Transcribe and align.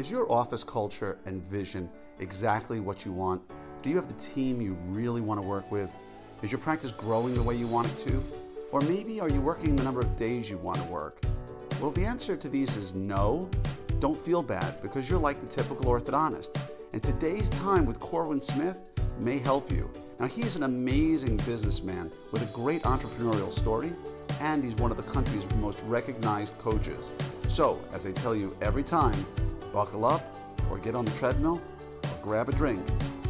Is 0.00 0.10
your 0.10 0.32
office 0.32 0.64
culture 0.64 1.18
and 1.26 1.42
vision 1.42 1.86
exactly 2.20 2.80
what 2.80 3.04
you 3.04 3.12
want? 3.12 3.42
Do 3.82 3.90
you 3.90 3.96
have 3.96 4.08
the 4.08 4.18
team 4.18 4.58
you 4.58 4.72
really 4.86 5.20
want 5.20 5.38
to 5.42 5.46
work 5.46 5.70
with? 5.70 5.94
Is 6.42 6.50
your 6.50 6.58
practice 6.58 6.90
growing 6.90 7.34
the 7.34 7.42
way 7.42 7.54
you 7.54 7.66
want 7.66 7.86
it 7.88 8.08
to? 8.08 8.24
Or 8.72 8.80
maybe 8.80 9.20
are 9.20 9.28
you 9.28 9.42
working 9.42 9.76
the 9.76 9.82
number 9.82 10.00
of 10.00 10.16
days 10.16 10.48
you 10.48 10.56
want 10.56 10.78
to 10.78 10.88
work? 10.88 11.22
Well, 11.80 11.90
if 11.90 11.96
the 11.96 12.06
answer 12.06 12.34
to 12.34 12.48
these 12.48 12.78
is 12.78 12.94
no, 12.94 13.50
don't 13.98 14.16
feel 14.16 14.42
bad 14.42 14.80
because 14.80 15.06
you're 15.06 15.20
like 15.20 15.38
the 15.38 15.46
typical 15.46 15.84
orthodontist. 15.84 16.58
And 16.94 17.02
today's 17.02 17.50
time 17.50 17.84
with 17.84 18.00
Corwyn 18.00 18.40
Smith 18.40 18.78
may 19.18 19.36
help 19.36 19.70
you. 19.70 19.90
Now, 20.18 20.28
he's 20.28 20.56
an 20.56 20.62
amazing 20.62 21.36
businessman 21.36 22.10
with 22.32 22.40
a 22.40 22.50
great 22.54 22.84
entrepreneurial 22.84 23.52
story, 23.52 23.92
and 24.40 24.64
he's 24.64 24.76
one 24.76 24.92
of 24.92 24.96
the 24.96 25.12
country's 25.12 25.46
most 25.56 25.78
recognized 25.82 26.56
coaches. 26.56 27.10
So, 27.50 27.78
as 27.92 28.06
I 28.06 28.12
tell 28.12 28.34
you 28.34 28.56
every 28.62 28.82
time, 28.82 29.26
buckle 29.72 30.04
up 30.04 30.22
or 30.70 30.78
get 30.78 30.94
on 30.94 31.04
the 31.04 31.10
treadmill 31.12 31.60
or 32.04 32.16
grab 32.22 32.48
a 32.48 32.52
drink 32.52 32.80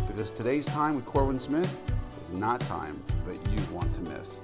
because 0.07 0.31
today's 0.31 0.67
time 0.67 0.97
with 0.97 1.05
Corwyn 1.05 1.39
Smith 1.39 1.81
is 2.23 2.33
not 2.33 2.61
time 2.61 3.01
that 3.27 3.35
you 3.51 3.75
want 3.75 3.93
to 3.95 4.01
miss. 4.01 4.41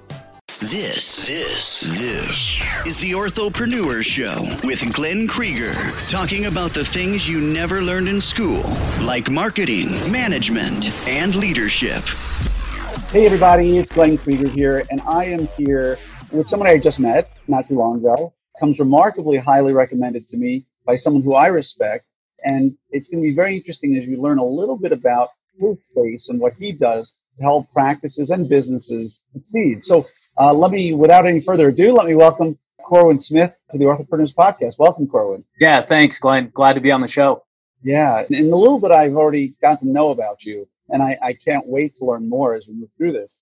This, 0.59 1.27
this, 1.27 1.81
this 1.83 2.63
is 2.87 2.99
the 2.99 3.13
Orthopreneur 3.13 4.03
Show 4.03 4.43
with 4.67 4.91
Glenn 4.95 5.29
Krieger, 5.29 5.75
talking 6.09 6.47
about 6.47 6.73
the 6.73 6.85
things 6.85 7.29
you 7.29 7.41
never 7.41 7.83
learned 7.83 8.09
in 8.09 8.23
school, 8.23 8.63
like 9.03 9.31
marketing, 9.31 9.91
management, 10.11 10.89
and 11.07 11.35
leadership. 11.35 12.03
Hey, 13.11 13.27
everybody, 13.27 13.77
it's 13.77 13.93
Glenn 13.93 14.17
Krieger 14.17 14.49
here, 14.49 14.83
and 14.91 15.03
I 15.03 15.27
am 15.27 15.47
here 15.59 15.99
with 16.33 16.49
someone 16.49 16.69
I 16.69 16.79
just 16.79 17.01
met 17.01 17.31
not 17.49 17.69
too 17.69 17.77
long 17.77 17.99
ago. 17.99 18.33
Comes 18.59 18.79
remarkably 18.79 19.37
highly 19.37 19.75
recommended 19.75 20.27
to 20.29 20.39
me 20.39 20.65
by 20.87 20.97
someone 20.97 21.23
who 21.23 21.35
I 21.35 21.49
respect, 21.49 22.07
and 22.45 22.77
it's 22.91 23.11
going 23.11 23.23
to 23.23 23.29
be 23.29 23.35
very 23.35 23.57
interesting 23.57 23.97
as 23.97 24.07
you 24.07 24.21
learn 24.21 24.39
a 24.39 24.45
little 24.45 24.79
bit 24.79 24.93
about 24.93 25.31
his 25.59 25.91
face 25.95 26.29
and 26.29 26.41
what 26.41 26.55
he 26.55 26.73
does 26.73 27.17
to 27.37 27.43
help 27.43 27.71
practices 27.73 28.31
and 28.31 28.49
businesses 28.49 29.21
succeed. 29.33 29.85
So, 29.85 30.07
uh, 30.39 30.53
let 30.53 30.71
me, 30.71 30.93
without 30.93 31.27
any 31.27 31.41
further 31.41 31.69
ado, 31.69 31.93
let 31.93 32.07
me 32.07 32.15
welcome 32.15 32.59
Corwyn 32.83 33.19
Smith 33.21 33.55
to 33.71 33.79
the 33.79 33.85
Orthopreneurs 33.85 34.35
Podcast. 34.35 34.79
Welcome, 34.79 35.09
Corwyn. 35.09 35.45
Yeah, 35.61 35.83
thanks, 35.83 36.19
Glenn. 36.19 36.51
Glad 36.55 36.75
to 36.75 36.81
be 36.81 36.93
on 36.93 37.01
the 37.01 37.09
show. 37.09 37.43
Yeah, 37.83 38.25
and 38.29 38.53
a 38.53 38.57
little 38.57 38.79
bit 38.79 38.91
I've 38.91 39.17
already 39.17 39.57
got 39.61 39.81
to 39.81 39.89
know 39.89 40.11
about 40.11 40.45
you, 40.45 40.69
and 40.89 41.03
I, 41.03 41.19
I 41.23 41.33
can't 41.33 41.67
wait 41.67 41.97
to 41.97 42.05
learn 42.05 42.29
more 42.29 42.55
as 42.55 42.69
we 42.69 42.75
move 42.75 42.91
through 42.97 43.13
this. 43.13 43.41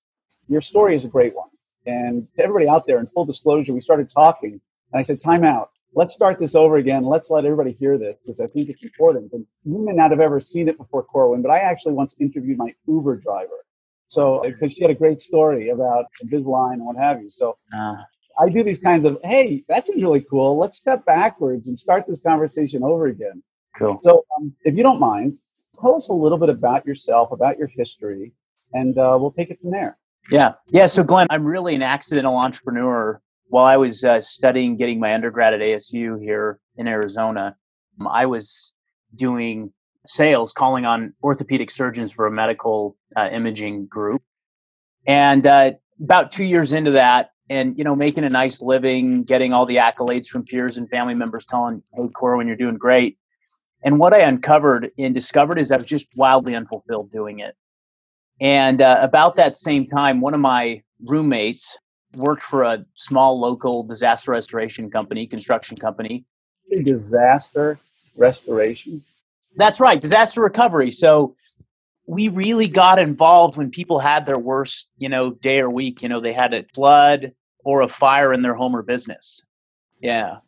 Your 0.49 0.61
story 0.61 0.97
is 0.97 1.05
a 1.05 1.09
great 1.09 1.35
one. 1.35 1.49
And 1.87 2.27
to 2.37 2.43
everybody 2.43 2.69
out 2.69 2.87
there, 2.87 2.99
in 2.99 3.07
full 3.07 3.27
disclosure, 3.27 3.75
we 3.75 3.81
started 3.81 4.09
talking, 4.09 4.61
and 4.93 5.01
I 5.01 5.03
said, 5.03 5.21
time 5.21 5.45
out. 5.45 5.71
Let's 5.97 6.15
start 6.15 6.41
this 6.41 6.55
over 6.55 6.77
again. 6.77 7.05
Let's 7.05 7.31
let 7.31 7.45
everybody 7.45 7.73
hear 7.73 7.99
this 7.99 8.17
because 8.25 8.41
I 8.41 8.47
think 8.49 8.69
it's 8.69 8.83
important. 8.83 9.33
And 9.33 9.47
you 9.65 9.79
may 9.85 9.93
not 9.93 10.11
have 10.11 10.21
ever 10.21 10.41
seen 10.41 10.69
it 10.69 10.77
before, 10.77 11.05
Corwyn, 11.05 11.41
but 11.43 11.51
I 11.51 11.61
actually 11.61 11.95
once 11.95 12.17
interviewed 12.19 12.59
my 12.59 12.75
Uber 12.89 13.17
driver. 13.17 13.65
So, 14.09 14.43
because 14.45 14.73
she 14.73 14.83
had 14.83 14.91
a 14.91 14.95
great 14.95 15.21
story 15.21 15.71
about 15.71 16.07
Invisalign 16.25 16.75
and 16.75 16.87
what 16.87 16.97
have 16.97 17.23
you. 17.23 17.31
So, 17.31 17.57
Uh, 17.77 17.97
I 18.39 18.49
do 18.49 18.63
these 18.65 18.81
kinds 18.81 19.07
of, 19.07 19.19
hey, 19.23 19.65
that 19.69 19.87
seems 19.87 20.03
really 20.03 20.21
cool. 20.23 20.59
Let's 20.59 20.77
step 20.77 21.05
backwards 21.05 21.69
and 21.69 21.79
start 21.79 22.07
this 22.07 22.21
conversation 22.21 22.83
over 22.83 23.07
again. 23.07 23.43
cool. 23.77 23.99
So, 24.03 24.25
um, 24.37 24.53
if 24.65 24.77
you 24.77 24.83
don't 24.83 25.01
mind, 25.01 25.39
tell 25.77 25.95
us 25.97 26.09
a 26.09 26.13
little 26.13 26.39
bit 26.39 26.49
about 26.49 26.87
yourself, 26.87 27.33
about 27.33 27.59
your 27.59 27.69
history, 27.69 28.33
and 28.73 28.97
uh, 28.99 29.17
we'll 29.21 29.33
take 29.33 29.51
it 29.51 29.61
from 29.61 29.71
there. 29.71 29.99
Yeah. 30.31 30.55
Yeah. 30.69 30.87
So, 30.87 31.03
Glenn, 31.03 31.27
I'm 31.31 31.45
really 31.45 31.75
an 31.75 31.83
accidental 31.83 32.37
entrepreneur. 32.37 33.21
While 33.49 33.65
I 33.65 33.77
was 33.77 34.05
uh, 34.05 34.21
studying, 34.21 34.77
getting 34.77 35.01
my 35.01 35.15
undergrad 35.15 35.55
at 35.55 35.61
ASU 35.61 36.21
here 36.21 36.59
in 36.77 36.89
Arizona, 36.89 37.57
um, 38.01 38.09
I 38.09 38.27
was 38.27 38.73
doing 39.15 39.73
sales, 40.07 40.53
calling 40.53 40.85
on 40.85 41.15
orthopedic 41.23 41.71
surgeons 41.71 42.11
for 42.13 42.27
a 42.27 42.31
medical 42.31 42.97
uh, 43.17 43.29
imaging 43.33 43.87
group. 43.87 44.23
And 45.07 45.47
uh, 45.47 45.73
about 46.03 46.33
two 46.33 46.45
years 46.45 46.73
into 46.73 46.93
that, 46.93 47.31
and 47.51 47.77
you 47.77 47.85
know, 47.85 47.95
making 47.95 48.25
a 48.25 48.31
nice 48.31 48.63
living, 48.63 49.25
getting 49.25 49.53
all 49.53 49.67
the 49.67 49.77
accolades 49.77 50.27
from 50.27 50.45
peers 50.45 50.79
and 50.79 50.89
family 50.89 51.15
members 51.15 51.45
telling, 51.45 51.83
"Hey, 51.95 52.09
Corwyn, 52.09 52.47
you're 52.47 52.57
doing 52.57 52.79
great." 52.79 53.19
And 53.85 53.99
what 53.99 54.15
I 54.15 54.21
uncovered 54.21 54.91
and 54.99 55.15
discovered 55.15 55.59
is 55.59 55.71
I 55.71 55.77
was 55.77 55.87
just 55.87 56.07
wildly 56.17 56.55
unfulfilled 56.55 57.11
doing 57.11 57.41
it. 57.41 57.55
And 58.41 58.81
uh, 58.81 58.99
about 59.03 59.37
that 59.37 59.57
same 59.57 59.87
time, 59.87 60.21
one 60.23 60.33
of 60.35 60.41
my 60.41 60.83
roommates 61.05 61.79
worked 62.15 62.43
for 62.43 62.63
a 62.63 62.85
small 62.95 63.41
local 63.41 63.85
disaster 63.85 64.33
restoration 64.33 64.91
company, 64.91 65.27
construction 65.27 65.77
company. 65.77 66.25
Disaster 66.85 67.79
restoration. 68.17 69.03
That's 69.57 69.81
right, 69.81 70.01
disaster 70.01 70.41
recovery. 70.41 70.91
So 70.91 71.37
we 72.07 72.29
really 72.29 72.69
got 72.69 72.99
involved 72.99 73.57
when 73.57 73.71
people 73.71 73.99
had 73.99 74.27
their 74.27 74.39
worst, 74.39 74.89
you 74.99 75.09
know, 75.09 75.31
day 75.31 75.61
or 75.61 75.71
week. 75.71 76.03
You 76.03 76.09
know, 76.09 76.21
they 76.21 76.33
had 76.33 76.53
a 76.53 76.65
flood 76.75 77.33
or 77.65 77.81
a 77.81 77.89
fire 77.89 78.33
in 78.33 78.43
their 78.43 78.55
home 78.55 78.77
or 78.77 78.83
business. 78.83 79.43
Yeah. 80.01 80.39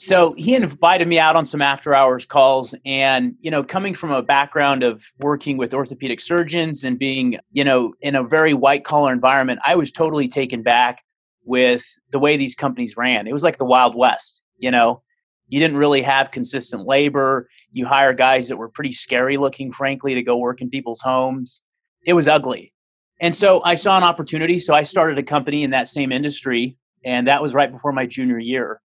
So 0.00 0.32
he 0.34 0.54
invited 0.54 1.08
me 1.08 1.18
out 1.18 1.34
on 1.34 1.44
some 1.44 1.60
after 1.60 1.92
hours 1.92 2.24
calls 2.24 2.72
and, 2.86 3.34
you 3.40 3.50
know, 3.50 3.64
coming 3.64 3.96
from 3.96 4.12
a 4.12 4.22
background 4.22 4.84
of 4.84 5.04
working 5.18 5.56
with 5.56 5.74
orthopedic 5.74 6.20
surgeons 6.20 6.84
and 6.84 6.96
being, 7.00 7.36
you 7.50 7.64
know, 7.64 7.94
in 8.00 8.14
a 8.14 8.22
very 8.22 8.54
white 8.54 8.84
collar 8.84 9.12
environment, 9.12 9.58
I 9.66 9.74
was 9.74 9.90
totally 9.90 10.28
taken 10.28 10.62
back 10.62 11.02
with 11.44 11.84
the 12.12 12.20
way 12.20 12.36
these 12.36 12.54
companies 12.54 12.96
ran. 12.96 13.26
It 13.26 13.32
was 13.32 13.42
like 13.42 13.58
the 13.58 13.64
Wild 13.64 13.96
West, 13.96 14.40
you 14.56 14.70
know. 14.70 15.02
You 15.48 15.58
didn't 15.58 15.78
really 15.78 16.02
have 16.02 16.30
consistent 16.30 16.86
labor. 16.86 17.48
You 17.72 17.84
hire 17.84 18.14
guys 18.14 18.48
that 18.48 18.56
were 18.56 18.68
pretty 18.68 18.92
scary 18.92 19.36
looking, 19.36 19.72
frankly, 19.72 20.14
to 20.14 20.22
go 20.22 20.36
work 20.36 20.60
in 20.60 20.70
people's 20.70 21.00
homes. 21.00 21.62
It 22.06 22.12
was 22.12 22.28
ugly. 22.28 22.72
And 23.20 23.34
so 23.34 23.62
I 23.64 23.74
saw 23.74 23.96
an 23.96 24.04
opportunity. 24.04 24.60
So 24.60 24.74
I 24.74 24.84
started 24.84 25.18
a 25.18 25.24
company 25.24 25.64
in 25.64 25.70
that 25.70 25.88
same 25.88 26.12
industry. 26.12 26.76
And 27.04 27.26
that 27.26 27.42
was 27.42 27.52
right 27.52 27.72
before 27.72 27.92
my 27.92 28.06
junior 28.06 28.38
year 28.38 28.80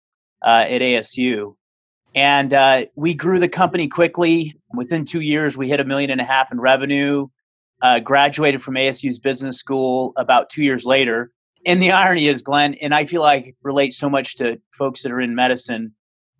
uh, 0.44 0.66
at 0.68 0.80
ASU. 0.80 1.54
And 2.14 2.52
uh, 2.52 2.86
we 2.94 3.14
grew 3.14 3.38
the 3.38 3.48
company 3.48 3.88
quickly. 3.88 4.56
Within 4.74 5.04
two 5.04 5.20
years, 5.20 5.56
we 5.56 5.68
hit 5.68 5.80
a 5.80 5.84
million 5.84 6.10
and 6.10 6.20
a 6.20 6.24
half 6.24 6.52
in 6.52 6.60
revenue. 6.60 7.28
Uh, 7.80 7.98
graduated 7.98 8.62
from 8.62 8.74
ASU's 8.74 9.18
business 9.18 9.58
school 9.58 10.12
about 10.16 10.48
two 10.50 10.62
years 10.62 10.84
later. 10.84 11.32
And 11.66 11.82
the 11.82 11.90
irony 11.90 12.28
is, 12.28 12.42
Glenn, 12.42 12.74
and 12.74 12.94
I 12.94 13.06
feel 13.06 13.22
like 13.22 13.56
relate 13.62 13.92
so 13.94 14.08
much 14.08 14.36
to 14.36 14.60
folks 14.78 15.02
that 15.02 15.10
are 15.10 15.20
in 15.20 15.34
medicine, 15.34 15.92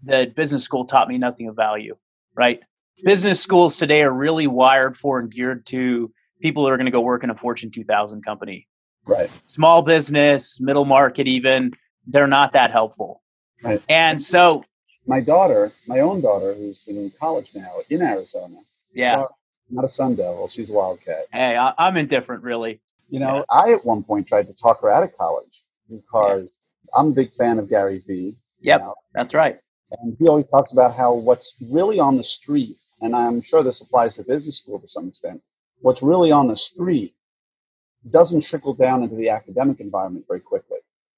that 0.04 0.36
business 0.36 0.62
school 0.62 0.84
taught 0.84 1.08
me 1.08 1.18
nothing 1.18 1.48
of 1.48 1.56
value, 1.56 1.96
right? 2.36 2.60
Business 3.04 3.40
schools 3.40 3.76
today 3.76 4.02
are 4.02 4.12
really 4.12 4.46
wired 4.46 4.96
for 4.96 5.18
and 5.18 5.32
geared 5.32 5.66
to 5.66 6.12
people 6.40 6.64
that 6.64 6.70
are 6.70 6.76
going 6.76 6.86
to 6.86 6.92
go 6.92 7.00
work 7.00 7.24
in 7.24 7.30
a 7.30 7.34
Fortune 7.34 7.70
2000 7.72 8.24
company. 8.24 8.68
Right. 9.06 9.30
Small 9.46 9.82
business, 9.82 10.60
middle 10.60 10.84
market, 10.84 11.26
even, 11.26 11.72
they're 12.06 12.26
not 12.26 12.52
that 12.52 12.70
helpful. 12.70 13.21
Right. 13.62 13.82
And 13.88 14.20
so, 14.20 14.64
My 15.06 15.20
daughter, 15.20 15.72
my 15.86 16.00
own 16.00 16.20
daughter, 16.20 16.54
who's 16.54 16.84
in 16.88 17.10
college 17.18 17.50
now 17.54 17.72
in 17.90 18.02
Arizona. 18.02 18.56
yeah, 18.94 19.24
Not 19.70 19.84
a 19.84 19.88
Sun 19.88 20.16
Devil. 20.16 20.48
She's 20.48 20.70
a 20.70 20.72
Wildcat. 20.72 21.26
hey, 21.32 21.56
I, 21.56 21.72
I'm 21.78 21.96
indifferent, 21.96 22.42
really. 22.42 22.80
You 23.08 23.20
know, 23.20 23.44
I 23.50 23.72
at 23.72 23.84
one 23.84 24.02
point 24.04 24.26
tried 24.26 24.46
to 24.46 24.54
talk 24.54 24.80
her 24.82 24.90
out 24.90 25.02
of 25.02 25.14
college 25.16 25.64
because 25.90 26.58
I'm 26.94 27.08
a 27.08 27.12
big 27.12 27.30
fan 27.34 27.58
of 27.58 27.68
Gary 27.68 28.02
Vee. 28.06 28.36
Yep, 28.60 28.80
you 28.80 28.86
know, 28.86 28.94
that's 29.14 29.34
right. 29.34 29.58
And 30.00 30.16
he 30.18 30.26
always 30.28 30.46
talks 30.46 30.72
about 30.72 30.94
how 30.96 31.12
what's 31.14 31.56
really 31.70 31.98
on 32.00 32.16
the 32.16 32.24
street, 32.24 32.76
and 33.02 33.14
I'm 33.14 33.42
sure 33.42 33.62
this 33.62 33.80
applies 33.82 34.16
to 34.16 34.22
business 34.24 34.56
school 34.58 34.80
to 34.80 34.88
some 34.88 35.08
extent, 35.08 35.42
what's 35.80 36.02
really 36.02 36.32
on 36.32 36.48
the 36.48 36.56
street 36.56 37.14
doesn't 38.10 38.42
trickle 38.42 38.74
down 38.74 39.02
into 39.02 39.14
the 39.16 39.28
academic 39.28 39.80
environment 39.80 40.24
very 40.26 40.40
quickly. 40.40 40.71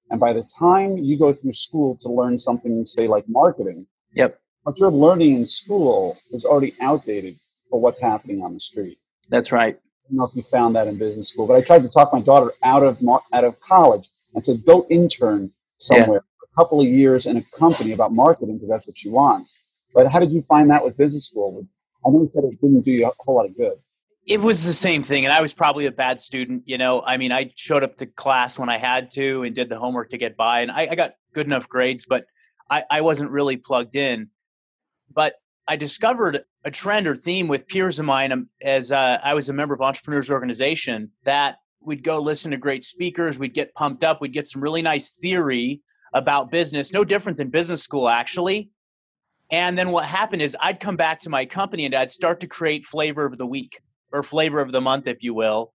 And 0.09 0.19
by 0.19 0.33
the 0.33 0.43
time 0.43 0.97
you 0.97 1.17
go 1.17 1.33
through 1.33 1.53
school 1.53 1.95
to 2.01 2.09
learn 2.09 2.39
something, 2.39 2.85
say 2.85 3.07
like 3.07 3.27
marketing, 3.27 3.87
Yep, 4.13 4.39
what 4.63 4.77
you're 4.79 4.91
learning 4.91 5.35
in 5.35 5.45
school 5.45 6.17
is 6.31 6.45
already 6.45 6.73
outdated 6.79 7.35
for 7.69 7.79
what's 7.79 7.99
happening 7.99 8.41
on 8.43 8.53
the 8.53 8.59
street. 8.59 8.97
that's 9.29 9.51
right. 9.51 9.75
I 9.75 10.07
don't 10.09 10.17
know 10.17 10.25
if 10.25 10.35
you 10.35 10.43
found 10.43 10.75
that 10.75 10.87
in 10.87 10.97
business 10.99 11.29
school, 11.29 11.47
but 11.47 11.55
I 11.55 11.61
tried 11.61 11.81
to 11.83 11.89
talk 11.89 12.13
my 12.13 12.21
daughter 12.21 12.51
out 12.63 12.83
of 12.83 13.01
mar- 13.01 13.23
out 13.33 13.43
of 13.43 13.59
college 13.59 14.07
and 14.35 14.45
said, 14.45 14.63
go 14.65 14.85
intern 14.89 15.51
somewhere 15.79 16.21
for 16.39 16.45
a 16.45 16.55
couple 16.63 16.79
of 16.81 16.87
years 16.87 17.25
in 17.25 17.37
a 17.37 17.41
company 17.57 17.91
about 17.93 18.13
marketing 18.13 18.55
because 18.57 18.69
that's 18.69 18.87
what 18.87 18.97
she 18.97 19.09
wants. 19.09 19.57
But 19.93 20.11
how 20.11 20.19
did 20.19 20.31
you 20.31 20.41
find 20.43 20.69
that 20.69 20.83
with 20.83 20.97
business 20.97 21.25
school? 21.25 21.65
I 22.05 22.09
know 22.11 22.21
you 22.21 22.29
said 22.31 22.43
it 22.43 22.61
didn't 22.61 22.81
do 22.81 22.91
you 22.91 23.07
a 23.07 23.11
whole 23.19 23.35
lot 23.35 23.45
of 23.47 23.57
good. 23.57 23.77
It 24.25 24.41
was 24.41 24.65
the 24.65 24.73
same 24.73 25.03
thing, 25.03 25.23
and 25.25 25.31
I 25.31 25.41
was 25.41 25.53
probably 25.53 25.85
a 25.85 25.91
bad 25.91 26.19
student. 26.19 26.63
You 26.65 26.79
know, 26.79 27.03
I 27.05 27.17
mean, 27.17 27.31
I 27.31 27.51
showed 27.55 27.83
up 27.83 27.95
to 27.97 28.07
class 28.07 28.57
when 28.57 28.69
I 28.69 28.77
had 28.79 29.11
to 29.11 29.43
and 29.43 29.53
did 29.53 29.69
the 29.69 29.77
homework 29.77 30.09
to 30.09 30.17
get 30.17 30.35
by, 30.35 30.61
and 30.61 30.71
I, 30.71 30.87
I 30.91 30.95
got 30.95 31.13
good 31.33 31.45
enough 31.45 31.69
grades, 31.69 32.05
but 32.07 32.25
I, 32.69 32.83
I 32.89 33.01
wasn't 33.01 33.29
really 33.29 33.57
plugged 33.57 33.95
in. 33.95 34.29
But 35.13 35.35
I 35.67 35.75
discovered 35.75 36.43
a 36.63 36.71
trend 36.71 37.07
or 37.07 37.15
theme 37.15 37.47
with 37.47 37.67
peers 37.67 37.99
of 37.99 38.05
mine 38.05 38.31
um, 38.31 38.49
as 38.63 38.91
uh, 38.91 39.19
I 39.23 39.35
was 39.35 39.49
a 39.49 39.53
member 39.53 39.75
of 39.75 39.81
Entrepreneurs 39.81 40.31
Organization 40.31 41.11
that 41.23 41.57
we'd 41.79 42.03
go 42.03 42.17
listen 42.17 42.49
to 42.51 42.57
great 42.57 42.83
speakers, 42.83 43.37
we'd 43.37 43.53
get 43.53 43.75
pumped 43.75 44.03
up, 44.03 44.21
we'd 44.21 44.33
get 44.33 44.47
some 44.47 44.61
really 44.61 44.81
nice 44.81 45.11
theory 45.17 45.81
about 46.13 46.49
business, 46.49 46.91
no 46.91 47.03
different 47.03 47.37
than 47.37 47.49
business 47.49 47.83
school 47.83 48.09
actually. 48.09 48.71
And 49.51 49.77
then 49.77 49.91
what 49.91 50.05
happened 50.05 50.41
is 50.41 50.57
I'd 50.59 50.79
come 50.79 50.95
back 50.95 51.19
to 51.21 51.29
my 51.29 51.45
company 51.45 51.85
and 51.85 51.93
I'd 51.93 52.09
start 52.09 52.39
to 52.39 52.47
create 52.47 52.87
flavor 52.87 53.25
of 53.25 53.37
the 53.37 53.45
week 53.45 53.79
or 54.15 54.23
flavor 54.23 54.59
of 54.59 54.71
the 54.71 54.81
month, 54.81 55.07
if 55.07 55.21
you 55.23 55.33
will. 55.33 55.73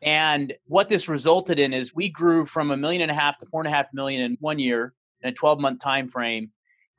And 0.00 0.54
what 0.66 0.88
this 0.88 1.08
resulted 1.08 1.58
in 1.58 1.72
is 1.72 1.94
we 1.94 2.08
grew 2.08 2.44
from 2.44 2.70
a 2.70 2.76
million 2.76 3.02
and 3.02 3.10
a 3.10 3.14
half 3.14 3.38
to 3.38 3.46
four 3.46 3.60
and 3.60 3.68
a 3.68 3.70
half 3.70 3.86
million 3.92 4.22
in 4.22 4.36
one 4.40 4.58
year 4.58 4.94
in 5.22 5.30
a 5.30 5.32
12 5.32 5.58
month 5.58 5.80
time 5.80 6.08
frame. 6.08 6.50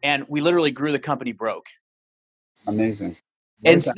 And 0.04 0.26
we 0.28 0.42
literally 0.42 0.72
grew 0.72 0.92
the 0.92 1.00
company 1.00 1.32
broke. 1.32 1.66
Amazing. 2.68 3.16
What 3.62 3.74
and 3.74 3.82
that, 3.84 3.96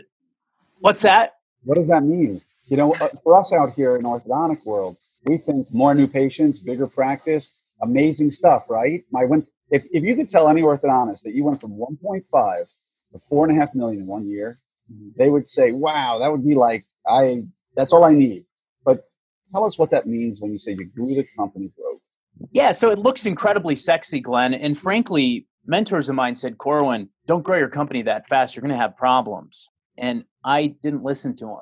what's 0.80 1.02
that? 1.02 1.36
What 1.64 1.76
does 1.76 1.88
that 1.88 2.04
mean? 2.04 2.42
You 2.66 2.78
know, 2.78 2.94
uh, 2.96 3.10
for 3.24 3.36
us 3.40 3.54
out 3.54 3.74
here 3.74 3.96
in 3.96 4.04
orthodontic 4.04 4.66
world, 4.66 4.98
we 5.26 5.38
think 5.38 5.74
more 5.74 5.96
new 5.96 6.08
patients, 6.08 6.60
bigger 6.60 6.86
practice, 6.86 7.56
amazing 7.82 8.30
stuff, 8.30 8.66
right? 8.70 9.04
Went 9.12 9.48
if, 9.72 9.86
if 9.92 10.04
you 10.04 10.16
could 10.16 10.30
tell 10.30 10.48
any 10.48 10.62
orthodontist 10.62 11.24
that 11.24 11.34
you 11.34 11.44
went 11.44 11.60
from 11.60 11.72
1.5 11.72 12.66
to 13.14 13.22
four 13.30 13.48
and 13.48 13.58
a 13.58 13.60
half 13.60 13.74
million 13.74 14.02
in 14.02 14.08
one 14.08 14.26
year, 14.26 14.60
they 15.18 15.30
would 15.30 15.48
say, 15.48 15.72
wow, 15.72 16.20
that 16.20 16.32
would 16.32 16.46
be 16.46 16.56
like, 16.56 16.86
I, 17.08 17.44
that's 17.76 17.94
all 17.94 18.04
I 18.04 18.14
need. 18.14 18.46
But 18.86 19.08
tell 19.52 19.66
us 19.66 19.78
what 19.78 19.92
that 19.92 20.06
means 20.06 20.42
when 20.42 20.52
you 20.52 20.58
say 20.58 20.72
you 20.72 20.86
grew 20.86 21.16
the 21.16 21.28
company 21.38 21.72
growth. 21.78 22.02
Yeah, 22.52 22.72
so 22.72 22.90
it 22.90 23.00
looks 23.00 23.26
incredibly 23.26 23.76
sexy, 23.76 24.20
Glenn. 24.20 24.54
And 24.54 24.78
frankly, 24.78 25.48
mentors 25.66 26.10
of 26.10 26.16
mine 26.16 26.36
said, 26.36 26.58
Corwyn, 26.58 27.10
don't 27.26 27.44
grow 27.44 27.58
your 27.58 27.70
company 27.70 28.04
that 28.04 28.28
fast. 28.28 28.56
You're 28.56 28.62
going 28.62 28.72
to 28.72 28.78
have 28.78 28.96
problems. 28.96 29.70
And 29.98 30.24
I 30.44 30.68
didn't 30.68 31.04
listen 31.04 31.36
to 31.38 31.48
him. 31.48 31.62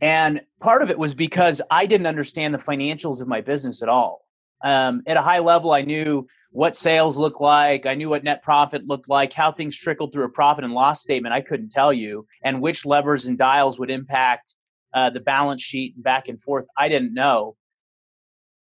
And 0.00 0.42
part 0.60 0.82
of 0.82 0.90
it 0.90 0.98
was 0.98 1.14
because 1.14 1.60
I 1.70 1.86
didn't 1.86 2.06
understand 2.06 2.54
the 2.54 2.58
financials 2.58 3.20
of 3.20 3.28
my 3.28 3.40
business 3.40 3.82
at 3.82 3.88
all. 3.88 4.26
Um, 4.62 5.02
at 5.06 5.16
a 5.16 5.22
high 5.22 5.38
level, 5.40 5.72
I 5.72 5.82
knew 5.82 6.26
what 6.50 6.76
sales 6.76 7.16
looked 7.16 7.40
like. 7.40 7.86
I 7.86 7.94
knew 7.94 8.08
what 8.08 8.24
net 8.24 8.42
profit 8.42 8.86
looked 8.86 9.08
like, 9.08 9.32
how 9.32 9.52
things 9.52 9.76
trickled 9.76 10.12
through 10.12 10.24
a 10.24 10.30
profit 10.30 10.64
and 10.64 10.72
loss 10.72 11.02
statement. 11.02 11.32
I 11.32 11.40
couldn't 11.40 11.70
tell 11.70 11.92
you, 11.92 12.26
and 12.42 12.60
which 12.60 12.84
levers 12.84 13.26
and 13.26 13.38
dials 13.38 13.78
would 13.78 13.90
impact 13.90 14.54
uh, 14.92 15.10
the 15.10 15.20
balance 15.20 15.62
sheet 15.62 15.94
and 15.94 16.04
back 16.04 16.28
and 16.28 16.40
forth. 16.42 16.66
I 16.76 16.88
didn't 16.88 17.14
know. 17.14 17.56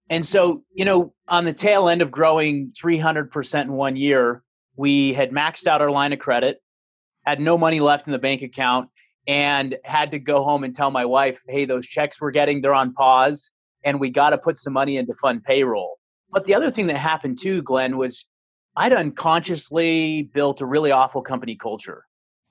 And 0.10 0.26
so, 0.26 0.64
you 0.74 0.86
know, 0.86 1.14
on 1.28 1.46
the 1.46 1.54
tail 1.54 1.90
end 1.90 2.02
of 2.02 2.12
growing 2.12 2.72
300% 2.80 3.62
in 3.62 3.72
one 3.72 3.96
year, 3.96 4.44
we 4.76 5.14
had 5.14 5.32
maxed 5.32 5.68
out 5.68 5.82
our 5.82 5.90
line 5.90 6.14
of 6.14 6.20
credit, 6.20 6.62
had 7.24 7.40
no 7.40 7.58
money 7.58 7.80
left 7.80 8.08
in 8.08 8.14
the 8.14 8.20
bank 8.20 8.42
account, 8.42 8.90
and 9.28 9.76
had 9.84 10.12
to 10.12 10.20
go 10.20 10.44
home 10.44 10.64
and 10.64 10.76
tell 10.76 10.92
my 10.92 11.06
wife, 11.06 11.40
hey, 11.48 11.66
those 11.66 11.88
checks 11.88 12.22
we're 12.22 12.32
getting, 12.32 12.62
they're 12.62 12.74
on 12.74 12.94
pause, 12.94 13.50
and 13.84 14.00
we 14.00 14.12
got 14.12 14.32
to 14.32 14.38
put 14.38 14.58
some 14.58 14.74
money 14.74 14.98
into 14.98 15.16
fund 15.16 15.44
payroll. 15.44 15.98
But 16.36 16.44
the 16.44 16.54
other 16.54 16.70
thing 16.70 16.88
that 16.88 16.98
happened 16.98 17.40
too, 17.42 17.62
Glenn, 17.62 17.96
was 17.96 18.26
I'd 18.76 18.92
unconsciously 18.92 20.30
built 20.34 20.60
a 20.60 20.66
really 20.66 20.92
awful 20.92 21.22
company 21.22 21.56
culture. 21.56 22.04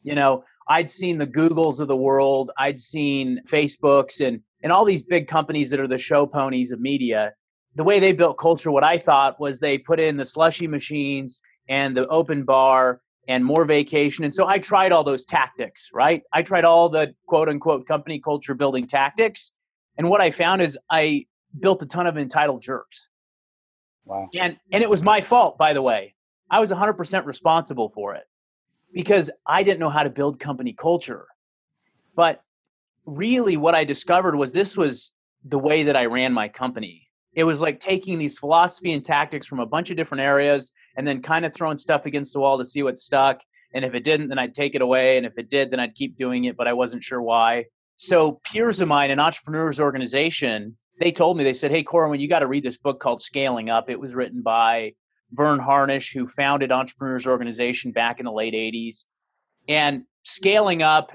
You 0.03 0.15
know, 0.15 0.43
I'd 0.67 0.89
seen 0.89 1.19
the 1.19 1.27
Googles 1.27 1.81
of 1.81 1.89
the 1.89 1.97
world, 1.97 2.51
I'd 2.59 2.81
seen 2.81 3.43
Facebooks 3.47 4.27
and 4.27 4.41
and 4.63 4.73
all 4.73 4.87
these 4.87 5.03
big 5.03 5.29
companies 5.29 5.69
that 5.69 5.81
are 5.81 5.87
the 5.87 5.99
show 5.99 6.25
ponies 6.25 6.73
of 6.73 6.81
media. 6.81 7.35
The 7.75 7.85
way 7.85 8.01
they 8.01 8.15
built 8.15 8.39
culture, 8.39 8.71
what 8.71 8.85
I 8.85 8.97
thought 8.97 9.39
was 9.39 9.61
they 9.61 9.77
put 9.77 10.01
in 10.01 10.17
the 10.17 10.25
slushy 10.25 10.67
machines 10.67 11.41
and 11.69 11.95
the 11.95 12.09
open 12.09 12.45
bar 12.45 13.03
and 13.29 13.45
more 13.45 13.67
vacation. 13.67 14.25
And 14.25 14.35
so 14.35 14.47
I 14.47 14.59
tried 14.61 14.93
all 14.93 15.05
those 15.05 15.27
tactics, 15.27 15.91
right? 15.93 16.23
I 16.33 16.41
tried 16.41 16.65
all 16.65 16.89
the 16.89 17.15
quote 17.29 17.51
unquote 17.51 17.87
company 17.87 18.19
culture 18.19 18.55
building 18.55 18.87
tactics. 18.87 19.53
And 19.99 20.09
what 20.09 20.23
I 20.23 20.31
found 20.31 20.63
is 20.63 20.79
I 20.89 21.27
built 21.61 21.83
a 21.83 21.87
ton 21.87 22.07
of 22.07 22.17
entitled 22.17 22.63
jerks. 22.63 23.09
Wow. 24.05 24.29
And 24.35 24.59
and 24.73 24.83
it 24.83 24.91
was 24.91 25.03
my 25.03 25.21
fault, 25.21 25.59
by 25.59 25.73
the 25.73 25.83
way. 25.83 26.15
I 26.51 26.61
was 26.61 26.71
100% 26.71 27.25
responsible 27.25 27.89
for 27.95 28.15
it 28.15 28.25
because 28.93 29.31
I 29.47 29.63
didn't 29.63 29.81
know 29.81 29.91
how 29.91 30.03
to 30.03 30.11
build 30.11 30.39
company 30.39 30.73
culture. 30.73 31.27
But 32.15 32.43
really 33.07 33.57
what 33.57 33.75
I 33.75 33.85
discovered 33.85 34.37
was 34.37 34.53
this 34.53 34.77
was 34.77 35.13
the 35.45 35.59
way 35.59 35.85
that 35.85 35.97
I 35.97 36.07
ran 36.07 36.33
my 36.33 36.49
company. 36.49 37.09
It 37.35 37.45
was 37.45 37.61
like 37.61 37.81
taking 37.81 38.19
these 38.19 38.39
philosophy 38.39 38.93
and 38.93 39.05
tactics 39.05 39.47
from 39.47 39.59
a 39.59 39.67
bunch 39.67 39.91
of 39.91 39.97
different 39.97 40.23
areas 40.23 40.71
and 40.97 41.07
then 41.07 41.21
kind 41.21 41.45
of 41.45 41.53
throwing 41.53 41.79
stuff 41.79 42.07
against 42.07 42.33
the 42.33 42.41
wall 42.41 42.59
to 42.59 42.65
see 42.65 42.83
what 42.83 42.97
stuck. 42.97 43.41
And 43.73 43.85
if 43.85 43.95
it 43.95 44.05
didn't, 44.05 44.29
then 44.29 44.39
I'd 44.39 44.55
take 44.55 44.77
it 44.77 44.83
away. 44.83 45.17
And 45.17 45.27
if 45.27 45.37
it 45.37 45.51
did, 45.51 45.71
then 45.71 45.81
I'd 45.81 45.97
keep 45.97 46.17
doing 46.17 46.45
it, 46.45 46.57
but 46.57 46.69
I 46.69 46.73
wasn't 46.73 47.03
sure 47.03 47.21
why. 47.21 47.67
So 47.97 48.41
peers 48.45 48.81
of 48.81 48.89
mine, 48.89 49.11
an 49.11 49.19
entrepreneurs 49.19 49.81
organization, 49.81 50.77
they 50.99 51.13
told 51.13 51.37
me, 51.37 51.45
they 51.45 51.53
said, 51.53 51.71
Hey, 51.71 51.83
Corwyn, 51.83 52.21
you 52.21 52.29
got 52.29 52.41
to 52.41 52.47
read 52.47 52.65
this 52.65 52.79
book 52.79 53.01
called 53.01 53.23
Scaling 53.23 53.71
Up. 53.71 53.91
It 53.91 53.99
was 53.99 54.15
written 54.15 54.43
by 54.43 54.95
Verne 55.33 55.59
Harnish, 55.59 56.13
who 56.13 56.29
founded 56.29 56.71
Entrepreneurs 56.71 57.27
Organization 57.27 57.93
back 57.93 58.21
in 58.21 58.27
the 58.27 58.33
late 58.33 58.55
80s. 58.55 59.05
And 59.69 60.05
scaling 60.25 60.83
up 60.83 61.11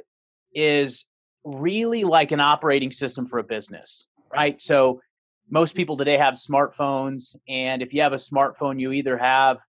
is 0.54 1.06
really 1.44 2.04
like 2.04 2.31
an 2.31 2.40
operating 2.40 2.92
system 2.92 3.26
for 3.26 3.40
a 3.40 3.44
business, 3.44 4.06
right? 4.34 4.60
So 4.60 5.02
most 5.50 5.76
people 5.76 5.98
today 5.98 6.18
have 6.18 6.36
smartphones. 6.36 7.36
And 7.48 7.81
if 7.81 7.94
you 7.94 8.02
have 8.02 8.14
a 8.14 8.18
smartphone, 8.18 8.80
you 8.80 8.92
either 8.92 9.18
have 9.18 9.60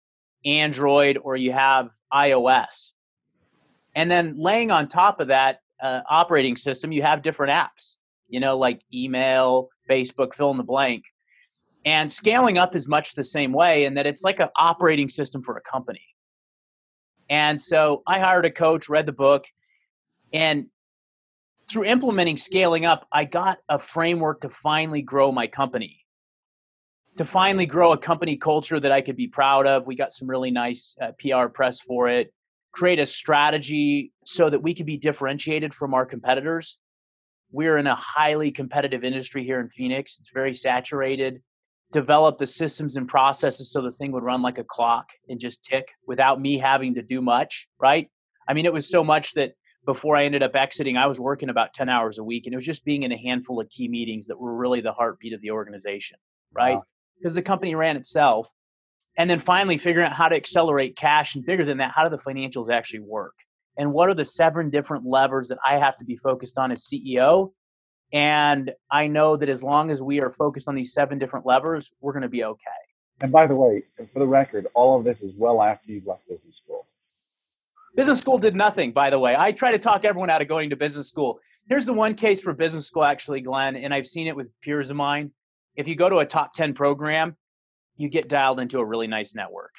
Android 0.45 1.19
or 1.23 1.37
you 1.37 1.53
have 1.53 1.91
iOS. 2.12 2.91
And 3.95 4.11
then 4.11 4.37
laying 4.39 4.71
on 4.71 4.89
top 4.89 5.21
of 5.21 5.29
that 5.29 5.61
uh, 5.83 6.01
operating 6.09 6.57
system, 6.57 6.93
you 6.93 7.03
have 7.03 7.23
different 7.23 7.53
apps, 7.53 7.97
you 8.31 8.41
know, 8.41 8.56
like 8.56 8.81
email, 8.94 9.69
Facebook, 9.88 10.35
fill 10.35 10.50
in 10.50 10.56
the 10.56 10.62
blank. 10.62 11.05
And 11.85 12.11
scaling 12.11 12.59
up 12.59 12.77
is 12.77 12.88
much 12.88 13.15
the 13.15 13.25
same 13.25 13.53
way 13.53 13.85
in 13.85 13.94
that 13.94 14.06
it's 14.06 14.23
like 14.23 14.41
an 14.41 14.49
operating 14.56 15.09
system 15.09 15.43
for 15.43 15.56
a 15.56 15.62
company. 15.62 16.03
And 17.29 17.61
so 17.61 18.03
I 18.06 18.19
hired 18.19 18.44
a 18.44 18.50
coach, 18.50 18.88
read 18.88 19.06
the 19.06 19.12
book, 19.12 19.44
and 20.32 20.67
through 21.71 21.85
implementing 21.85 22.37
scaling 22.37 22.85
up, 22.85 23.06
I 23.12 23.25
got 23.25 23.59
a 23.69 23.79
framework 23.79 24.41
to 24.41 24.50
finally 24.50 25.03
grow 25.03 25.31
my 25.31 25.47
company, 25.47 26.05
to 27.17 27.25
finally 27.25 27.67
grow 27.67 27.93
a 27.93 27.99
company 27.99 28.37
culture 28.37 28.81
that 28.81 28.91
I 28.91 29.00
could 29.00 29.17
be 29.17 29.29
proud 29.29 29.67
of. 29.67 29.87
We 29.87 29.94
got 29.94 30.12
some 30.12 30.29
really 30.29 30.50
nice 30.50 30.97
uh, 31.00 31.12
PR 31.21 31.47
press 31.47 31.81
for 31.81 32.09
it, 32.09 32.33
create 32.73 32.99
a 32.99 33.06
strategy 33.06 34.12
so 34.25 34.50
that 34.50 34.61
we 34.61 34.75
could 34.75 34.87
be 34.87 34.97
differentiated 34.97 35.75
from 35.75 35.94
our 35.94 36.05
competitors 36.05 36.76
we're 37.52 37.79
in 37.79 37.87
a 37.87 37.94
highly 37.94 38.50
competitive 38.50 39.05
industry 39.05 39.44
here 39.44 39.61
in 39.61 39.69
Phoenix. 39.69 40.19
It's 40.19 40.31
very 40.32 40.55
saturated. 40.55 41.43
Develop 41.93 42.38
the 42.38 42.47
systems 42.47 42.97
and 42.97 43.08
processes 43.08 43.73
so 43.73 43.82
the 43.82 43.91
thing 43.91 44.12
would 44.12 44.23
run 44.23 44.43
like 44.43 44.58
a 44.58 44.64
clock 44.64 45.06
and 45.29 45.41
just 45.41 45.64
tick 45.64 45.88
without 46.06 46.41
me 46.41 46.58
having 46.58 46.94
to 46.94 47.02
do 47.02 47.20
much, 47.20 47.67
right? 47.81 48.08
I 48.49 48.55
mean, 48.55 48.67
it 48.67 48.73
was 48.73 48.88
so 48.88 49.02
much 49.02 49.35
that 49.35 49.55
before 49.87 50.17
I 50.17 50.25
ended 50.25 50.43
up 50.43 50.55
exiting, 50.55 50.97
I 50.97 51.07
was 51.07 51.19
working 51.19 51.49
about 51.49 51.75
10 51.75 51.88
hours 51.88 52.19
a 52.19 52.25
week 52.25 52.47
and 52.47 52.52
it 52.52 52.57
was 52.57 52.66
just 52.66 52.85
being 52.85 53.02
in 53.02 53.12
a 53.12 53.16
handful 53.16 53.61
of 53.61 53.69
key 53.71 53.88
meetings 53.88 54.26
that 54.26 54.38
were 54.38 54.54
really 54.54 54.80
the 54.80 54.92
heartbeat 54.92 55.33
of 55.33 55.40
the 55.40 55.50
organization, 55.50 56.19
right? 56.52 56.78
Because 57.19 57.35
wow. 57.35 57.37
the 57.37 57.42
company 57.42 57.75
ran 57.75 57.97
itself. 57.97 58.49
And 59.16 59.28
then 59.28 59.40
finally 59.40 59.76
figuring 59.76 60.07
out 60.07 60.12
how 60.12 60.28
to 60.28 60.37
accelerate 60.37 60.97
cash 60.97 61.35
and 61.35 61.45
bigger 61.45 61.64
than 61.64 61.78
that, 61.78 61.92
how 61.92 62.04
do 62.04 62.11
the 62.11 62.23
financials 62.23 62.71
actually 62.71 63.00
work? 63.00 63.35
And 63.77 63.93
what 63.93 64.09
are 64.09 64.15
the 64.15 64.25
seven 64.25 64.71
different 64.71 65.05
levers 65.05 65.49
that 65.49 65.59
I 65.67 65.79
have 65.79 65.97
to 65.99 66.05
be 66.05 66.17
focused 66.17 66.59
on 66.59 66.73
as 66.73 66.87
CEO. 66.87 67.53
And 68.12 68.73
I 68.91 69.07
know 69.07 69.37
that 69.37 69.49
as 69.49 69.62
long 69.62 69.91
as 69.91 70.03
we 70.03 70.21
are 70.21 70.31
focused 70.31 70.69
on 70.69 70.75
these 70.75 70.93
seven 70.93 71.19
different 71.19 71.47
levers, 71.47 71.93
we're 72.00 72.12
going 72.12 72.23
to 72.23 72.29
be 72.29 72.45
okay. 72.45 72.71
And 73.21 73.31
by 73.31 73.47
the 73.47 73.55
way, 73.55 73.85
for 74.12 74.19
the 74.19 74.27
record, 74.27 74.67
all 74.75 74.99
of 74.99 75.05
this 75.05 75.19
is 75.21 75.33
well 75.37 75.62
after 75.62 75.93
you've 75.93 76.07
left 76.07 76.27
business 76.29 76.57
school. 76.62 76.87
Business 77.95 78.19
school 78.19 78.39
did 78.39 78.55
nothing, 78.55 78.93
by 78.93 79.11
the 79.11 79.19
way. 79.19 79.37
I 79.37 79.53
try 79.53 79.71
to 79.71 79.79
talk 79.79 80.05
everyone 80.05 80.31
out 80.31 80.43
of 80.43 80.49
going 80.49 80.71
to 80.71 80.77
business 80.77 81.09
school. 81.09 81.39
Here's 81.69 81.85
the 81.85 81.93
one 81.93 82.15
case 82.15 82.41
for 82.41 82.53
business 82.53 82.87
school, 82.87 83.05
actually, 83.05 83.41
Glenn, 83.43 83.77
and 83.77 83.93
I've 83.93 84.07
seen 84.07 84.27
it 84.27 84.35
with 84.35 84.49
peers 84.62 84.91
of 84.91 84.97
mine. 84.97 85.31
If 85.77 85.87
you 85.87 85.95
go 85.95 86.09
to 86.09 86.19
a 86.19 86.27
top 86.27 86.53
10 86.55 86.75
program, 86.75 87.37
you 87.97 88.09
get 88.09 88.29
dialed 88.29 88.61
into 88.61 88.79
a 88.79 88.85
really 88.85 89.07
nice 89.07 89.35
network. 89.35 89.75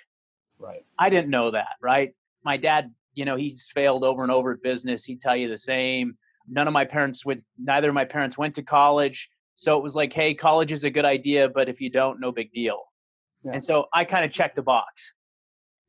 Right. 0.60 0.86
I 0.98 1.10
didn't 1.10 1.30
know 1.30 1.52
that, 1.52 1.76
right? 1.82 2.14
My 2.44 2.58
dad 2.58 2.92
you 3.13 3.25
know, 3.25 3.36
he's 3.36 3.70
failed 3.74 4.03
over 4.03 4.24
and 4.24 4.32
over 4.32 4.51
at 4.53 4.62
business. 4.62 5.03
He'd 5.03 5.22
tell 5.22 5.36
you 5.36 5.50
the 5.50 5.58
same. 5.58 6.18
None 6.48 6.68
of 6.68 6.74
my 6.74 6.86
parents 6.86 7.25
went, 7.25 7.44
neither 7.58 7.89
of 7.89 7.96
my 7.96 8.06
parents 8.06 8.38
went 8.38 8.56
to 8.56 8.63
college. 8.63 9.30
So 9.56 9.77
it 9.77 9.84
was 9.84 9.96
like, 9.96 10.13
hey, 10.13 10.34
college 10.34 10.72
is 10.72 10.84
a 10.84 10.89
good 10.89 11.06
idea, 11.06 11.50
but 11.50 11.70
if 11.70 11.82
you 11.82 11.89
don't, 11.89 12.20
no 12.20 12.32
big 12.32 12.51
deal. 12.51 12.80
Yeah. 13.44 13.51
And 13.53 13.63
so 13.63 13.88
I 13.94 14.06
kind 14.06 14.25
of 14.25 14.32
checked 14.32 14.56
the 14.56 14.62
box. 14.62 14.88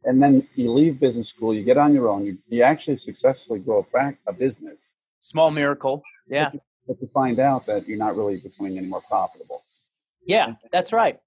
And 0.05 0.21
then 0.21 0.47
you 0.57 0.73
leave 0.73 0.99
business 0.99 1.29
school, 1.37 1.55
you 1.55 1.65
get 1.65 1.79
on 1.79 1.95
your 1.95 2.09
own, 2.09 2.27
you, 2.27 2.37
you 2.49 2.63
actually 2.63 3.01
successfully 3.05 3.61
grow 3.61 3.87
a, 3.95 4.13
a 4.27 4.33
business. 4.33 4.77
Small 5.21 5.51
miracle. 5.51 6.03
Yeah. 6.29 6.51
But, 6.51 6.63
but 6.89 7.01
to 7.01 7.07
find 7.13 7.39
out 7.39 7.67
that 7.67 7.87
you're 7.87 7.99
not 7.99 8.17
really 8.17 8.39
becoming 8.39 8.77
any 8.79 8.89
more 8.89 9.03
profitable. 9.09 9.63
Yeah, 10.27 10.55
that's 10.73 10.93
right. 10.93 11.19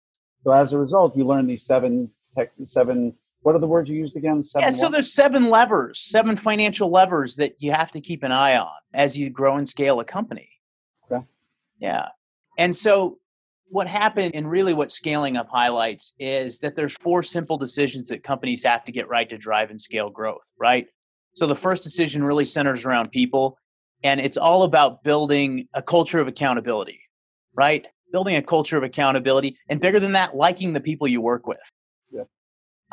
So 0.43 0.51
as 0.51 0.73
a 0.73 0.77
result, 0.77 1.15
you 1.17 1.25
learn 1.25 1.47
these 1.47 1.65
seven 1.65 2.11
tech, 2.37 2.51
seven 2.63 3.15
what 3.45 3.53
are 3.53 3.59
the 3.59 3.67
words 3.67 3.87
you 3.91 3.95
used 3.95 4.15
again? 4.15 4.43
Seven 4.43 4.73
yeah, 4.73 4.75
so 4.75 4.89
there's 4.89 5.13
seven 5.13 5.51
levers, 5.51 5.99
seven 5.99 6.35
financial 6.35 6.89
levers 6.89 7.35
that 7.35 7.53
you 7.59 7.71
have 7.71 7.91
to 7.91 8.01
keep 8.01 8.23
an 8.23 8.31
eye 8.31 8.57
on 8.57 8.73
as 8.95 9.15
you 9.15 9.29
grow 9.29 9.57
and 9.57 9.69
scale 9.69 9.99
a 9.99 10.03
company. 10.03 10.49
Okay. 11.03 11.23
Yeah. 11.77 12.07
And 12.57 12.75
so 12.75 13.19
what 13.67 13.85
happened 13.85 14.33
and 14.33 14.49
really 14.49 14.73
what 14.73 14.89
scaling 14.89 15.37
up 15.37 15.47
highlights 15.47 16.13
is 16.17 16.59
that 16.61 16.75
there's 16.75 16.95
four 16.95 17.21
simple 17.21 17.55
decisions 17.55 18.07
that 18.07 18.23
companies 18.23 18.63
have 18.63 18.83
to 18.85 18.91
get 18.91 19.09
right 19.09 19.29
to 19.29 19.37
drive 19.37 19.69
and 19.69 19.79
scale 19.79 20.09
growth, 20.09 20.49
right? 20.59 20.87
So 21.35 21.45
the 21.45 21.55
first 21.55 21.83
decision 21.83 22.23
really 22.23 22.45
centers 22.45 22.83
around 22.83 23.11
people 23.11 23.59
and 24.03 24.19
it's 24.19 24.37
all 24.37 24.63
about 24.63 25.03
building 25.03 25.67
a 25.75 25.83
culture 25.83 26.19
of 26.19 26.27
accountability, 26.27 26.99
right? 27.53 27.85
Building 28.11 28.37
a 28.37 28.41
culture 28.41 28.77
of 28.77 28.81
accountability 28.81 29.55
and 29.69 29.79
bigger 29.79 29.99
than 29.99 30.13
that, 30.13 30.35
liking 30.35 30.73
the 30.73 30.79
people 30.79 31.07
you 31.07 31.21
work 31.21 31.45
with. 31.45 31.59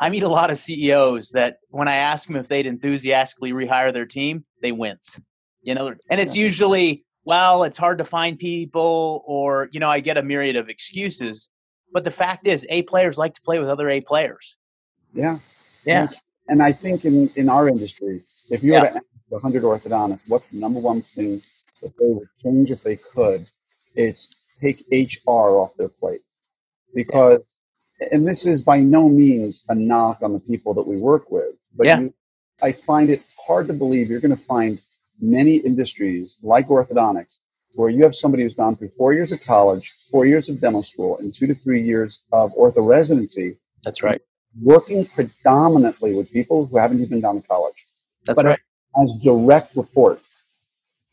I 0.03 0.09
meet 0.09 0.23
a 0.23 0.27
lot 0.27 0.51
of 0.51 0.59
CEOs 0.59 1.29
that 1.31 1.59
when 1.69 1.87
I 1.87 1.95
ask 1.95 2.27
them 2.27 2.35
if 2.35 2.47
they'd 2.47 2.65
enthusiastically 2.65 3.53
rehire 3.53 3.93
their 3.93 4.05
team, 4.05 4.43
they 4.61 4.73
wince. 4.73 5.19
You 5.61 5.75
know, 5.75 5.95
and 6.09 6.19
it's 6.19 6.35
usually 6.35 7.05
well, 7.25 7.63
it's 7.63 7.77
hard 7.77 7.97
to 7.99 8.05
find 8.05 8.37
people, 8.37 9.23
or, 9.25 9.69
you 9.71 9.79
know, 9.79 9.89
I 9.89 9.99
get 10.01 10.17
a 10.17 10.23
myriad 10.23 10.55
of 10.55 10.69
excuses. 10.69 11.47
But 11.93 12.03
the 12.03 12.11
fact 12.11 12.47
is, 12.47 12.65
A 12.69 12.81
players 12.83 13.17
like 13.17 13.33
to 13.35 13.41
play 13.41 13.59
with 13.59 13.69
other 13.69 13.89
A 13.89 14.01
players. 14.01 14.57
Yeah. 15.13 15.39
Yeah. 15.85 16.09
And 16.49 16.61
I 16.61 16.73
think 16.73 17.05
in, 17.05 17.29
in 17.35 17.47
our 17.47 17.69
industry, 17.69 18.23
if 18.49 18.63
you 18.63 18.73
Yeah. 18.73 18.81
were 18.81 18.87
to 18.87 18.95
ask 18.95 19.05
100 19.29 19.63
orthodontists, 19.63 20.19
what's 20.27 20.49
the 20.51 20.59
number 20.59 20.79
one 20.79 21.01
thing 21.15 21.41
that 21.81 21.93
they 21.97 22.07
would 22.07 22.27
change 22.41 22.71
if 22.71 22.83
they 22.83 22.97
could? 22.97 23.47
It's 23.95 24.35
take 24.59 24.83
HR 24.91 25.61
off 25.61 25.71
their 25.77 25.89
plate. 25.89 26.21
Because, 26.93 27.41
and 28.11 28.27
this 28.27 28.45
is 28.45 28.63
by 28.63 28.79
no 28.79 29.09
means 29.09 29.63
a 29.69 29.75
knock 29.75 30.19
on 30.21 30.33
the 30.33 30.39
people 30.39 30.73
that 30.75 30.85
we 30.87 30.97
work 30.97 31.29
with, 31.31 31.55
but 31.75 31.87
Yeah. 31.87 31.99
you, 31.99 32.13
I 32.61 32.73
find 32.85 33.09
it 33.09 33.21
hard 33.45 33.67
to 33.67 33.73
believe 33.73 34.09
you're 34.09 34.21
going 34.21 34.35
to 34.37 34.45
find 34.45 34.79
many 35.19 35.57
industries 35.57 36.37
like 36.41 36.67
orthodontics 36.67 37.35
where 37.75 37.89
you 37.89 38.03
have 38.03 38.13
somebody 38.15 38.43
who's 38.43 38.55
gone 38.55 38.75
through 38.75 38.89
four 38.97 39.13
years 39.13 39.31
of 39.31 39.39
college, 39.45 39.89
four 40.11 40.25
years 40.25 40.47
of 40.49 40.61
dental 40.61 40.83
school, 40.83 41.17
and 41.17 41.33
two 41.35 41.47
to 41.47 41.55
three 41.55 41.81
years 41.81 42.21
of 42.31 42.51
ortho 42.51 42.87
residency 42.87 43.57
That's 43.83 44.03
right. 44.03 44.21
working 44.61 45.07
predominantly 45.15 46.13
with 46.13 46.29
people 46.31 46.67
who 46.67 46.77
haven't 46.77 47.01
even 47.01 47.19
gone 47.21 47.41
to 47.41 47.47
college, 47.47 47.75
That's 48.25 48.35
but 48.37 48.45
right. 48.45 48.59
as 49.01 49.13
direct 49.23 49.75
reports. 49.75 50.23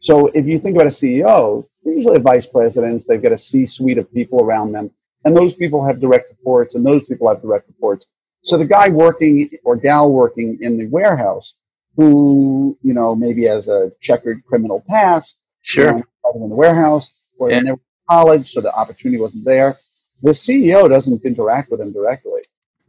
So 0.02 0.28
if 0.28 0.46
you 0.46 0.58
think 0.60 0.76
about 0.76 0.86
a 0.92 0.96
CEO, 0.96 1.64
they're 1.82 1.94
usually 1.94 2.16
a 2.16 2.20
vice 2.20 2.46
presidents, 2.46 3.06
they've 3.06 3.22
got 3.22 3.32
a 3.32 3.38
C-suite 3.38 3.98
of 3.98 4.12
people 4.12 4.42
around 4.42 4.72
them, 4.72 4.90
and 5.24 5.36
those 5.36 5.54
people 5.54 5.84
have 5.84 6.00
direct 6.00 6.30
reports, 6.30 6.74
and 6.74 6.84
those 6.84 7.04
people 7.04 7.28
have 7.28 7.42
direct 7.42 7.68
reports. 7.68 8.06
So 8.42 8.56
the 8.56 8.64
guy 8.64 8.88
working 8.88 9.50
or 9.64 9.76
gal 9.76 10.10
working 10.10 10.58
in 10.60 10.78
the 10.78 10.86
warehouse, 10.86 11.54
who 11.96 12.76
you 12.82 12.94
know 12.94 13.14
maybe 13.14 13.44
has 13.44 13.68
a 13.68 13.92
checkered 14.00 14.44
criminal 14.46 14.82
past, 14.88 15.38
you 15.76 15.84
know, 15.84 16.02
in 16.34 16.48
the 16.48 16.54
warehouse, 16.56 17.12
or 17.38 17.50
Yeah. 17.50 17.56
they 17.58 17.64
never 17.64 17.72
went 17.76 17.80
to 17.82 18.14
college, 18.14 18.52
so 18.52 18.60
the 18.60 18.74
opportunity 18.74 19.20
wasn't 19.20 19.44
there. 19.44 19.76
The 20.22 20.32
CEO 20.32 20.88
doesn't 20.88 21.24
interact 21.24 21.70
with 21.70 21.80
them 21.80 21.92
directly. 21.92 22.42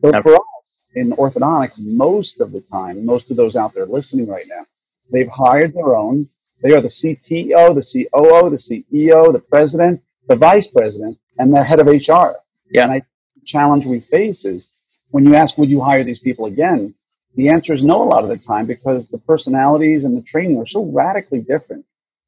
Never. 0.03 0.23
for 0.23 0.35
us 0.35 0.79
in 0.95 1.11
orthodontics, 1.11 1.79
most 1.79 2.39
of 2.41 2.51
the 2.51 2.61
time, 2.61 3.05
most 3.05 3.29
of 3.31 3.37
those 3.37 3.55
out 3.55 3.73
there 3.73 3.85
listening 3.85 4.27
right 4.27 4.47
now, 4.47 4.65
they've 5.11 5.27
hired 5.29 5.73
their 5.73 5.95
own. 5.95 6.27
They 6.61 6.73
are 6.73 6.81
the 6.81 6.87
CTO, 6.89 7.73
the 7.73 7.81
COO, 7.81 8.49
the 8.49 8.57
CEO, 8.57 9.31
the 9.31 9.39
president, 9.39 10.01
the 10.27 10.35
vice 10.35 10.67
president, 10.67 11.17
and 11.41 11.53
the 11.53 11.63
head 11.65 11.79
of 11.81 11.87
HR. 11.87 12.37
Yeah. 12.71 12.83
And 12.83 12.93
I 12.93 12.99
the 13.35 13.45
challenge 13.45 13.85
we 13.87 14.01
face 14.01 14.45
is 14.45 14.69
when 15.11 15.25
you 15.25 15.35
ask, 15.35 15.57
would 15.57 15.71
you 15.71 15.81
hire 15.81 16.05
these 16.05 16.19
people 16.19 16.47
again? 16.47 16.95
The 17.35 17.49
answer 17.49 17.73
is 17.73 17.83
no 17.83 18.03
a 18.03 18.05
lot 18.05 18.23
of 18.23 18.29
the 18.29 18.37
time 18.37 18.67
because 18.67 19.09
the 19.09 19.19
personalities 19.19 20.05
and 20.05 20.17
the 20.17 20.23
training 20.23 20.59
are 20.59 20.67
so 20.67 20.85
radically 20.91 21.41
different 21.41 21.85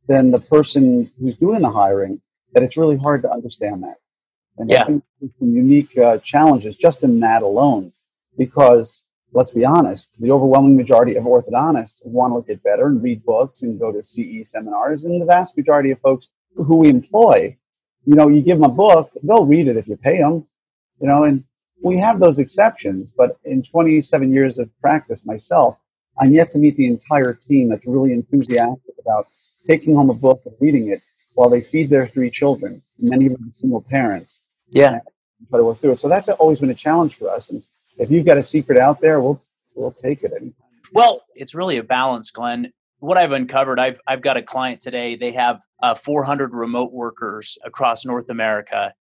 than 0.08 0.32
the 0.32 0.39
person 0.41 1.12
who's 1.20 1.38
doing 1.38 1.62
the 1.63 1.72
hiring 1.72 2.22
that 2.53 2.63
it's 2.63 2.77
really 2.77 2.98
hard 2.98 3.24
to 3.24 3.32
understand 3.32 3.84
that. 3.84 3.98
And 4.58 4.70
Yeah. 4.70 4.84
I 4.84 4.88
think 4.88 5.03
there's 5.22 5.34
some 5.39 5.51
unique 5.53 5.98
uh, 5.98 6.20
challenges 6.20 6.77
just 6.77 7.03
in 7.03 7.20
that 7.22 7.43
alone 7.43 7.93
because 8.38 9.05
let's 9.34 9.53
be 9.53 9.65
honest, 9.65 10.10
the 10.20 10.32
overwhelming 10.32 10.77
majority 10.77 11.15
of 11.17 11.25
orthodontists 11.25 12.05
want 12.05 12.34
to 12.36 12.53
get 12.53 12.63
better 12.63 12.88
and 12.88 13.03
read 13.03 13.25
books 13.25 13.63
and 13.63 13.79
go 13.79 13.91
to 13.91 14.03
CE 14.03 14.50
seminars. 14.50 15.05
And 15.05 15.22
the 15.22 15.25
vast 15.25 15.58
majority 15.58 15.91
of 15.91 16.01
folks 16.01 16.29
who 16.55 16.77
we 16.77 16.89
employ, 16.89 17.58
you 18.06 18.16
know, 18.16 18.28
you 18.28 18.42
give 18.42 18.58
them 18.60 18.70
a 18.70 18.74
book, 18.74 19.12
they'll 19.24 19.46
read 19.46 19.68
it 19.68 19.78
if 19.78 19.88
you 19.88 19.96
pay 19.98 20.18
them, 20.20 20.46
you 21.00 21.08
know, 21.08 21.24
and 21.24 21.44
we 21.82 21.98
have 21.98 22.20
those 22.20 22.40
exceptions. 22.40 23.14
But 23.16 23.38
in 23.46 23.64
27 23.64 24.32
years 24.34 24.60
of 24.60 24.70
practice 24.82 25.26
myself, 25.26 25.80
I'm 26.20 26.32
yet 26.32 26.52
to 26.54 26.58
meet 26.58 26.76
the 26.78 26.88
entire 26.88 27.34
team 27.34 27.70
that's 27.70 27.88
really 27.88 28.14
enthusiastic 28.14 28.96
about 29.00 29.28
taking 29.66 29.96
home 29.96 30.10
a 30.10 30.14
book 30.14 30.42
and 30.46 30.56
reading 30.60 30.90
it 30.90 31.02
while 31.34 31.50
they 31.50 31.62
feed 31.62 31.90
their 31.90 32.08
three 32.08 32.30
children, 32.30 32.82
many 33.00 33.26
of 33.28 33.34
them 33.34 33.50
single 33.54 33.82
parents 33.82 34.44
Yeah. 34.68 35.00
try 35.50 35.60
to 35.60 35.66
work 35.66 35.80
through 35.80 35.94
it. 35.94 36.00
So 36.00 36.08
that's 36.08 36.30
always 36.30 36.60
been 36.60 36.70
a 36.70 36.76
challenge 36.76 37.16
for 37.16 37.30
us. 37.30 37.50
And 37.50 37.64
if 37.98 38.12
you've 38.12 38.26
got 38.26 38.38
a 38.38 38.44
secret 38.44 38.78
out 38.78 39.00
there, 39.02 39.20
we'll 39.20 39.42
we'll 39.76 39.92
take 39.92 40.24
it. 40.24 40.32
anytime. 40.32 40.54
Well, 40.92 41.24
it's 41.34 41.56
really 41.56 41.78
a 41.78 41.84
balance, 41.84 42.30
Glenn. 42.30 42.72
What 43.04 43.18
I've 43.18 43.34
uncovered, 43.34 43.82
I've 43.82 44.00
I've 44.08 44.22
got 44.22 44.38
a 44.38 44.42
client 44.42 44.80
today. 44.80 45.18
They 45.18 45.34
have 45.34 45.60
uh, 45.82 45.94
400 45.94 46.54
remote 46.54 46.94
workers 46.94 47.58
across 47.66 48.06
North 48.06 48.30
America, 48.30 48.94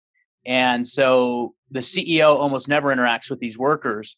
and 0.43 0.88
so 0.88 1.53
the 1.70 1.81
CEO 1.81 2.36
almost 2.36 2.67
never 2.67 2.88
interacts 2.88 3.29
with 3.29 3.39
these 3.39 3.60
workers. 3.60 4.17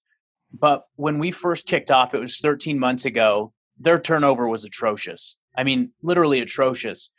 But 0.57 0.85
when 0.95 1.19
we 1.19 1.31
first 1.31 1.65
kicked 1.65 1.91
off, 1.91 2.13
it 2.13 2.21
was 2.21 2.39
13 2.39 2.79
months 2.79 3.03
ago. 3.03 3.51
Their 3.77 3.99
turnover 3.99 4.47
was 4.47 4.63
atrocious. 4.63 5.35
I 5.57 5.65
mean, 5.65 5.91
literally 6.01 6.39
atrocious. 6.39 7.09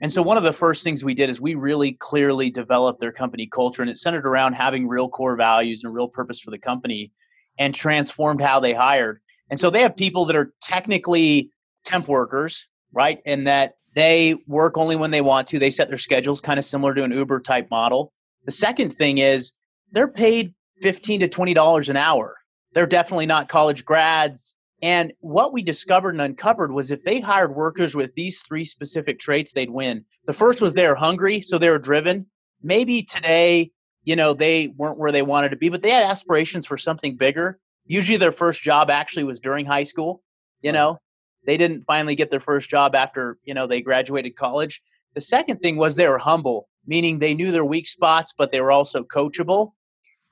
And 0.00 0.12
so 0.12 0.22
one 0.22 0.36
of 0.36 0.44
the 0.44 0.52
first 0.52 0.84
things 0.84 1.02
we 1.02 1.14
did 1.14 1.28
is 1.28 1.40
we 1.40 1.56
really 1.56 1.94
clearly 1.94 2.50
developed 2.50 3.00
their 3.00 3.10
company 3.10 3.48
culture, 3.52 3.82
and 3.82 3.90
it 3.90 3.98
centered 3.98 4.26
around 4.28 4.52
having 4.52 4.86
real 4.86 5.08
core 5.08 5.34
values 5.34 5.82
and 5.82 5.90
a 5.90 5.92
real 5.92 6.06
purpose 6.06 6.40
for 6.40 6.52
the 6.52 6.58
company, 6.58 7.10
and 7.58 7.74
transformed 7.74 8.40
how 8.40 8.60
they 8.60 8.74
hired. 8.74 9.20
And 9.50 9.58
so 9.58 9.70
they 9.70 9.82
have 9.82 9.96
people 9.96 10.24
that 10.26 10.36
are 10.36 10.54
technically 10.62 11.50
temp 11.84 12.08
workers, 12.08 12.66
right? 12.92 13.20
And 13.26 13.46
that 13.46 13.74
they 13.94 14.36
work 14.46 14.78
only 14.78 14.96
when 14.96 15.10
they 15.10 15.20
want 15.20 15.48
to. 15.48 15.58
They 15.58 15.70
set 15.70 15.88
their 15.88 15.98
schedules 15.98 16.40
kind 16.40 16.58
of 16.58 16.64
similar 16.64 16.94
to 16.94 17.04
an 17.04 17.12
Uber 17.12 17.40
type 17.40 17.68
model. 17.70 18.12
The 18.44 18.52
second 18.52 18.94
thing 18.94 19.18
is 19.18 19.52
they're 19.92 20.08
paid 20.08 20.54
15 20.80 21.20
to 21.20 21.28
$20 21.28 21.88
an 21.88 21.96
hour. 21.96 22.36
They're 22.72 22.86
definitely 22.86 23.26
not 23.26 23.48
college 23.48 23.84
grads. 23.84 24.54
And 24.82 25.12
what 25.20 25.52
we 25.52 25.62
discovered 25.62 26.10
and 26.10 26.20
uncovered 26.20 26.72
was 26.72 26.90
if 26.90 27.02
they 27.02 27.20
hired 27.20 27.54
workers 27.54 27.94
with 27.94 28.14
these 28.14 28.40
three 28.40 28.64
specific 28.64 29.20
traits, 29.20 29.52
they'd 29.52 29.70
win. 29.70 30.04
The 30.26 30.32
first 30.32 30.60
was 30.60 30.74
they're 30.74 30.96
hungry, 30.96 31.40
so 31.40 31.58
they 31.58 31.70
were 31.70 31.78
driven. 31.78 32.26
Maybe 32.62 33.02
today, 33.02 33.70
you 34.02 34.16
know, 34.16 34.34
they 34.34 34.74
weren't 34.76 34.98
where 34.98 35.12
they 35.12 35.22
wanted 35.22 35.50
to 35.50 35.56
be, 35.56 35.68
but 35.68 35.82
they 35.82 35.90
had 35.90 36.02
aspirations 36.04 36.66
for 36.66 36.78
something 36.78 37.16
bigger. 37.16 37.60
Usually 37.86 38.18
their 38.18 38.32
first 38.32 38.60
job 38.60 38.90
actually 38.90 39.24
was 39.24 39.38
during 39.38 39.66
high 39.66 39.84
school. 39.84 40.22
You 40.62 40.72
know, 40.72 40.98
they 41.44 41.56
didn't 41.56 41.84
finally 41.84 42.14
get 42.14 42.30
their 42.30 42.40
first 42.40 42.70
job 42.70 42.94
after, 42.94 43.38
you 43.44 43.54
know, 43.54 43.66
they 43.66 43.80
graduated 43.80 44.36
college. 44.36 44.82
The 45.14 45.20
second 45.20 45.60
thing 45.60 45.76
was 45.76 45.94
they 45.94 46.08
were 46.08 46.18
humble, 46.18 46.68
meaning 46.86 47.18
they 47.18 47.34
knew 47.34 47.50
their 47.50 47.64
weak 47.64 47.88
spots, 47.88 48.32
but 48.36 48.50
they 48.50 48.60
were 48.60 48.72
also 48.72 49.04
coachable. 49.04 49.72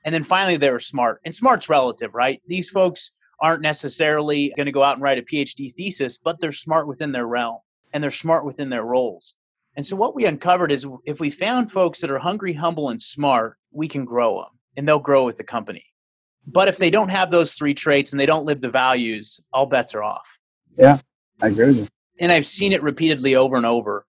And 0.03 0.15
then 0.15 0.23
finally, 0.23 0.57
they 0.57 0.71
were 0.71 0.79
smart. 0.79 1.21
And 1.25 1.35
smart's 1.35 1.69
relative, 1.69 2.15
right? 2.15 2.41
These 2.47 2.69
folks 2.69 3.11
aren't 3.41 3.61
necessarily 3.61 4.53
going 4.55 4.65
to 4.65 4.71
go 4.71 4.83
out 4.83 4.95
and 4.95 5.03
write 5.03 5.17
a 5.17 5.23
PhD 5.23 5.73
thesis, 5.75 6.17
but 6.17 6.39
they're 6.39 6.51
smart 6.51 6.87
within 6.87 7.11
their 7.11 7.27
realm 7.27 7.59
and 7.93 8.03
they're 8.03 8.11
smart 8.11 8.45
within 8.45 8.69
their 8.69 8.83
roles. 8.83 9.33
And 9.75 9.85
so 9.85 9.95
what 9.95 10.15
we 10.15 10.25
uncovered 10.25 10.71
is 10.71 10.85
if 11.05 11.19
we 11.19 11.29
found 11.29 11.71
folks 11.71 12.01
that 12.01 12.11
are 12.11 12.19
hungry, 12.19 12.53
humble, 12.53 12.89
and 12.89 13.01
smart, 13.01 13.57
we 13.71 13.87
can 13.87 14.05
grow 14.05 14.41
them 14.41 14.59
and 14.75 14.87
they'll 14.87 14.99
grow 14.99 15.25
with 15.25 15.37
the 15.37 15.43
company. 15.43 15.85
But 16.45 16.67
if 16.67 16.77
they 16.77 16.89
don't 16.89 17.09
have 17.09 17.31
those 17.31 17.53
three 17.53 17.73
traits 17.73 18.11
and 18.11 18.19
they 18.19 18.25
don't 18.25 18.45
live 18.45 18.61
the 18.61 18.69
values, 18.69 19.39
all 19.53 19.65
bets 19.65 19.95
are 19.95 20.03
off. 20.03 20.39
Yeah, 20.77 20.99
I 21.41 21.47
agree 21.47 21.67
with 21.67 21.77
you. 21.77 21.87
And 22.19 22.31
I've 22.31 22.45
seen 22.45 22.71
it 22.73 22.83
repeatedly 22.83 23.35
over 23.35 23.55
and 23.55 23.65
over. 23.65 24.05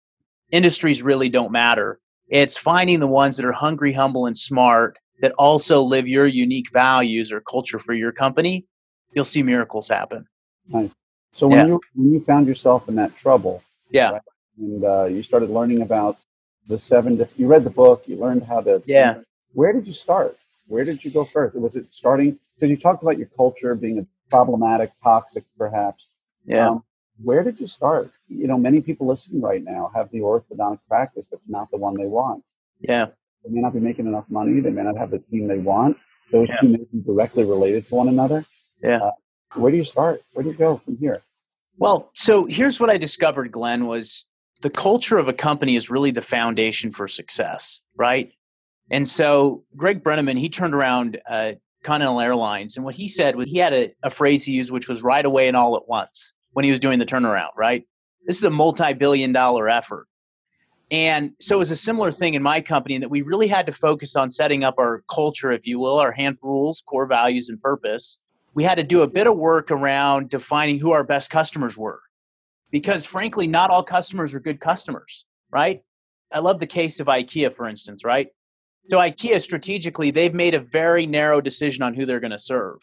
Industries 0.51 1.03
really 1.03 1.29
don't 1.31 1.53
matter. 1.53 1.99
It's 2.29 2.57
finding 2.57 3.01
the 3.01 3.07
ones 3.07 3.37
that 3.37 3.47
are 3.47 3.53
hungry, 3.53 3.93
humble, 3.93 4.27
and 4.27 4.37
smart 4.39 4.99
that 5.21 5.33
also 5.39 5.83
live 5.83 6.09
your 6.09 6.27
unique 6.27 6.71
values 6.73 7.33
or 7.33 7.41
culture 7.41 7.79
for 7.79 7.95
your 7.95 8.13
company. 8.13 8.67
You'll 9.15 9.25
see 9.25 9.43
miracles 9.43 9.89
happen. 9.89 10.27
Nice. 10.69 10.95
So 11.33 11.49
when 11.49 11.59
Yeah. 11.61 11.67
you 11.67 11.81
when 11.95 12.13
you 12.13 12.21
found 12.21 12.47
yourself 12.47 12.89
in 12.89 12.95
that 12.97 13.17
trouble, 13.17 13.63
Yeah. 13.91 14.13
Right. 14.13 14.23
and 14.59 14.85
uh, 14.85 15.05
you 15.07 15.23
started 15.23 15.51
learning 15.51 15.83
about 15.83 16.19
the 16.69 16.79
seven, 16.79 17.17
diff- 17.17 17.39
you 17.39 17.47
read 17.47 17.65
the 17.65 17.71
book, 17.71 18.05
you 18.07 18.17
learned 18.17 18.45
how 18.45 18.61
to. 18.63 18.83
Yeah. 18.87 19.21
Where 19.55 19.73
did 19.73 19.87
you 19.87 19.93
start? 19.93 20.37
Where 20.69 20.85
did 20.85 21.05
you 21.05 21.11
go 21.11 21.25
first? 21.25 21.59
Was 21.61 21.77
it 21.77 21.93
starting? 21.93 22.39
Because 22.57 22.71
you 22.71 22.77
talked 22.77 23.03
about 23.03 23.19
your 23.19 23.29
culture 23.37 23.75
being 23.75 24.07
problematic, 24.31 24.93
toxic, 25.03 25.45
perhaps. 25.59 26.11
Yeah. 26.45 26.71
Um, 26.71 26.85
where 27.23 27.43
did 27.43 27.61
you 27.61 27.67
start? 27.67 28.11
You 28.29 28.47
know, 28.47 28.59
many 28.59 28.81
people 28.81 29.07
listening 29.07 29.43
right 29.43 29.63
now 29.63 29.91
have 29.95 30.11
the 30.11 30.21
orthodontic 30.21 30.81
practice 30.89 31.29
that's 31.31 31.49
not 31.49 31.71
the 31.71 31.77
one 31.77 31.95
they 31.97 32.07
want. 32.07 32.43
yeah. 32.81 33.07
They 33.45 33.51
may 33.51 33.61
not 33.61 33.73
be 33.73 33.81
making 33.81 34.07
enough 34.07 34.27
money. 34.29 34.61
They 34.61 34.71
may 34.71 34.83
not 34.85 34.97
have 34.97 35.11
the 35.11 35.19
team 35.19 35.49
they 35.49 35.59
want. 35.59 35.97
Those 36.31 36.47
Yeah. 36.49 36.61
two 36.61 36.69
may 36.69 36.79
be 36.93 37.01
directly 37.05 37.43
related 37.45 37.87
to 37.87 37.97
one 37.97 38.07
another. 38.09 38.45
Yeah. 38.81 38.99
Uh, 38.99 39.11
where 39.57 39.73
do 39.73 39.77
you 39.77 39.85
start? 39.85 40.21
Where 40.33 40.45
do 40.45 40.51
you 40.51 40.57
go 40.57 40.77
from 40.77 40.97
here? 40.99 41.23
Well, 41.77 42.11
so 42.15 42.45
here's 42.45 42.79
what 42.79 42.89
I 42.89 42.99
discovered, 42.99 43.51
Glenn, 43.51 43.87
was 43.87 44.27
the 44.61 44.71
culture 44.71 45.19
of 45.19 45.27
a 45.27 45.33
company 45.33 45.75
is 45.75 45.91
really 45.91 46.13
the 46.13 46.23
foundation 46.23 46.93
for 46.93 47.09
success, 47.09 47.81
right? 47.97 48.33
And 48.91 49.09
so 49.09 49.65
Greg 49.77 50.05
Brenneman, 50.05 50.39
he 50.39 50.49
turned 50.49 50.75
around 50.75 51.21
uh, 51.29 51.55
Continental 51.83 52.21
Airlines, 52.21 52.77
and 52.77 52.85
what 52.85 52.95
he 52.95 53.09
said 53.09 53.37
was 53.37 53.49
he 53.49 53.59
had 53.59 53.73
a, 53.73 53.95
a 54.03 54.11
phrase 54.11 54.45
he 54.45 54.53
used, 54.53 54.71
which 54.71 54.89
was 54.89 55.03
right 55.03 55.25
away 55.25 55.49
and 55.49 55.57
all 55.57 55.77
at 55.77 55.89
once 55.89 56.33
when 56.53 56.65
he 56.65 56.71
was 56.71 56.81
doing 56.81 56.99
the 56.99 57.07
turnaround. 57.07 57.51
Right, 57.57 57.87
this 58.27 58.37
is 58.37 58.45
a 58.45 58.51
multi-billion-dollar 58.51 59.69
effort. 59.69 60.07
And 60.91 61.33
so 61.41 61.57
it 61.57 61.59
was 61.59 61.71
a 61.71 61.77
similar 61.77 62.13
thing 62.13 62.35
in 62.35 62.43
my 62.43 62.61
company 62.61 62.97
in 62.97 63.01
that 63.01 63.11
we 63.11 63.23
really 63.23 63.49
had 63.49 63.65
to 63.65 63.73
focus 63.73 64.15
on 64.15 64.29
setting 64.29 64.63
up 64.63 64.75
our 64.79 65.03
culture, 65.11 65.51
if 65.51 65.67
you 65.67 65.79
will, 65.79 65.99
our 65.99 66.13
hand 66.13 66.37
rules, 66.43 66.83
core 66.87 67.07
values, 67.07 67.49
and 67.49 67.61
purpose. 67.63 68.19
We 68.53 68.63
had 68.63 68.75
to 68.75 68.83
do 68.83 69.01
a 69.01 69.07
bit 69.07 69.27
of 69.27 69.39
work 69.39 69.71
around 69.71 70.29
defining 70.29 70.79
who 70.79 70.93
our 70.93 71.03
best 71.03 71.31
customers 71.31 71.79
were. 71.79 72.01
Because 72.71 73.07
frankly, 73.07 73.47
not 73.47 73.71
all 73.71 73.83
customers 73.83 74.35
are 74.35 74.41
good 74.41 74.61
customers, 74.61 75.25
right? 75.51 75.83
I 76.31 76.41
love 76.41 76.61
the 76.61 76.67
case 76.67 77.01
of 77.01 77.07
IKEA, 77.07 77.55
for 77.57 77.67
instance, 77.67 78.05
right? 78.05 78.29
So 78.91 78.99
IKEA 78.99 79.41
strategically, 79.41 80.11
they've 80.11 80.35
made 80.35 80.55
a 80.55 80.61
very 80.61 81.07
narrow 81.07 81.41
decision 81.41 81.83
on 81.83 81.95
who 81.95 82.05
they're 82.05 82.21
going 82.21 82.33
to 82.33 82.39
serve. 82.39 82.79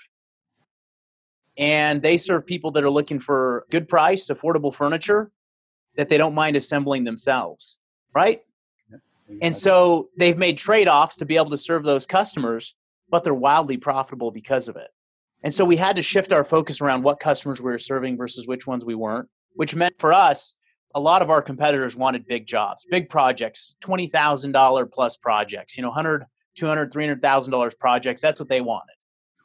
And 1.57 2.01
they 2.01 2.17
serve 2.17 2.45
people 2.45 2.71
that 2.71 2.83
are 2.83 2.89
looking 2.89 3.19
for 3.19 3.65
good 3.69 3.87
price, 3.87 4.29
affordable 4.29 4.73
furniture 4.73 5.29
that 5.97 6.07
they 6.07 6.17
don't 6.17 6.33
mind 6.33 6.55
assembling 6.55 7.03
themselves 7.03 7.77
right? 8.13 8.41
And 9.41 9.55
so 9.55 10.09
they've 10.17 10.37
made 10.37 10.57
trade 10.57 10.87
offs 10.87 11.17
to 11.17 11.25
be 11.25 11.35
able 11.35 11.51
to 11.51 11.57
serve 11.57 11.83
those 11.83 12.05
customers, 12.05 12.73
but 13.09 13.23
they're 13.23 13.33
wildly 13.33 13.77
profitable 13.77 14.31
because 14.31 14.67
of 14.67 14.75
it. 14.75 14.89
And 15.43 15.53
so 15.53 15.63
we 15.63 15.77
had 15.77 15.95
to 15.97 16.01
shift 16.01 16.33
our 16.33 16.43
focus 16.43 16.81
around 16.81 17.03
what 17.03 17.19
customers 17.19 17.61
we 17.61 17.71
were 17.71 17.77
serving 17.77 18.17
versus 18.17 18.47
which 18.47 18.65
ones 18.65 18.83
we 18.83 18.95
weren't, 18.95 19.29
which 19.55 19.75
meant 19.75 19.95
for 19.99 20.11
us, 20.11 20.55
a 20.95 20.99
lot 20.99 21.21
of 21.21 21.29
our 21.29 21.41
competitors 21.41 21.95
wanted 21.95 22.25
big 22.27 22.47
jobs, 22.47 22.85
big 22.89 23.09
projects, 23.09 23.75
$20,000 23.83 24.91
plus 24.91 25.17
projects, 25.17 25.77
you 25.77 25.83
know, 25.83 25.89
100, 25.89 26.25
200, 26.57 26.91
$300,000 26.91 27.79
projects. 27.79 28.21
That's 28.21 28.39
what 28.39 28.49
they 28.49 28.61
wanted. 28.61 28.95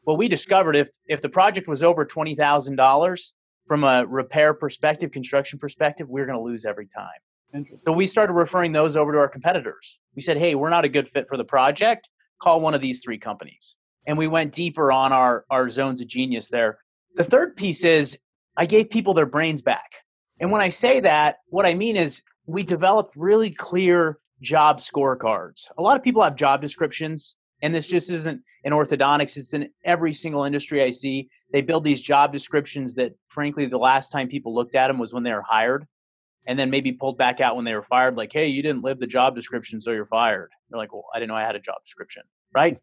Well, 0.07 0.17
we 0.17 0.29
discovered 0.29 0.77
if, 0.77 0.89
if 1.07 1.21
the 1.21 1.29
project 1.29 1.69
was 1.69 1.83
over 1.83 2.05
$20,000 2.05 3.33
from 3.67 3.85
a 3.85 4.07
repair 4.07 4.55
perspective, 4.55 5.11
construction 5.11 5.59
perspective, 5.59 6.09
we 6.09 6.21
we're 6.21 6.27
going 6.27 6.39
to 6.39 6.45
lose 6.45 6.65
every 6.65 6.87
time. 6.87 7.67
So 7.87 7.93
we 7.93 8.09
started 8.09 8.33
referring 8.33 8.73
those 8.73 8.97
over 8.97 9.13
to 9.13 9.19
our 9.19 9.29
competitors. 9.29 9.99
We 10.17 10.23
said, 10.23 10.39
hey, 10.39 10.57
we're 10.57 10.71
not 10.71 10.85
a 10.85 10.89
good 10.89 11.09
fit 11.09 11.29
for 11.29 11.37
the 11.37 11.45
project. 11.45 12.09
Call 12.43 12.61
one 12.61 12.75
of 12.75 12.81
these 12.81 13.03
three 13.03 13.19
companies. 13.19 13.77
And 14.07 14.19
we 14.19 14.27
went 14.27 14.53
deeper 14.53 14.91
on 14.91 15.13
our, 15.13 15.45
our 15.51 15.69
zones 15.69 16.01
of 16.01 16.09
genius 16.09 16.49
there. 16.49 16.79
The 17.15 17.25
third 17.25 17.57
piece 17.57 17.85
is 17.85 18.19
I 18.57 18.67
gave 18.67 18.91
people 18.91 19.15
their 19.15 19.27
brains 19.27 19.63
back. 19.63 19.93
And 20.41 20.51
when 20.51 20.61
I 20.61 20.69
say 20.69 21.01
that, 21.01 21.39
what 21.47 21.67
I 21.67 21.75
mean 21.75 21.97
is 21.97 22.23
we 22.47 22.63
developed 22.63 23.17
really 23.17 23.51
clear 23.51 24.19
job 24.41 24.79
scorecards. 24.79 25.67
A 25.79 25.83
lot 25.83 25.97
of 25.97 26.03
people 26.03 26.23
have 26.23 26.37
job 26.37 26.61
descriptions, 26.61 27.37
and 27.63 27.75
this 27.75 27.87
just 27.87 28.11
isn't 28.11 28.43
in 28.65 28.73
orthodontics, 28.73 29.37
it's 29.37 29.55
in 29.55 29.71
every 29.85 30.13
single 30.13 30.45
industry 30.45 30.83
I 30.83 30.91
see. 30.91 31.29
They 31.53 31.63
build 31.63 31.85
these 31.85 32.01
job 32.01 32.33
descriptions 32.33 32.95
that, 32.97 33.15
frankly, 33.29 33.67
the 33.67 33.79
last 33.79 34.11
time 34.11 34.29
people 34.29 34.55
looked 34.55 34.75
at 34.75 34.89
them 34.89 34.99
was 34.99 35.15
when 35.15 35.23
they 35.23 35.33
were 35.33 35.43
hired 35.43 35.87
and 36.47 36.59
then 36.59 36.69
maybe 36.69 36.93
pulled 36.93 37.17
back 37.17 37.41
out 37.41 37.57
when 37.57 37.65
they 37.65 37.75
were 37.75 37.85
fired, 37.85 38.17
like, 38.17 38.33
hey, 38.33 38.49
you 38.49 38.63
didn't 38.63 38.83
live 38.83 38.99
the 38.99 39.07
job 39.07 39.35
description, 39.35 39.81
so 39.81 39.93
you're 39.93 40.05
fired. 40.05 40.51
They're 40.69 40.79
like, 40.79 40.93
well, 40.93 41.07
I 41.15 41.19
didn't 41.19 41.29
know 41.29 41.37
I 41.37 41.43
had 41.43 41.57
a 41.57 41.61
job 41.61 41.77
description, 41.83 42.23
right? 42.55 42.79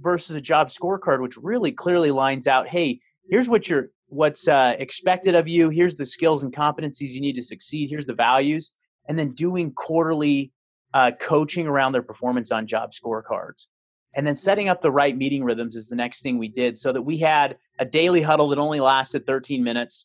Versus 0.00 0.36
a 0.36 0.40
job 0.40 0.68
scorecard, 0.68 1.20
which 1.20 1.36
really 1.36 1.72
clearly 1.72 2.12
lines 2.12 2.46
out, 2.46 2.68
hey, 2.68 3.00
here's 3.28 3.48
what 3.48 3.68
you're 3.68 3.90
what's 4.10 4.46
uh, 4.48 4.76
expected 4.78 5.34
of 5.34 5.48
you. 5.48 5.68
Here's 5.68 5.94
the 5.94 6.06
skills 6.06 6.42
and 6.42 6.54
competencies 6.54 7.10
you 7.10 7.20
need 7.20 7.36
to 7.36 7.42
succeed. 7.42 7.90
Here's 7.90 8.06
the 8.06 8.14
values, 8.14 8.72
and 9.08 9.18
then 9.18 9.32
doing 9.32 9.72
quarterly 9.72 10.52
uh, 10.92 11.12
coaching 11.20 11.66
around 11.66 11.92
their 11.92 12.02
performance 12.02 12.52
on 12.52 12.66
job 12.66 12.92
scorecards. 12.92 13.66
And 14.14 14.26
then 14.26 14.34
setting 14.34 14.68
up 14.68 14.82
the 14.82 14.90
right 14.90 15.16
meeting 15.16 15.44
rhythms 15.44 15.76
is 15.76 15.88
the 15.88 15.96
next 15.96 16.22
thing 16.22 16.38
we 16.38 16.48
did 16.48 16.76
so 16.76 16.92
that 16.92 17.02
we 17.02 17.18
had 17.18 17.56
a 17.78 17.84
daily 17.84 18.22
huddle 18.22 18.48
that 18.48 18.58
only 18.58 18.80
lasted 18.80 19.24
13 19.24 19.62
minutes 19.62 20.04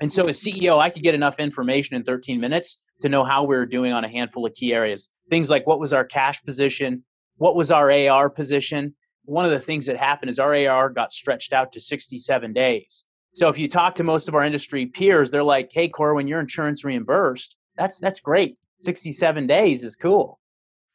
and 0.00 0.12
so 0.12 0.26
as 0.26 0.38
CEO, 0.40 0.78
I 0.78 0.90
could 0.90 1.02
get 1.02 1.14
enough 1.14 1.40
information 1.40 1.96
in 1.96 2.04
13 2.04 2.38
minutes 2.38 2.78
to 3.00 3.08
know 3.08 3.24
how 3.24 3.44
we 3.44 3.56
were 3.56 3.66
doing 3.66 3.92
on 3.92 4.04
a 4.04 4.08
handful 4.08 4.46
of 4.46 4.54
key 4.54 4.74
areas. 4.74 5.08
Things 5.30 5.48
like 5.48 5.66
what 5.66 5.80
was 5.80 5.92
our 5.92 6.04
cash 6.04 6.42
position? 6.42 7.04
What 7.36 7.56
was 7.56 7.70
our 7.70 7.90
AR 7.90 8.28
position? 8.28 8.94
One 9.24 9.44
of 9.44 9.50
the 9.50 9.60
things 9.60 9.86
that 9.86 9.96
happened 9.96 10.30
is 10.30 10.38
our 10.38 10.54
AR 10.54 10.90
got 10.90 11.12
stretched 11.12 11.52
out 11.52 11.72
to 11.72 11.80
67 11.80 12.52
days. 12.52 13.04
So 13.36 13.50
if 13.50 13.58
you 13.58 13.68
talk 13.68 13.96
to 13.96 14.02
most 14.02 14.28
of 14.28 14.34
our 14.34 14.44
industry 14.44 14.86
peers, 14.86 15.30
they're 15.30 15.42
like, 15.42 15.70
"Hey, 15.70 15.90
Core, 15.90 16.14
when 16.14 16.26
your 16.26 16.40
insurance 16.40 16.84
reimbursed, 16.84 17.54
that's 17.76 17.98
that's 17.98 18.20
great. 18.20 18.56
67 18.80 19.46
days 19.46 19.84
is 19.84 19.94
cool." 19.94 20.40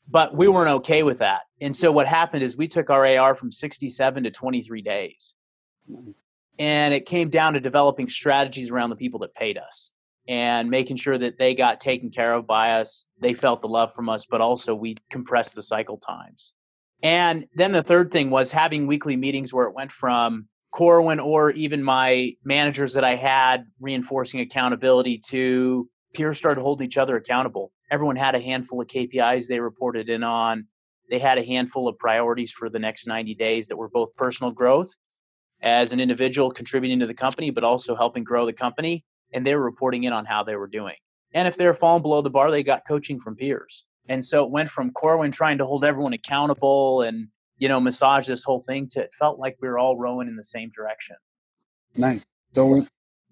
But 0.09 0.35
we 0.35 0.47
weren't 0.47 0.71
okay 0.79 1.03
with 1.03 1.19
that. 1.19 1.41
And 1.61 1.75
so 1.75 1.91
what 1.91 2.07
happened 2.07 2.41
is 2.41 2.57
we 2.57 2.67
took 2.67 2.89
our 2.89 3.05
AR 3.05 3.35
from 3.35 3.51
67 3.51 4.23
to 4.23 4.31
23 4.31 4.81
days 4.81 5.35
and 6.57 6.95
it 6.95 7.05
came 7.05 7.29
down 7.29 7.53
to 7.53 7.59
developing 7.59 8.09
strategies 8.09 8.71
around 8.71 8.89
the 8.89 8.95
people 8.95 9.19
that 9.19 9.35
paid 9.35 9.59
us 9.59 9.91
and 10.27 10.69
making 10.69 10.97
sure 10.97 11.17
that 11.17 11.37
they 11.37 11.53
got 11.53 11.79
taken 11.79 12.09
care 12.09 12.33
of 12.33 12.47
by 12.47 12.73
us 12.73 13.05
they 13.19 13.33
felt 13.33 13.61
the 13.61 13.67
love 13.67 13.93
from 13.93 14.09
us 14.09 14.25
but 14.25 14.41
also 14.41 14.75
we 14.75 14.95
compressed 15.09 15.55
the 15.55 15.61
cycle 15.61 15.97
times 15.97 16.53
and 17.03 17.47
then 17.55 17.71
the 17.71 17.83
third 17.83 18.11
thing 18.11 18.29
was 18.29 18.51
having 18.51 18.85
weekly 18.85 19.15
meetings 19.15 19.53
where 19.53 19.67
it 19.67 19.73
went 19.73 19.91
from 19.91 20.47
corwyn 20.71 21.19
or 21.19 21.51
even 21.51 21.83
my 21.83 22.35
managers 22.43 22.93
that 22.93 23.03
i 23.03 23.15
had 23.15 23.65
reinforcing 23.79 24.39
accountability 24.39 25.17
to 25.17 25.89
peers 26.13 26.37
started 26.37 26.61
holding 26.61 26.85
each 26.85 26.97
other 26.97 27.17
accountable 27.17 27.71
everyone 27.91 28.15
had 28.15 28.35
a 28.35 28.39
handful 28.39 28.81
of 28.81 28.87
kpis 28.87 29.47
they 29.47 29.59
reported 29.59 30.09
in 30.09 30.23
on 30.23 30.65
they 31.11 31.19
had 31.19 31.37
a 31.37 31.43
handful 31.43 31.89
of 31.89 31.99
priorities 31.99 32.51
for 32.51 32.69
the 32.69 32.79
next 32.79 33.05
90 33.05 33.35
days 33.35 33.67
that 33.67 33.75
were 33.75 33.89
both 33.89 34.15
personal 34.15 34.51
growth 34.51 34.89
as 35.61 35.91
an 35.91 35.99
individual 35.99 36.49
contributing 36.49 36.99
to 37.01 37.05
the 37.05 37.13
company, 37.13 37.51
but 37.51 37.65
also 37.65 37.95
helping 37.95 38.23
grow 38.23 38.45
the 38.45 38.53
company. 38.53 39.03
And 39.33 39.45
they 39.45 39.53
were 39.53 39.63
reporting 39.63 40.05
in 40.05 40.13
on 40.13 40.25
how 40.25 40.43
they 40.43 40.55
were 40.55 40.67
doing. 40.67 40.95
And 41.33 41.47
if 41.47 41.57
they're 41.57 41.73
falling 41.73 42.01
below 42.01 42.21
the 42.21 42.29
bar, 42.29 42.49
they 42.49 42.63
got 42.63 42.87
coaching 42.87 43.19
from 43.19 43.35
peers. 43.35 43.85
And 44.07 44.23
so 44.23 44.43
it 44.43 44.51
went 44.51 44.69
from 44.69 44.91
Corwyn 44.91 45.31
trying 45.31 45.57
to 45.59 45.65
hold 45.65 45.85
everyone 45.85 46.13
accountable 46.13 47.01
and, 47.03 47.27
you 47.61 47.69
know, 47.69 47.79
massage 47.79 48.27
this 48.27 48.43
whole 48.43 48.59
thing 48.59 48.87
to 48.87 49.01
it 49.01 49.11
felt 49.17 49.37
like 49.37 49.55
we 49.61 49.67
were 49.67 49.77
all 49.77 49.95
rowing 49.95 50.27
in 50.27 50.35
the 50.35 50.43
same 50.43 50.71
direction. 50.75 51.15
Nice. 51.95 52.25
So 52.53 52.65
we 52.65 52.87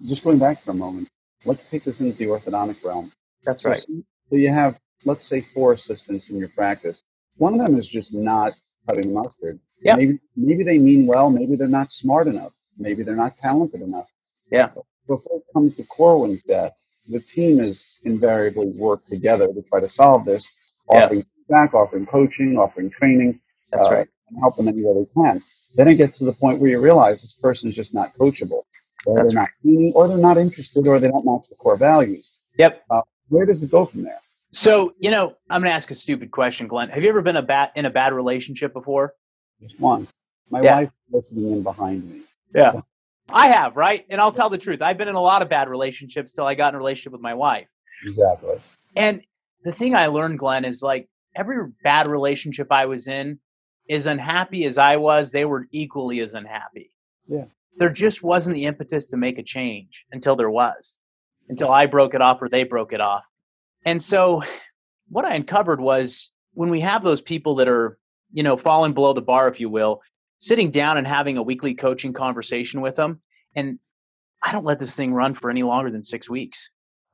just 0.08 0.24
going 0.24 0.38
back 0.38 0.62
for 0.62 0.70
a 0.70 0.76
moment, 0.76 1.10
let's 1.46 1.64
take 1.64 1.84
this 1.84 2.00
into 2.00 2.16
the 2.16 2.26
orthodontic 2.26 2.86
realm. 2.86 3.12
That's 3.44 3.66
right. 3.66 3.80
So 3.80 4.36
you 4.36 4.50
have, 4.50 4.80
let's 5.04 5.26
say, 5.26 5.42
four 5.42 5.74
assistants 5.74 6.30
in 6.30 6.38
your 6.38 6.50
practice. 6.50 7.02
One 7.38 7.54
of 7.56 7.60
them 7.60 7.76
is 7.76 7.88
just 7.88 8.14
not 8.14 8.54
cutting 8.88 9.08
the 9.08 9.14
mustard. 9.20 9.60
Yeah. 9.82 9.96
Maybe 9.96 10.20
maybe 10.36 10.64
they 10.64 10.78
mean 10.78 11.08
well. 11.08 11.32
Maybe 11.32 11.56
they're 11.56 11.68
not 11.68 11.92
smart 11.92 12.28
enough. 12.28 12.52
Maybe 12.78 13.02
they're 13.02 13.16
not 13.16 13.36
talented 13.36 13.82
enough. 13.82 14.08
Yeah. 14.52 14.70
Before 15.08 15.38
it 15.38 15.44
comes 15.54 15.74
to 15.78 15.84
Corwyn's 15.86 16.44
death, 16.44 16.74
the 17.10 17.20
team 17.20 17.60
is 17.60 17.98
invariably 18.04 18.74
worked 18.78 19.10
together 19.10 19.48
to 19.48 19.64
try 19.64 19.80
to 19.80 19.90
solve 19.90 20.24
this, 20.24 20.48
offering 20.88 21.22
yeah. 21.22 21.26
feedback, 21.48 21.74
offering 21.74 22.06
coaching, 22.06 22.58
offering 22.60 22.92
training. 22.92 23.40
That's 23.72 23.88
uh, 23.88 23.92
right. 23.92 24.08
And 24.30 24.40
help 24.40 24.58
them 24.58 24.68
any 24.68 24.84
way 24.84 24.94
they 24.94 25.12
can. 25.14 25.42
Then 25.76 25.88
it 25.88 25.96
gets 25.96 26.20
to 26.20 26.26
the 26.26 26.34
point 26.34 26.60
where 26.60 26.72
you 26.72 26.80
realize 26.80 27.22
this 27.22 27.34
person 27.34 27.70
is 27.70 27.76
just 27.76 27.94
not 27.94 28.16
coachable, 28.16 28.64
or 29.06 29.18
That's 29.18 29.34
they're 29.34 29.42
not 29.42 29.50
meaning, 29.64 29.94
or 29.96 30.08
they're 30.08 30.18
not 30.18 30.38
interested, 30.38 30.88
or 30.88 31.00
they 31.00 31.10
don't 31.10 31.26
match 31.26 31.50
the 31.50 31.56
core 31.56 31.78
values. 31.78 32.34
Yep. 32.58 32.84
Uh, 32.90 33.02
where 33.30 33.46
does 33.46 33.64
it 33.64 33.72
go 33.72 33.86
from 33.86 34.04
there? 34.04 34.20
So, 34.52 34.96
you 35.00 35.12
know, 35.12 35.36
I'm 35.50 35.62
going 35.62 35.70
to 35.70 35.76
ask 35.76 35.92
a 35.92 35.96
stupid 35.96 36.32
question, 36.32 36.68
Glenn. 36.68 36.90
Have 36.90 37.04
you 37.04 37.10
ever 37.10 37.22
been 37.22 37.36
a 37.36 37.42
bad, 37.44 37.72
in 37.76 37.86
a 37.86 37.90
bad 37.92 38.14
relationship 38.14 38.74
before? 38.74 39.14
Just 39.62 39.80
once. 39.80 40.12
My 40.50 40.62
yeah. 40.62 40.76
wife 40.76 40.92
listening 41.12 41.52
in 41.52 41.62
behind 41.62 42.10
me. 42.10 42.22
Yeah. 42.56 42.72
So. 42.72 42.86
I 43.30 43.50
have, 43.50 43.78
right? 43.78 44.06
And 44.10 44.20
I'll 44.20 44.32
tell 44.32 44.50
the 44.50 44.58
truth. 44.58 44.82
I've 44.82 44.98
been 44.98 45.08
in 45.08 45.14
a 45.14 45.22
lot 45.22 45.44
of 45.44 45.50
bad 45.50 45.70
relationships 45.70 46.34
till 46.34 46.46
I 46.46 46.56
got 46.56 46.70
in 46.70 46.76
a 46.76 46.78
relationship 46.80 47.14
with 47.14 47.22
my 47.22 47.36
wife. 47.36 47.68
Exactly. 48.04 48.60
And 48.96 49.22
the 49.64 49.72
thing 49.72 49.94
I 49.94 50.08
learned, 50.08 50.40
Glenn, 50.40 50.66
is 50.66 50.82
like 50.82 51.08
every 51.36 51.58
bad 51.84 52.08
relationship 52.08 52.72
I 52.72 52.88
was 52.88 53.08
in, 53.08 53.40
as 53.90 54.06
unhappy 54.06 54.66
as 54.66 54.78
I 54.78 54.98
was, 54.98 55.32
they 55.32 55.46
were 55.46 55.68
equally 55.72 56.20
as 56.20 56.34
unhappy. 56.34 56.92
Yeah. 57.28 57.46
There 57.78 57.90
just 57.90 58.24
wasn't 58.24 58.56
the 58.56 58.66
impetus 58.66 59.10
to 59.10 59.18
make 59.18 59.40
a 59.40 59.44
change 59.44 60.06
until 60.12 60.36
there 60.36 60.50
was, 60.50 61.00
until 61.48 61.72
I 61.72 61.86
broke 61.86 62.14
it 62.14 62.22
off 62.22 62.42
or 62.42 62.50
they 62.50 62.64
broke 62.64 62.94
it 62.94 63.02
off. 63.02 63.24
And 63.86 64.02
so 64.02 64.44
what 65.08 65.26
I 65.26 65.36
uncovered 65.36 65.80
was 65.80 66.30
when 66.54 66.70
we 66.70 66.82
have 66.82 67.04
those 67.04 67.22
people 67.22 67.56
that 67.56 67.68
are, 67.68 67.98
you 68.32 68.44
know, 68.44 68.58
falling 68.58 68.94
below 68.94 69.14
the 69.14 69.22
bar, 69.22 69.48
if 69.48 69.60
you 69.60 69.70
will, 69.70 70.02
sitting 70.40 70.72
down 70.72 70.98
and 70.98 71.08
having 71.08 71.38
a 71.38 71.44
weekly 71.44 71.74
coaching 71.74 72.14
conversation 72.14 72.82
with 72.82 72.96
them. 72.96 73.22
And 73.56 73.80
I 74.44 74.52
don't 74.52 74.66
let 74.66 74.80
this 74.80 74.96
thing 74.96 75.14
run 75.14 75.34
for 75.34 75.50
any 75.50 75.64
longer 75.64 75.90
than 75.90 76.04
six 76.04 76.30
weeks. 76.30 76.70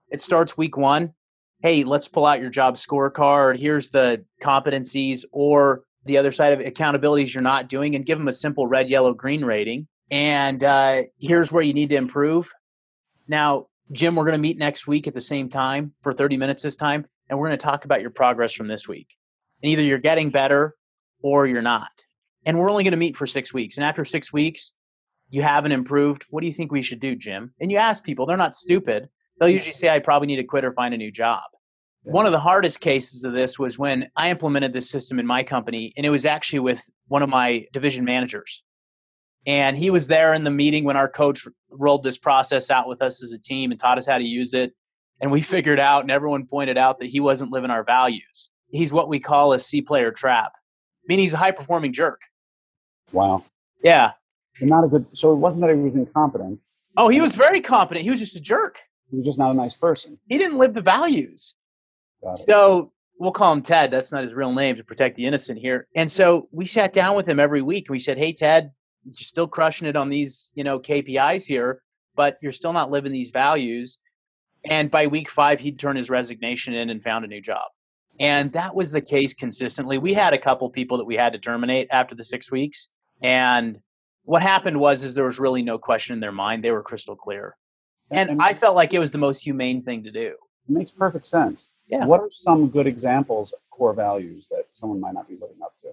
It 0.10 0.22
starts 0.22 0.58
week 0.58 0.78
one. 0.78 1.14
Hey, 1.62 1.84
let's 1.84 2.08
pull 2.08 2.26
out 2.26 2.42
your 2.42 2.50
job 2.50 2.76
scorecard. 2.76 3.58
Here's 3.58 3.90
the 3.90 4.26
competencies 4.44 5.26
or 5.32 5.84
the 6.06 6.18
other 6.18 6.32
side 6.32 6.54
of 6.54 6.60
accountabilities 6.60 7.34
you're 7.34 7.42
not 7.42 7.68
doing 7.68 7.96
and 7.96 8.06
give 8.06 8.18
them 8.18 8.28
a 8.28 8.34
simple 8.34 8.68
red, 8.68 8.90
yellow, 8.90 9.14
green 9.14 9.44
rating. 9.44 9.88
And 10.12 10.64
uh, 10.64 11.04
here's 11.18 11.52
where 11.52 11.64
you 11.64 11.74
need 11.74 11.90
to 11.90 11.96
improve. 11.96 12.50
Now, 13.28 13.68
Jim, 13.92 14.16
we're 14.16 14.24
going 14.24 14.34
to 14.34 14.40
meet 14.40 14.58
next 14.58 14.88
week 14.88 15.08
at 15.08 15.14
the 15.14 15.22
same 15.22 15.50
time 15.50 15.94
for 16.02 16.14
30 16.14 16.38
minutes 16.38 16.64
this 16.64 16.76
time, 16.76 17.06
and 17.30 17.38
we're 17.38 17.48
going 17.48 17.58
to 17.58 17.64
talk 17.64 17.86
about 17.86 18.02
your 18.02 18.12
progress 18.12 18.54
from 18.54 18.68
this 18.68 18.88
week. 18.88 19.08
And 19.62 19.72
either 19.72 19.84
you're 19.84 19.98
getting 19.98 20.30
better 20.30 20.76
or 21.22 21.48
you're 21.48 21.62
not. 21.62 21.90
And 22.46 22.60
we're 22.60 22.70
only 22.70 22.84
going 22.84 22.92
to 22.92 22.98
meet 22.98 23.18
for 23.18 23.26
six 23.26 23.54
weeks. 23.54 23.78
And 23.78 23.86
after 23.86 24.06
six 24.06 24.32
weeks, 24.32 24.74
you 25.30 25.42
haven't 25.42 25.72
improved. 25.72 26.26
What 26.30 26.42
do 26.42 26.48
you 26.48 26.54
think 26.54 26.72
we 26.72 26.84
should 26.84 27.00
do, 27.00 27.16
Jim? 27.16 27.54
And 27.60 27.72
you 27.72 27.78
ask 27.78 28.04
people, 28.04 28.26
they're 28.26 28.38
not 28.38 28.56
stupid. 28.56 29.10
They'll 29.40 29.50
usually 29.50 29.72
say, 29.72 29.90
I 29.90 30.00
probably 30.00 30.28
need 30.28 30.36
to 30.38 30.44
quit 30.44 30.66
or 30.66 30.74
find 30.74 30.94
a 30.94 30.98
new 30.98 31.12
job. 31.12 31.44
One 32.06 32.26
of 32.26 32.32
the 32.32 32.40
hardest 32.40 32.80
cases 32.80 33.24
of 33.24 33.34
this 33.34 33.58
was 33.58 33.80
when 33.80 34.10
I 34.16 34.30
implemented 34.30 34.74
this 34.74 34.90
system 34.90 35.20
in 35.20 35.26
my 35.26 35.44
company, 35.44 35.94
and 35.98 36.06
it 36.06 36.10
was 36.10 36.26
actually 36.26 36.60
with 36.60 36.82
one 37.08 37.24
of 37.24 37.30
my 37.30 37.68
division 37.74 38.06
managers. 38.06 38.64
And 39.48 39.78
he 39.78 39.90
was 39.90 40.08
there 40.08 40.34
in 40.34 40.44
the 40.44 40.52
meeting 40.52 40.84
when 40.84 40.98
our 40.98 41.10
coach 41.10 41.48
rolled 41.70 42.04
this 42.04 42.18
process 42.18 42.70
out 42.70 42.88
with 42.88 43.02
us 43.02 43.24
as 43.24 43.32
a 43.32 43.40
team 43.40 43.72
and 43.72 43.80
taught 43.80 43.98
us 43.98 44.06
how 44.06 44.18
to 44.18 44.24
use 44.24 44.54
it. 44.54 44.74
And 45.20 45.32
we 45.32 45.42
figured 45.56 45.80
out, 45.80 46.04
and 46.04 46.12
everyone 46.12 46.46
pointed 46.46 46.78
out 46.78 47.00
that 47.00 47.08
he 47.08 47.20
wasn't 47.20 47.52
living 47.52 47.72
our 47.72 47.84
values. 47.84 48.50
He's 48.70 48.92
what 48.92 49.10
we 49.10 49.20
call 49.20 49.54
a 49.54 49.60
C 49.60 49.82
player 49.82 50.12
trap, 50.12 50.52
I 50.56 50.60
meaning 51.08 51.24
he's 51.26 51.34
a 51.34 51.38
high 51.38 51.52
performing 51.52 51.94
jerk. 51.94 52.22
Wow. 53.12 53.44
Yeah. 53.84 54.12
And 54.60 54.70
not 54.70 54.84
a 54.84 54.88
good. 54.88 55.06
So 55.14 55.32
it 55.32 55.36
wasn't 55.36 55.62
that 55.62 55.76
he 55.76 55.82
was 55.82 55.94
incompetent. 55.94 56.60
Oh, 56.98 57.10
he 57.10 57.22
was 57.22 57.36
very 57.36 57.62
competent. 57.62 58.04
He 58.04 58.10
was 58.10 58.20
just 58.20 58.36
a 58.36 58.42
jerk. 58.42 58.78
He 59.12 59.18
was 59.18 59.26
just 59.26 59.38
not 59.38 59.52
a 59.52 59.54
nice 59.54 59.76
person. 59.76 60.18
He 60.28 60.38
didn't 60.38 60.58
live 60.58 60.74
the 60.74 60.82
values. 60.82 61.54
So 62.34 62.92
we'll 63.20 63.32
call 63.32 63.54
him 63.54 63.62
Ted. 63.62 63.92
That's 63.92 64.12
not 64.12 64.24
his 64.24 64.34
real 64.34 64.54
name 64.54 64.76
to 64.78 64.84
protect 64.84 65.16
the 65.16 65.26
innocent 65.26 65.60
here. 65.60 65.88
And 65.96 66.12
so 66.12 66.48
we 66.52 66.66
sat 66.66 66.94
down 66.94 67.16
with 67.16 67.28
him 67.28 67.40
every 67.40 67.62
week. 67.62 67.88
and 67.88 67.94
We 67.94 68.00
said, 68.00 68.18
"Hey, 68.18 68.34
Ted, 68.34 68.72
you're 69.04 69.14
still 69.16 69.48
crushing 69.48 69.88
it 69.88 69.96
on 69.96 70.10
these, 70.10 70.52
you 70.56 70.64
know, 70.64 70.80
KPIs 70.80 71.46
here, 71.46 71.82
but 72.16 72.38
you're 72.42 72.52
still 72.52 72.74
not 72.74 72.90
living 72.92 73.12
these 73.12 73.30
values." 73.30 74.00
And 74.64 74.90
by 74.90 75.08
week 75.08 75.30
five, 75.30 75.60
he'd 75.60 75.78
turn 75.78 75.96
his 75.96 76.10
resignation 76.10 76.74
in 76.74 76.90
and 76.90 77.04
found 77.04 77.24
a 77.24 77.28
new 77.28 77.42
job. 77.42 77.70
And 78.20 78.52
that 78.54 78.74
was 78.74 78.92
the 78.92 79.02
case 79.02 79.34
consistently. 79.34 79.98
We 79.98 80.14
had 80.14 80.34
a 80.34 80.38
couple 80.40 80.70
people 80.70 80.98
that 80.98 81.06
we 81.06 81.16
had 81.16 81.34
to 81.34 81.40
terminate 81.40 81.88
after 81.92 82.16
the 82.16 82.24
six 82.24 82.52
weeks. 82.52 82.88
And 83.22 83.80
what 84.24 84.42
happened 84.42 84.80
was 84.80 85.04
is 85.04 85.14
there 85.14 85.26
was 85.26 85.40
really 85.40 85.62
no 85.62 85.78
question 85.78 86.14
in 86.14 86.20
their 86.20 86.32
mind. 86.32 86.64
They 86.64 86.72
were 86.72 86.82
crystal 86.82 87.16
clear. 87.16 87.56
And, 88.10 88.30
And- 88.30 88.42
I 88.42 88.54
felt 88.54 88.76
like 88.76 88.94
it 88.94 89.00
was 89.00 89.12
the 89.12 89.18
most 89.18 89.44
humane 89.44 89.84
thing 89.84 90.04
to 90.04 90.12
do. 90.12 90.28
It 90.68 90.70
makes 90.70 90.92
perfect 90.92 91.28
sense. 91.28 91.68
Yeah. 91.88 92.06
What 92.06 92.22
are 92.22 92.30
some 92.32 92.70
good 92.70 92.88
examples 92.88 93.54
of 93.54 93.60
core 93.70 93.94
values 93.94 94.48
that 94.50 94.66
someone 94.80 95.00
might 95.00 95.14
not 95.14 95.28
be 95.28 95.36
living 95.36 95.62
up 95.64 95.74
to? 95.84 95.90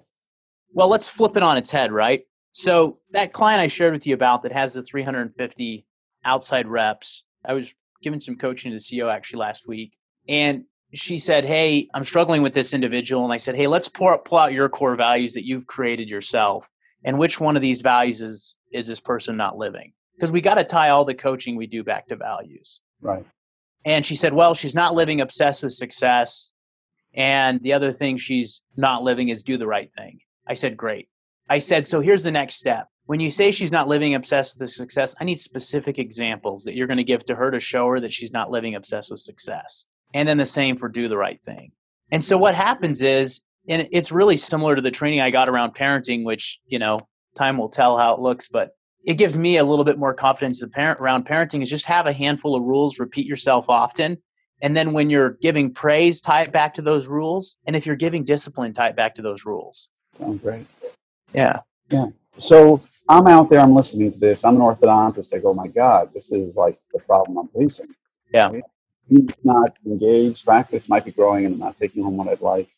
Well, 0.72 0.88
let's 0.88 1.08
flip 1.08 1.36
it 1.36 1.42
on 1.42 1.58
its 1.58 1.70
head, 1.70 1.92
right? 1.92 2.26
So 2.52 2.98
that 3.10 3.32
client 3.32 3.60
I 3.60 3.66
shared 3.66 3.92
with 3.92 4.06
you 4.06 4.14
about 4.14 4.42
that 4.42 4.52
has 4.52 4.72
the 4.74 4.82
350 4.82 5.86
outside 6.24 6.66
reps, 6.66 7.24
I 7.44 7.52
was 7.54 7.74
giving 8.02 8.20
some 8.20 8.36
coaching 8.36 8.70
to 8.70 8.76
the 8.76 8.80
CEO 8.80 9.12
actually 9.12 9.40
last 9.40 9.66
week, 9.66 9.96
and 10.28 10.64
she 10.94 11.18
said, 11.18 11.44
"Hey, 11.44 11.88
I'm 11.94 12.04
struggling 12.04 12.42
with 12.42 12.54
this 12.54 12.74
individual," 12.74 13.24
and 13.24 13.32
I 13.32 13.38
said, 13.38 13.56
"Hey, 13.56 13.66
let's 13.66 13.88
pour, 13.88 14.16
pull 14.18 14.38
out 14.38 14.52
your 14.52 14.68
core 14.68 14.96
values 14.96 15.34
that 15.34 15.46
you've 15.46 15.66
created 15.66 16.08
yourself, 16.08 16.70
and 17.04 17.18
which 17.18 17.40
one 17.40 17.56
of 17.56 17.62
these 17.62 17.80
values 17.80 18.20
is 18.20 18.56
is 18.72 18.86
this 18.86 19.00
person 19.00 19.36
not 19.36 19.56
living?" 19.56 19.92
Because 20.14 20.32
we 20.32 20.40
got 20.40 20.54
to 20.56 20.64
tie 20.64 20.90
all 20.90 21.04
the 21.04 21.14
coaching 21.14 21.56
we 21.56 21.66
do 21.66 21.82
back 21.82 22.06
to 22.08 22.16
values. 22.16 22.80
Right. 23.00 23.24
And 23.84 24.06
she 24.06 24.16
said, 24.16 24.32
well, 24.32 24.54
she's 24.54 24.74
not 24.74 24.94
living 24.94 25.20
obsessed 25.20 25.62
with 25.62 25.72
success. 25.72 26.50
And 27.14 27.60
the 27.62 27.72
other 27.72 27.92
thing 27.92 28.16
she's 28.16 28.62
not 28.76 29.02
living 29.02 29.28
is 29.28 29.42
do 29.42 29.58
the 29.58 29.66
right 29.66 29.90
thing. 29.96 30.20
I 30.46 30.54
said, 30.54 30.76
great. 30.76 31.08
I 31.48 31.58
said, 31.58 31.86
so 31.86 32.00
here's 32.00 32.22
the 32.22 32.30
next 32.30 32.56
step. 32.56 32.88
When 33.06 33.20
you 33.20 33.30
say 33.30 33.50
she's 33.50 33.72
not 33.72 33.88
living 33.88 34.14
obsessed 34.14 34.58
with 34.58 34.70
success, 34.70 35.14
I 35.20 35.24
need 35.24 35.40
specific 35.40 35.98
examples 35.98 36.64
that 36.64 36.74
you're 36.74 36.86
going 36.86 36.98
to 36.98 37.04
give 37.04 37.24
to 37.26 37.34
her 37.34 37.50
to 37.50 37.60
show 37.60 37.88
her 37.88 38.00
that 38.00 38.12
she's 38.12 38.32
not 38.32 38.50
living 38.50 38.76
obsessed 38.76 39.10
with 39.10 39.20
success. 39.20 39.84
And 40.14 40.28
then 40.28 40.38
the 40.38 40.46
same 40.46 40.76
for 40.76 40.88
do 40.88 41.08
the 41.08 41.16
right 41.16 41.40
thing. 41.44 41.72
And 42.12 42.22
so 42.22 42.38
what 42.38 42.54
happens 42.54 43.02
is, 43.02 43.40
and 43.68 43.88
it's 43.90 44.12
really 44.12 44.36
similar 44.36 44.76
to 44.76 44.82
the 44.82 44.90
training 44.90 45.20
I 45.20 45.30
got 45.30 45.48
around 45.48 45.74
parenting, 45.74 46.24
which, 46.24 46.60
you 46.66 46.78
know, 46.78 47.00
time 47.36 47.58
will 47.58 47.70
tell 47.70 47.98
how 47.98 48.14
it 48.14 48.20
looks, 48.20 48.48
but 48.48 48.70
it 49.04 49.14
gives 49.14 49.36
me 49.36 49.58
a 49.58 49.64
little 49.64 49.84
bit 49.84 49.98
more 49.98 50.14
confidence 50.14 50.62
parent, 50.72 51.00
around 51.00 51.26
parenting 51.26 51.62
is 51.62 51.70
just 51.70 51.86
have 51.86 52.06
a 52.06 52.12
handful 52.12 52.54
of 52.54 52.62
rules, 52.62 52.98
repeat 52.98 53.26
yourself 53.26 53.66
often. 53.68 54.18
And 54.62 54.76
then 54.76 54.92
when 54.92 55.10
you're 55.10 55.30
giving 55.30 55.74
praise, 55.74 56.20
tie 56.20 56.42
it 56.42 56.52
back 56.52 56.74
to 56.74 56.82
those 56.82 57.08
rules. 57.08 57.56
And 57.66 57.74
if 57.74 57.84
you're 57.84 57.96
giving 57.96 58.24
discipline, 58.24 58.72
tie 58.72 58.88
it 58.88 58.96
back 58.96 59.14
to 59.16 59.22
those 59.22 59.44
rules. 59.44 59.88
Sounds 60.16 60.40
great. 60.40 60.66
Yeah. 61.34 61.60
Yeah. 61.90 62.06
So 62.38 62.80
I'm 63.08 63.26
out 63.26 63.50
there, 63.50 63.58
I'm 63.58 63.74
listening 63.74 64.12
to 64.12 64.18
this. 64.18 64.44
I'm 64.44 64.54
an 64.54 64.62
orthodontist. 64.62 65.34
I 65.34 65.38
go, 65.38 65.52
my 65.52 65.66
God, 65.66 66.14
this 66.14 66.30
is 66.30 66.56
like 66.56 66.78
the 66.92 67.00
problem 67.00 67.38
I'm 67.38 67.48
facing. 67.48 67.92
Yeah. 68.32 68.52
He's 69.08 69.28
not 69.42 69.76
engaged. 69.84 70.44
Practice 70.44 70.88
might 70.88 71.04
be 71.04 71.10
growing 71.10 71.44
and 71.44 71.54
I'm 71.54 71.60
not 71.60 71.76
taking 71.76 72.04
home 72.04 72.16
what 72.16 72.28
I'd 72.28 72.40
like. 72.40 72.68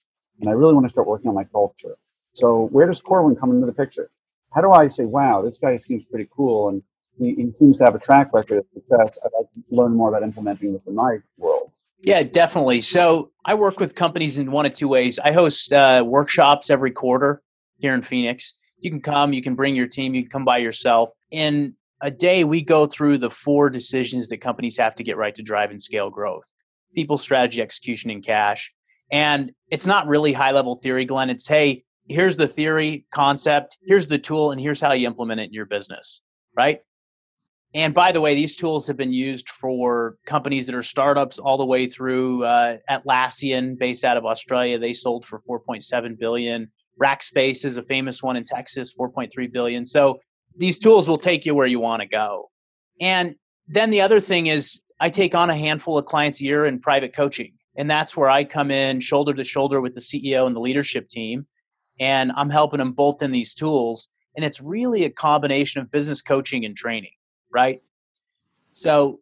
And 0.41 0.49
I 0.49 0.53
really 0.53 0.73
want 0.73 0.87
to 0.87 0.91
start 0.91 1.07
working 1.07 1.29
on 1.29 1.35
my 1.35 1.45
culture. 1.45 1.97
So 2.33 2.69
where 2.73 2.87
does 2.87 3.03
Corwyn 3.03 3.37
come 3.37 3.51
into 3.51 3.67
the 3.67 3.73
picture? 3.73 4.11
How 4.55 4.61
do 4.61 4.71
I 4.71 4.88
say, 4.88 5.05
wow, 5.05 5.43
this 5.43 5.59
guy 5.59 5.77
seems 5.77 6.05
pretty 6.05 6.29
cool 6.35 6.69
and 6.69 6.83
he, 7.19 7.35
he 7.35 7.53
seems 7.53 7.77
to 7.79 7.85
have 7.85 7.95
a 7.95 7.99
track 7.99 8.33
record 8.33 8.59
of 8.59 8.67
success. 8.73 9.19
I'd 9.25 9.31
like 9.37 9.51
to 9.53 9.62
learn 9.71 9.95
more 9.95 10.09
about 10.09 10.23
implementing 10.23 10.73
this 10.73 10.83
in 10.87 10.95
my 10.95 11.19
world. 11.38 11.71
Yeah, 12.01 12.23
definitely. 12.23 12.81
So 12.83 13.31
I 13.45 13.55
work 13.55 13.81
with 13.81 13.95
companies 13.95 14.38
in 14.38 14.51
one 14.51 14.67
of 14.67 14.75
two 14.75 14.88
ways. 14.88 15.19
I 15.19 15.33
host 15.33 15.73
uh, 15.73 16.05
workshops 16.07 16.71
every 16.71 16.90
quarter 16.90 17.43
here 17.79 17.95
in 17.95 18.03
Phoenix. 18.03 18.55
You 18.79 18.90
can 18.90 19.01
come, 19.01 19.33
you 19.33 19.43
can 19.43 19.55
bring 19.55 19.75
your 19.75 19.87
team, 19.87 20.14
you 20.14 20.23
can 20.23 20.31
come 20.31 20.45
by 20.45 20.59
yourself. 20.59 21.11
In 21.31 21.75
a 22.01 22.11
day, 22.11 22.45
we 22.45 22.62
go 22.62 22.87
through 22.87 23.19
the 23.19 23.31
four 23.31 23.71
decisions 23.71 24.29
that 24.29 24.43
companies 24.43 24.77
have 24.77 24.95
to 24.97 25.03
get 25.03 25.17
right 25.17 25.35
to 25.35 25.43
drive 25.43 25.71
and 25.71 25.83
scale 25.83 26.11
growth 26.11 26.45
people, 26.95 27.19
strategy, 27.19 27.61
execution, 27.61 28.11
and 28.11 28.25
cash. 28.25 28.73
And 29.11 29.53
it's 29.69 29.87
not 29.87 30.07
really 30.07 30.33
high 30.33 30.53
level 30.53 30.77
theory, 30.77 31.05
Glenn. 31.05 31.31
It's, 31.31 31.47
hey, 31.47 31.85
here's 32.09 32.37
the 32.37 32.49
theory 32.49 33.07
concept, 33.12 33.79
here's 33.85 34.07
the 34.07 34.19
tool, 34.19 34.53
and 34.53 34.61
here's 34.61 34.81
how 34.81 34.93
you 34.93 35.07
implement 35.07 35.40
it 35.40 35.45
in 35.45 35.53
your 35.53 35.67
business, 35.67 36.21
right? 36.57 36.81
And 37.75 37.93
by 37.93 38.12
the 38.12 38.21
way, 38.21 38.37
these 38.37 38.55
tools 38.55 38.87
have 38.87 38.97
been 38.97 39.12
used 39.12 39.49
for 39.49 40.17
companies 40.27 40.67
that 40.67 40.77
are 40.77 40.83
startups 40.83 41.40
all 41.40 41.59
the 41.59 41.67
way 41.67 41.88
through 41.88 42.45
uh, 42.45 42.77
Atlassian, 42.88 43.77
based 43.77 44.05
out 44.05 44.17
of 44.17 44.25
Australia. 44.25 44.79
They 44.79 44.93
sold 44.93 45.27
for 45.27 45.43
4.7 45.49 46.19
billion. 46.19 46.71
Rackspace 47.03 47.64
is 47.64 47.77
a 47.77 47.83
famous 47.83 48.23
one 48.23 48.37
in 48.37 48.45
Texas, 48.45 48.95
4.3 48.97 49.53
billion. 49.53 49.85
So 49.85 50.21
these 50.57 50.79
tools 50.79 51.09
will 51.09 51.19
take 51.19 51.45
you 51.45 51.55
where 51.57 51.67
you 51.67 51.81
want 51.81 52.03
to 52.03 52.07
go. 52.07 52.51
And 53.01 53.35
then 53.67 53.90
the 53.90 54.03
other 54.03 54.21
thing 54.21 54.47
is, 54.47 54.81
I 55.01 55.11
take 55.11 55.35
on 55.35 55.51
a 55.51 55.57
handful 55.57 55.99
of 55.99 56.07
clients 56.07 56.40
a 56.40 56.45
year 56.45 56.67
in 56.67 56.81
private 56.81 57.14
coaching, 57.14 57.55
and 57.77 57.90
that's 57.90 58.17
where 58.17 58.31
I 58.31 58.45
come 58.45 58.71
in 58.71 59.01
shoulder 59.01 59.35
to 59.35 59.43
shoulder 59.43 59.81
with 59.81 59.95
the 59.95 60.01
CEO 60.01 60.47
and 60.47 60.55
the 60.55 60.61
leadership 60.61 61.09
team, 61.09 61.47
and 61.98 62.33
I'm 62.33 62.50
helping 62.50 62.78
them 62.78 62.92
bolt 62.92 63.22
in 63.22 63.33
these 63.33 63.54
tools. 63.54 64.09
And 64.37 64.44
it's 64.44 64.61
really 64.61 65.04
a 65.04 65.11
combination 65.11 65.80
of 65.80 65.90
business 65.90 66.22
coaching 66.22 66.64
and 66.64 66.76
training 66.76 67.12
right? 67.54 67.80
So 68.72 69.20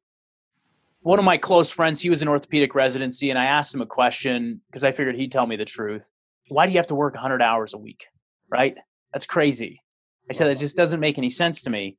one 1.03 1.19
of 1.19 1.25
my 1.25 1.37
close 1.37 1.71
friends, 1.71 2.01
he 2.01 2.11
was 2.11 2.23
in 2.23 2.29
orthopedic 2.29 2.75
residency, 2.75 3.31
and 3.31 3.39
I 3.39 3.45
asked 3.45 3.75
him 3.75 3.83
a 3.83 3.87
question 3.87 4.61
because 4.67 4.83
I 4.83 4.93
figured 4.93 5.15
he'd 5.15 5.31
tell 5.31 5.47
me 5.47 5.57
the 5.57 5.65
truth. 5.65 6.09
Why 6.49 6.67
do 6.67 6.73
you 6.73 6.79
have 6.79 6.89
to 6.89 6.95
work 6.95 7.15
100 7.15 7.43
hours 7.43 7.75
a 7.75 7.79
week? 7.79 8.07
Right? 8.49 8.77
That's 9.13 9.27
crazy. 9.27 9.83
I 10.31 10.35
said, 10.35 10.47
that 10.47 10.59
just 10.59 10.77
doesn't 10.77 11.01
make 11.01 11.19
any 11.19 11.31
sense 11.31 11.63
to 11.63 11.71
me. 11.71 11.99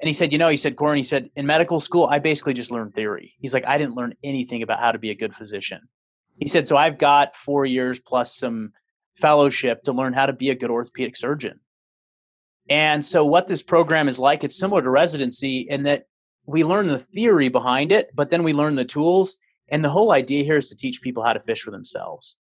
And 0.00 0.08
he 0.08 0.14
said, 0.14 0.32
you 0.32 0.38
know, 0.38 0.48
he 0.48 0.56
said, 0.56 0.76
Corwyn, 0.76 0.96
he 0.96 1.02
said, 1.02 1.30
in 1.36 1.46
medical 1.46 1.80
school, 1.80 2.06
I 2.06 2.18
basically 2.18 2.54
just 2.54 2.70
learned 2.70 2.94
theory. 2.94 3.34
He's 3.40 3.54
like, 3.54 3.66
I 3.66 3.78
didn't 3.78 3.94
learn 3.94 4.14
anything 4.22 4.62
about 4.62 4.80
how 4.80 4.92
to 4.92 4.98
be 4.98 5.10
a 5.10 5.14
good 5.14 5.34
physician. 5.34 5.80
He 6.38 6.48
said, 6.48 6.66
so 6.66 6.76
I've 6.76 6.98
got 6.98 7.36
four 7.36 7.66
years 7.66 8.00
plus 8.00 8.36
some 8.36 8.72
fellowship 9.16 9.82
to 9.84 9.92
learn 9.92 10.12
how 10.12 10.26
to 10.26 10.32
be 10.32 10.50
a 10.50 10.54
good 10.54 10.70
orthopedic 10.70 11.16
surgeon. 11.16 11.60
And 12.68 13.04
so, 13.04 13.24
what 13.24 13.46
this 13.46 13.62
program 13.62 14.08
is 14.08 14.18
like, 14.18 14.44
it's 14.44 14.58
similar 14.58 14.82
to 14.82 14.90
residency 14.90 15.60
in 15.68 15.82
that 15.84 16.06
we 16.46 16.64
learn 16.64 16.88
the 16.88 16.98
theory 16.98 17.48
behind 17.48 17.92
it, 17.92 18.10
but 18.14 18.30
then 18.30 18.42
we 18.42 18.52
learn 18.52 18.74
the 18.74 18.84
tools. 18.84 19.36
And 19.68 19.84
the 19.84 19.90
whole 19.90 20.12
idea 20.12 20.44
here 20.44 20.56
is 20.56 20.68
to 20.68 20.76
teach 20.76 21.00
people 21.00 21.22
how 21.22 21.32
to 21.32 21.40
fish 21.40 21.62
for 21.62 21.70
themselves. 21.70 22.36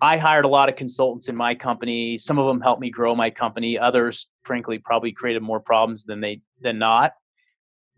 I 0.00 0.18
hired 0.18 0.44
a 0.44 0.48
lot 0.48 0.68
of 0.68 0.76
consultants 0.76 1.28
in 1.28 1.36
my 1.36 1.54
company. 1.54 2.18
Some 2.18 2.38
of 2.38 2.46
them 2.46 2.60
helped 2.60 2.82
me 2.82 2.90
grow 2.90 3.14
my 3.14 3.30
company. 3.30 3.78
Others, 3.78 4.26
frankly, 4.42 4.78
probably 4.78 5.12
created 5.12 5.42
more 5.42 5.60
problems 5.60 6.04
than 6.04 6.20
they 6.20 6.42
than 6.60 6.78
not. 6.78 7.14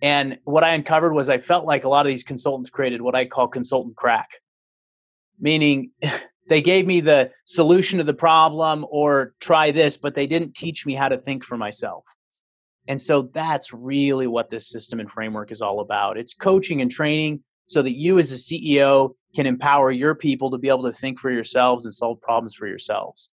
And 0.01 0.39
what 0.45 0.63
I 0.63 0.75
uncovered 0.75 1.13
was 1.13 1.29
I 1.29 1.39
felt 1.39 1.65
like 1.65 1.85
a 1.85 1.89
lot 1.89 2.07
of 2.07 2.11
these 2.11 2.23
consultants 2.23 2.71
created 2.71 3.03
what 3.03 3.17
I 3.17 3.25
call 3.25 3.49
consultant 3.49 3.97
crack, 3.97 4.31
meaning 5.41 5.91
they 6.49 6.63
gave 6.63 6.87
me 6.87 7.01
the 7.01 7.31
solution 7.45 7.99
to 7.99 8.05
the 8.05 8.15
problem 8.15 8.87
or 8.91 9.35
try 9.41 9.71
this, 9.71 9.97
but 9.97 10.15
they 10.15 10.27
didn't 10.27 10.55
teach 10.55 10.87
me 10.87 10.95
how 10.95 11.09
to 11.09 11.19
think 11.19 11.45
for 11.45 11.57
myself. 11.57 12.05
And 12.89 13.01
so 13.01 13.23
that's 13.35 13.73
really 13.73 14.27
what 14.27 14.51
this 14.51 14.71
system 14.71 14.99
and 14.99 15.11
framework 15.11 15.51
is 15.51 15.61
all 15.61 15.81
about. 15.81 16.17
It's 16.17 16.35
coaching 16.35 16.81
and 16.81 16.91
training 16.91 17.43
so 17.67 17.83
that 17.83 17.93
you 17.93 18.19
as 18.19 18.33
a 18.33 18.37
CEO 18.37 19.15
can 19.37 19.45
empower 19.45 19.91
your 19.91 20.15
people 20.15 20.51
to 20.51 20.59
be 20.59 20.69
able 20.69 20.85
to 20.85 20.93
think 20.93 21.21
for 21.21 21.31
yourselves 21.31 21.85
and 21.85 21.93
solve 21.93 22.21
problems 22.23 22.55
for 22.55 22.67
yourselves. 22.67 23.29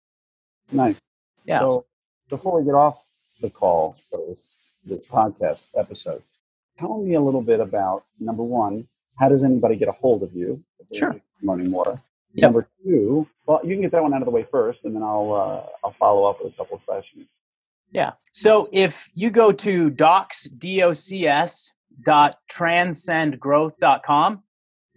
Nice. 0.71 0.99
Yeah. 1.45 1.59
So 1.59 1.85
before 2.29 2.59
we 2.59 2.65
get 2.65 2.73
off 2.73 3.05
the 3.39 3.49
call 3.49 3.95
for 4.11 4.19
this, 4.27 4.55
this 4.85 5.07
podcast 5.07 5.67
episode, 5.77 6.21
tell 6.77 7.01
me 7.01 7.13
a 7.13 7.21
little 7.21 7.41
bit 7.41 7.61
about 7.61 8.03
number 8.19 8.43
one, 8.43 8.87
how 9.17 9.29
does 9.29 9.45
anybody 9.45 9.77
get 9.77 9.87
a 9.87 9.93
hold 9.93 10.21
of 10.21 10.33
you? 10.33 10.61
Sure. 10.91 11.15
Learning 11.41 11.69
more. 11.69 12.01
Yep. 12.35 12.43
Number 12.43 12.67
two, 12.83 13.27
well, 13.45 13.61
you 13.63 13.75
can 13.75 13.81
get 13.81 13.91
that 13.93 14.03
one 14.03 14.13
out 14.13 14.21
of 14.21 14.25
the 14.25 14.31
way 14.31 14.45
first, 14.51 14.79
and 14.83 14.93
then 14.93 15.03
I'll 15.03 15.33
uh, 15.33 15.69
I'll 15.85 15.95
follow 15.97 16.25
up 16.25 16.43
with 16.43 16.53
a 16.53 16.57
couple 16.57 16.77
of 16.77 16.85
questions. 16.85 17.27
Yeah. 17.91 18.11
So 18.33 18.67
if 18.73 19.09
you 19.13 19.29
go 19.29 19.53
to 19.53 19.89
docs, 19.89 20.43
D-O-C-S 20.43 21.71
dot 22.03 22.35
transcendgrowth.com, 22.51 24.43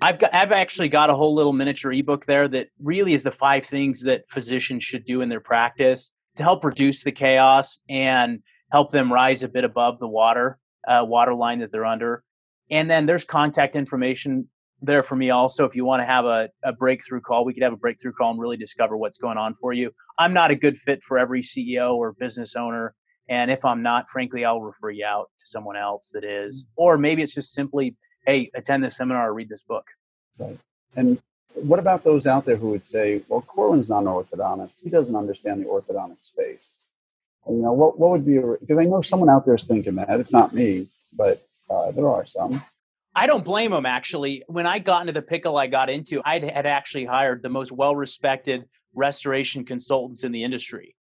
I've 0.00 0.18
got 0.18 0.34
I've 0.34 0.50
actually 0.50 0.88
got 0.88 1.10
a 1.10 1.14
whole 1.14 1.32
little 1.32 1.52
miniature 1.52 1.92
ebook 1.92 2.26
there 2.26 2.48
that 2.48 2.70
really 2.82 3.14
is 3.14 3.22
the 3.22 3.30
five 3.30 3.66
things 3.66 4.02
that 4.02 4.28
physicians 4.28 4.82
should 4.82 5.04
do 5.04 5.20
in 5.20 5.28
their 5.28 5.40
practice 5.40 6.10
to 6.36 6.42
help 6.42 6.64
reduce 6.64 7.04
the 7.04 7.12
chaos 7.12 7.78
and 7.88 8.42
help 8.72 8.90
them 8.90 9.12
rise 9.12 9.44
a 9.44 9.48
bit 9.48 9.62
above 9.62 10.00
the 10.00 10.08
water 10.08 10.58
uh, 10.88 11.04
water 11.06 11.34
line 11.34 11.60
that 11.60 11.70
they're 11.70 11.86
under. 11.86 12.24
And 12.70 12.90
then 12.90 13.06
there's 13.06 13.24
contact 13.24 13.76
information 13.76 14.48
there 14.82 15.02
for 15.02 15.16
me 15.16 15.30
also. 15.30 15.64
If 15.64 15.74
you 15.74 15.84
want 15.84 16.00
to 16.00 16.06
have 16.06 16.24
a, 16.24 16.50
a 16.62 16.72
breakthrough 16.72 17.20
call, 17.20 17.44
we 17.44 17.54
could 17.54 17.62
have 17.62 17.72
a 17.72 17.76
breakthrough 17.76 18.12
call 18.12 18.30
and 18.30 18.40
really 18.40 18.56
discover 18.56 18.96
what's 18.96 19.18
going 19.18 19.38
on 19.38 19.54
for 19.60 19.72
you. 19.72 19.92
I'm 20.18 20.32
not 20.32 20.50
a 20.50 20.54
good 20.54 20.78
fit 20.78 21.02
for 21.02 21.18
every 21.18 21.42
CEO 21.42 21.94
or 21.94 22.12
business 22.12 22.56
owner. 22.56 22.94
And 23.28 23.50
if 23.50 23.64
I'm 23.64 23.82
not, 23.82 24.08
frankly, 24.08 24.44
I'll 24.44 24.60
refer 24.60 24.90
you 24.90 25.04
out 25.04 25.30
to 25.38 25.46
someone 25.46 25.76
else 25.76 26.10
that 26.14 26.24
is. 26.24 26.64
Or 26.76 26.96
maybe 26.96 27.22
it's 27.22 27.34
just 27.34 27.52
simply, 27.52 27.96
hey, 28.26 28.50
attend 28.54 28.84
this 28.84 28.96
seminar 28.96 29.30
or 29.30 29.34
read 29.34 29.48
this 29.48 29.64
book. 29.64 29.84
Right. 30.38 30.58
And 30.96 31.20
what 31.54 31.78
about 31.78 32.04
those 32.04 32.26
out 32.26 32.46
there 32.46 32.56
who 32.56 32.70
would 32.70 32.86
say, 32.86 33.22
well, 33.28 33.42
Corwyn's 33.42 33.88
not 33.88 34.00
an 34.00 34.06
orthodontist. 34.06 34.72
He 34.82 34.90
doesn't 34.90 35.14
understand 35.14 35.62
the 35.62 35.66
orthodontic 35.66 36.22
space. 36.22 36.76
And, 37.46 37.58
you 37.58 37.62
know, 37.62 37.72
what, 37.72 37.98
what 37.98 38.10
would 38.10 38.24
be, 38.26 38.38
because 38.38 38.78
I 38.78 38.84
know 38.84 39.02
someone 39.02 39.28
out 39.28 39.44
there 39.44 39.54
is 39.54 39.64
thinking 39.64 39.96
that. 39.96 40.20
It's 40.20 40.32
not 40.32 40.54
me, 40.54 40.88
but 41.16 41.42
uh, 41.68 41.90
there 41.90 42.08
are 42.08 42.26
some. 42.26 42.62
I 43.14 43.26
don't 43.26 43.44
blame 43.44 43.70
them 43.70 43.86
actually. 43.86 44.44
When 44.46 44.66
I 44.66 44.78
got 44.78 45.00
into 45.00 45.12
the 45.12 45.22
pickle 45.22 45.56
I 45.56 45.66
got 45.66 45.90
into, 45.90 46.22
I 46.24 46.38
had 46.38 46.66
actually 46.66 47.04
hired 47.04 47.42
the 47.42 47.48
most 47.48 47.72
well 47.72 47.96
respected 47.96 48.64
restoration 48.94 49.64
consultants 49.64 50.24
in 50.24 50.32
the 50.32 50.44
industry. 50.44 50.94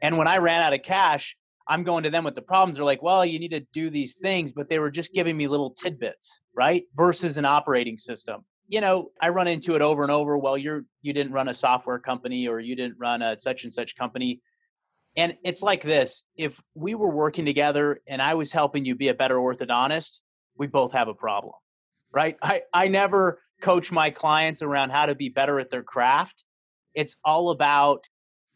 And 0.00 0.18
when 0.18 0.28
I 0.28 0.38
ran 0.38 0.62
out 0.62 0.74
of 0.74 0.82
cash, 0.82 1.36
I'm 1.68 1.84
going 1.84 2.04
to 2.04 2.10
them 2.10 2.24
with 2.24 2.34
the 2.34 2.42
problems. 2.42 2.76
They're 2.76 2.84
like, 2.84 3.02
well, 3.02 3.24
you 3.24 3.38
need 3.38 3.52
to 3.52 3.66
do 3.72 3.88
these 3.88 4.16
things, 4.16 4.52
but 4.52 4.68
they 4.68 4.78
were 4.78 4.90
just 4.90 5.12
giving 5.12 5.36
me 5.36 5.46
little 5.46 5.70
tidbits, 5.70 6.40
right? 6.54 6.84
Versus 6.96 7.38
an 7.38 7.44
operating 7.44 7.96
system. 7.96 8.44
You 8.66 8.80
know, 8.80 9.10
I 9.20 9.28
run 9.28 9.48
into 9.48 9.74
it 9.74 9.82
over 9.82 10.02
and 10.02 10.10
over. 10.10 10.36
Well, 10.38 10.58
you're 10.58 10.84
you 11.02 11.12
didn't 11.12 11.32
run 11.32 11.48
a 11.48 11.54
software 11.54 11.98
company 11.98 12.48
or 12.48 12.58
you 12.58 12.74
didn't 12.74 12.98
run 12.98 13.22
a 13.22 13.38
such 13.38 13.64
and 13.64 13.72
such 13.72 13.96
company. 13.96 14.40
And 15.16 15.36
it's 15.44 15.62
like 15.62 15.82
this 15.82 16.22
if 16.36 16.58
we 16.74 16.94
were 16.94 17.10
working 17.10 17.44
together 17.44 18.00
and 18.06 18.22
I 18.22 18.34
was 18.34 18.50
helping 18.50 18.84
you 18.84 18.94
be 18.94 19.08
a 19.08 19.14
better 19.14 19.36
orthodontist, 19.36 20.20
we 20.56 20.66
both 20.66 20.92
have 20.92 21.08
a 21.08 21.14
problem, 21.14 21.54
right? 22.12 22.36
I, 22.42 22.62
I 22.72 22.88
never 22.88 23.40
coach 23.60 23.92
my 23.92 24.10
clients 24.10 24.62
around 24.62 24.90
how 24.90 25.06
to 25.06 25.14
be 25.14 25.28
better 25.28 25.60
at 25.60 25.70
their 25.70 25.82
craft. 25.82 26.44
It's 26.94 27.16
all 27.24 27.50
about 27.50 28.06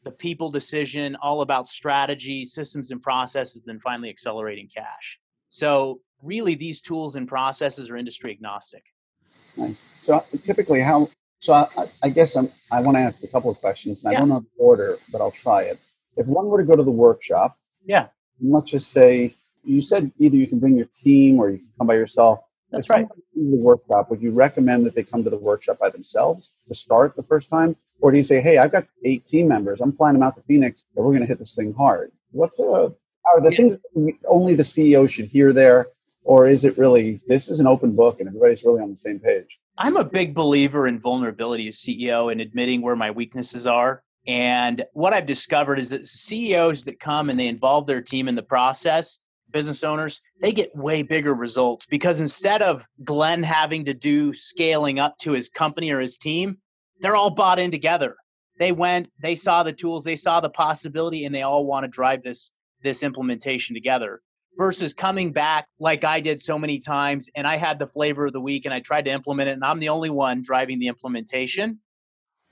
the 0.04 0.10
people 0.10 0.50
decision, 0.50 1.16
all 1.16 1.40
about 1.40 1.66
strategy, 1.68 2.44
systems 2.44 2.90
and 2.90 3.02
processes, 3.02 3.64
then 3.64 3.80
finally 3.80 4.08
accelerating 4.08 4.68
cash. 4.74 5.18
So 5.48 6.00
really 6.22 6.54
these 6.54 6.80
tools 6.80 7.16
and 7.16 7.26
processes 7.26 7.90
are 7.90 7.96
industry 7.96 8.30
agnostic. 8.32 8.84
Nice. 9.56 9.76
So 10.04 10.22
typically 10.44 10.80
how, 10.80 11.08
so 11.40 11.52
I, 11.52 11.68
I 12.02 12.10
guess 12.10 12.36
I'm, 12.36 12.50
I 12.70 12.80
want 12.80 12.96
to 12.96 13.00
ask 13.00 13.22
a 13.22 13.28
couple 13.28 13.50
of 13.50 13.58
questions 13.58 14.00
and 14.04 14.14
I 14.14 14.18
don't 14.18 14.28
know 14.28 14.40
the 14.40 14.62
order, 14.62 14.98
but 15.10 15.20
I'll 15.20 15.34
try 15.42 15.62
it. 15.62 15.78
If 16.16 16.26
one 16.26 16.46
were 16.46 16.58
to 16.58 16.64
go 16.64 16.76
to 16.76 16.82
the 16.82 16.90
workshop, 16.90 17.58
yeah, 17.84 18.08
let's 18.40 18.70
just 18.70 18.90
say 18.90 19.34
you 19.66 19.82
said 19.82 20.12
either 20.18 20.36
you 20.36 20.46
can 20.46 20.58
bring 20.58 20.76
your 20.76 20.86
team 20.86 21.38
or 21.38 21.50
you 21.50 21.58
can 21.58 21.68
come 21.78 21.86
by 21.86 21.94
yourself. 21.94 22.40
That's 22.70 22.86
if 22.86 22.90
right. 22.90 23.08
The 23.34 23.56
workshop, 23.56 24.10
would 24.10 24.22
you 24.22 24.32
recommend 24.32 24.86
that 24.86 24.94
they 24.94 25.02
come 25.02 25.22
to 25.24 25.30
the 25.30 25.38
workshop 25.38 25.78
by 25.78 25.90
themselves 25.90 26.56
to 26.68 26.74
start 26.74 27.14
the 27.16 27.22
first 27.22 27.48
time, 27.48 27.76
or 28.00 28.10
do 28.10 28.16
you 28.16 28.24
say, 28.24 28.40
"Hey, 28.40 28.58
I've 28.58 28.72
got 28.72 28.86
eight 29.04 29.26
team 29.26 29.48
members. 29.48 29.80
I'm 29.80 29.92
flying 29.92 30.14
them 30.14 30.22
out 30.22 30.36
to 30.36 30.42
Phoenix, 30.42 30.84
and 30.96 31.04
we're 31.04 31.12
going 31.12 31.22
to 31.22 31.28
hit 31.28 31.38
this 31.38 31.54
thing 31.54 31.72
hard"? 31.74 32.10
What's 32.32 32.58
uh, 32.58 32.90
are 33.26 33.40
the 33.40 33.50
yeah. 33.50 33.56
things 33.56 33.78
only 34.26 34.54
the 34.54 34.62
CEO 34.62 35.08
should 35.08 35.26
hear 35.26 35.52
there, 35.52 35.88
or 36.24 36.48
is 36.48 36.64
it 36.64 36.76
really 36.76 37.20
this 37.26 37.48
is 37.48 37.60
an 37.60 37.66
open 37.66 37.94
book 37.94 38.20
and 38.20 38.28
everybody's 38.28 38.64
really 38.64 38.80
on 38.80 38.90
the 38.90 38.96
same 38.96 39.20
page? 39.20 39.58
I'm 39.78 39.96
a 39.96 40.04
big 40.04 40.34
believer 40.34 40.88
in 40.88 40.98
vulnerability 40.98 41.68
as 41.68 41.76
CEO 41.76 42.32
and 42.32 42.40
admitting 42.40 42.82
where 42.82 42.96
my 42.96 43.10
weaknesses 43.10 43.66
are. 43.66 44.02
And 44.26 44.84
what 44.92 45.12
I've 45.12 45.26
discovered 45.26 45.78
is 45.78 45.90
that 45.90 46.06
CEOs 46.06 46.84
that 46.84 46.98
come 46.98 47.30
and 47.30 47.38
they 47.38 47.46
involve 47.46 47.86
their 47.86 48.00
team 48.00 48.26
in 48.26 48.34
the 48.34 48.42
process, 48.42 49.20
business 49.52 49.84
owners, 49.84 50.20
they 50.40 50.52
get 50.52 50.74
way 50.74 51.02
bigger 51.02 51.34
results 51.34 51.86
because 51.86 52.20
instead 52.20 52.62
of 52.62 52.82
Glenn 53.04 53.42
having 53.42 53.84
to 53.86 53.94
do 53.94 54.34
scaling 54.34 54.98
up 54.98 55.16
to 55.18 55.32
his 55.32 55.48
company 55.48 55.90
or 55.90 56.00
his 56.00 56.16
team, 56.16 56.58
they're 57.00 57.16
all 57.16 57.30
bought 57.30 57.58
in 57.58 57.70
together. 57.70 58.16
They 58.58 58.72
went, 58.72 59.10
they 59.20 59.36
saw 59.36 59.62
the 59.62 59.72
tools, 59.72 60.04
they 60.04 60.16
saw 60.16 60.40
the 60.40 60.48
possibility, 60.48 61.24
and 61.24 61.34
they 61.34 61.42
all 61.42 61.66
want 61.66 61.84
to 61.84 61.88
drive 61.88 62.22
this 62.22 62.52
this 62.82 63.02
implementation 63.02 63.74
together. 63.74 64.20
Versus 64.58 64.94
coming 64.94 65.32
back 65.32 65.66
like 65.78 66.04
I 66.04 66.20
did 66.20 66.40
so 66.40 66.58
many 66.58 66.78
times, 66.78 67.28
and 67.34 67.46
I 67.46 67.56
had 67.56 67.78
the 67.78 67.86
flavor 67.86 68.26
of 68.26 68.32
the 68.32 68.40
week, 68.40 68.64
and 68.64 68.72
I 68.72 68.80
tried 68.80 69.04
to 69.04 69.10
implement 69.10 69.50
it, 69.50 69.52
and 69.52 69.64
I'm 69.64 69.80
the 69.80 69.90
only 69.90 70.08
one 70.08 70.40
driving 70.40 70.78
the 70.78 70.88
implementation. 70.88 71.78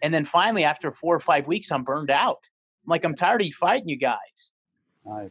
And 0.03 0.13
then 0.13 0.27
finally, 0.27 0.65
after 0.65 0.93
four 0.93 1.15
or 1.15 1.21
five 1.21 1.47
weeks, 1.47 1.73
I'm 1.73 1.85
burned 1.85 2.11
out. 2.11 2.41
I'm 2.85 2.91
like, 2.91 3.05
I'm 3.05 3.15
tired 3.15 3.41
of 3.41 3.49
fighting 3.55 3.89
you 3.89 3.97
guys 3.97 4.53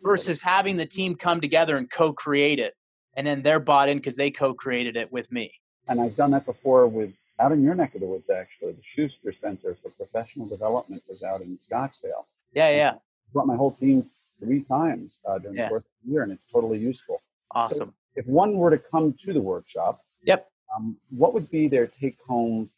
versus 0.03 0.41
having 0.41 0.77
the 0.77 0.85
team 0.85 1.15
come 1.15 1.41
together 1.41 1.77
and 1.77 1.89
co-create 1.89 2.59
it 2.59 2.75
and 3.15 3.25
then 3.25 3.41
they're 3.41 3.59
bought 3.59 3.89
in 3.89 3.97
because 3.97 4.15
they 4.15 4.31
co-created 4.31 4.95
it 4.95 5.11
with 5.11 5.31
me. 5.31 5.51
And 5.87 6.01
i've 6.01 6.15
done 6.15 6.31
that 6.31 6.45
before 6.45 6.87
with 6.87 7.11
out 7.39 7.51
in 7.51 7.63
your 7.63 7.75
neck 7.75 7.95
of 7.95 8.01
the 8.01 8.07
woods 8.07 8.29
actually 8.29 8.73
the 8.73 8.81
schuster 8.95 9.33
center 9.41 9.75
for 9.81 9.89
professional 9.89 10.47
development 10.47 11.03
was 11.09 11.23
out 11.23 11.41
in 11.41 11.57
scottsdale. 11.57 12.25
Yeah 12.53 12.69
yeah. 12.69 12.91
I 12.95 12.99
brought 13.33 13.47
my 13.47 13.55
whole 13.55 13.71
team 13.71 14.09
three 14.39 14.61
times 14.61 15.17
uh, 15.27 15.39
during 15.39 15.57
yeah. 15.57 15.65
the 15.65 15.69
course 15.69 15.85
of 15.85 15.91
the 16.05 16.11
year 16.11 16.23
and 16.23 16.31
it's 16.31 16.45
totally 16.51 16.77
useful. 16.77 17.21
Awesome. 17.51 17.87
So 17.87 17.93
if 18.15 18.27
one 18.27 18.57
were 18.57 18.69
to 18.69 18.77
come 18.77 19.13
to 19.23 19.33
the 19.33 19.41
workshop 19.41 20.01
yep. 20.23 20.49
um, 20.75 20.95
what 21.09 21.33
would 21.33 21.49
be 21.49 21.67
their 21.67 21.87
take 21.87 22.17
home 22.27 22.69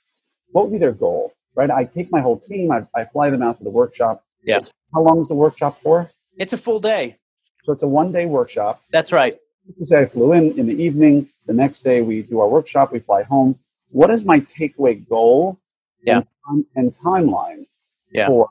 what 0.52 0.66
would 0.66 0.72
be 0.72 0.80
their 0.80 0.94
goal 0.94 1.34
right? 1.56 1.72
I 1.72 1.86
take 1.86 2.12
my 2.12 2.22
whole 2.22 2.40
team 2.40 2.72
i, 2.72 2.86
I 2.96 3.06
fly 3.06 3.30
them 3.30 3.42
out 3.42 3.58
to 3.60 3.64
the 3.64 3.70
workshop. 3.70 4.24
Yeah. 4.44 4.60
How 4.94 5.02
long 5.02 5.20
is 5.22 5.28
the 5.28 5.34
workshop 5.34 5.80
for 5.82 6.10
it's 6.38 6.54
a 6.54 6.58
full 6.58 6.80
day. 6.80 7.18
So 7.64 7.74
it's 7.74 7.84
a 7.84 7.88
one 7.88 8.12
day 8.12 8.26
workshop. 8.26 8.82
That's 8.92 9.12
right. 9.12 9.38
Say 9.84 10.02
I 10.02 10.06
flew 10.06 10.34
in 10.34 10.58
in 10.60 10.68
the 10.68 10.74
evening. 10.74 11.30
The 11.48 11.54
next 11.54 11.84
day 11.84 12.02
we 12.02 12.22
do 12.22 12.40
our 12.40 12.48
workshop. 12.48 12.92
We 12.92 13.00
fly 13.00 13.24
home. 13.24 13.58
What 13.90 14.12
is 14.12 14.24
my 14.26 14.40
takeaway 14.40 15.08
goal? 15.08 15.60
Yeah. 16.04 16.22
And, 16.48 16.66
and 16.76 16.94
timeline 16.94 17.66
yeah. 18.12 18.28
for 18.28 18.50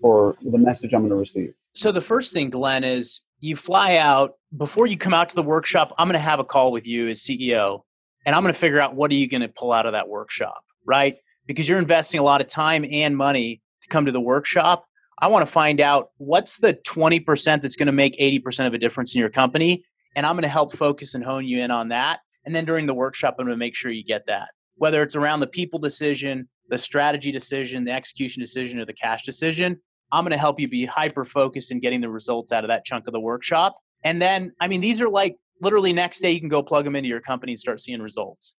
for 0.00 0.36
the 0.42 0.58
message 0.58 0.92
I'm 0.92 1.00
going 1.00 1.10
to 1.10 1.16
receive. 1.16 1.54
So 1.74 1.92
the 1.92 2.00
first 2.00 2.32
thing, 2.32 2.50
Glenn, 2.50 2.84
is 2.84 3.20
you 3.40 3.56
fly 3.56 3.96
out 3.96 4.34
before 4.56 4.86
you 4.86 4.96
come 4.96 5.14
out 5.14 5.28
to 5.30 5.36
the 5.36 5.42
workshop. 5.42 5.94
I'm 5.98 6.06
going 6.06 6.14
to 6.14 6.20
have 6.20 6.38
a 6.38 6.44
call 6.44 6.72
with 6.72 6.86
you 6.86 7.08
as 7.08 7.20
CEO, 7.20 7.82
and 8.24 8.34
I'm 8.34 8.42
going 8.42 8.54
to 8.54 8.58
figure 8.58 8.80
out 8.80 8.94
what 8.94 9.10
are 9.10 9.14
you 9.14 9.28
going 9.28 9.42
to 9.42 9.48
pull 9.48 9.72
out 9.72 9.86
of 9.86 9.92
that 9.92 10.08
workshop, 10.08 10.62
right? 10.86 11.16
Because 11.46 11.68
you're 11.68 11.78
investing 11.78 12.20
a 12.20 12.22
lot 12.22 12.40
of 12.40 12.46
time 12.46 12.84
and 12.90 13.16
money 13.16 13.60
to 13.82 13.88
come 13.88 14.06
to 14.06 14.12
the 14.12 14.20
workshop. 14.20 14.86
I 15.18 15.28
want 15.28 15.46
to 15.46 15.50
find 15.50 15.80
out 15.80 16.10
what's 16.18 16.58
the 16.58 16.74
20% 16.74 17.62
that's 17.62 17.76
going 17.76 17.86
to 17.86 17.92
make 17.92 18.18
80% 18.18 18.66
of 18.66 18.74
a 18.74 18.78
difference 18.78 19.14
in 19.14 19.20
your 19.20 19.30
company. 19.30 19.84
And 20.14 20.26
I'm 20.26 20.34
going 20.34 20.42
to 20.42 20.48
help 20.48 20.76
focus 20.76 21.14
and 21.14 21.24
hone 21.24 21.46
you 21.46 21.60
in 21.60 21.70
on 21.70 21.88
that. 21.88 22.20
And 22.44 22.54
then 22.54 22.64
during 22.64 22.86
the 22.86 22.94
workshop, 22.94 23.36
I'm 23.38 23.46
going 23.46 23.54
to 23.54 23.58
make 23.58 23.74
sure 23.74 23.90
you 23.90 24.04
get 24.04 24.26
that. 24.26 24.50
Whether 24.76 25.02
it's 25.02 25.16
around 25.16 25.40
the 25.40 25.46
people 25.46 25.78
decision, 25.78 26.48
the 26.68 26.78
strategy 26.78 27.32
decision, 27.32 27.84
the 27.84 27.92
execution 27.92 28.42
decision, 28.42 28.78
or 28.78 28.84
the 28.84 28.92
cash 28.92 29.24
decision, 29.24 29.80
I'm 30.12 30.22
going 30.22 30.32
to 30.32 30.38
help 30.38 30.60
you 30.60 30.68
be 30.68 30.84
hyper 30.84 31.24
focused 31.24 31.70
in 31.72 31.80
getting 31.80 32.00
the 32.00 32.10
results 32.10 32.52
out 32.52 32.64
of 32.64 32.68
that 32.68 32.84
chunk 32.84 33.06
of 33.06 33.12
the 33.12 33.20
workshop. 33.20 33.76
And 34.04 34.20
then, 34.20 34.52
I 34.60 34.68
mean, 34.68 34.80
these 34.80 35.00
are 35.00 35.08
like 35.08 35.36
literally 35.60 35.92
next 35.92 36.20
day 36.20 36.30
you 36.30 36.40
can 36.40 36.48
go 36.48 36.62
plug 36.62 36.84
them 36.84 36.94
into 36.94 37.08
your 37.08 37.20
company 37.20 37.52
and 37.52 37.58
start 37.58 37.80
seeing 37.80 38.00
results. 38.00 38.54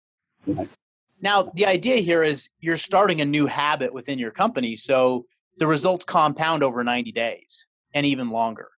Now, 1.22 1.52
the 1.56 1.65
idea 1.65 1.98
here 1.98 2.24
is 2.24 2.50
you're 2.60 2.78
starting 2.78 3.22
a 3.22 3.26
new 3.26 3.46
habit 3.46 3.93
within 3.93 4.20
your 4.20 4.32
company. 4.32 4.76
So 4.76 5.26
the 5.58 5.67
results 5.67 6.06
compound 6.06 6.63
over 6.63 6.84
90 6.84 7.12
days 7.12 7.65
and 7.93 8.06
even 8.06 8.30
longer. 8.30 8.70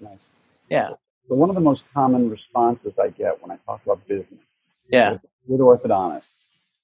Nice. 0.00 0.18
Yeah. 0.70 0.90
So 1.28 1.34
one 1.34 1.48
of 1.48 1.54
the 1.54 1.60
most 1.60 1.82
common 1.92 2.30
responses 2.30 2.92
I 3.00 3.08
get 3.08 3.40
when 3.42 3.50
I 3.50 3.58
talk 3.66 3.80
about 3.84 4.06
business 4.06 4.40
yeah. 4.90 5.18
with 5.46 5.60
orthodontists, 5.60 6.22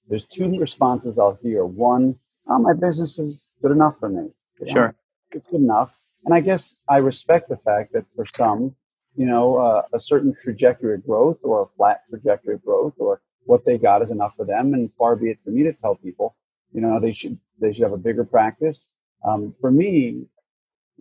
there's 0.08 0.26
two 0.26 0.58
responses 0.58 1.18
I'll 1.18 1.38
hear. 1.42 1.64
One, 1.64 2.18
oh, 2.48 2.58
my 2.58 2.74
business 2.74 3.18
is 3.18 3.48
good 3.62 3.70
enough 3.70 3.98
for 3.98 4.08
me. 4.08 4.30
You 4.60 4.72
sure. 4.72 4.94
It's 5.30 5.46
good 5.46 5.60
enough. 5.60 5.96
And 6.24 6.34
I 6.34 6.40
guess 6.40 6.76
I 6.88 6.98
respect 6.98 7.48
the 7.48 7.56
fact 7.56 7.92
that 7.92 8.04
for 8.14 8.26
some, 8.26 8.74
you 9.16 9.26
know, 9.26 9.56
uh, 9.56 9.82
a 9.92 10.00
certain 10.00 10.34
trajectory 10.42 10.94
of 10.94 11.04
growth 11.04 11.38
or 11.42 11.62
a 11.62 11.66
flat 11.76 12.02
trajectory 12.08 12.54
of 12.54 12.64
growth 12.64 12.94
or 12.98 13.20
what 13.44 13.64
they 13.64 13.78
got 13.78 14.02
is 14.02 14.10
enough 14.10 14.36
for 14.36 14.44
them. 14.44 14.74
And 14.74 14.90
far 14.98 15.16
be 15.16 15.30
it 15.30 15.38
for 15.44 15.50
me 15.50 15.62
to 15.64 15.72
tell 15.72 15.96
people, 15.96 16.36
you 16.72 16.80
know, 16.80 17.00
they 17.00 17.12
should, 17.12 17.38
they 17.60 17.72
should 17.72 17.82
have 17.82 17.92
a 17.92 17.98
bigger 17.98 18.24
practice 18.24 18.90
um, 19.24 19.54
for 19.60 19.70
me, 19.70 20.26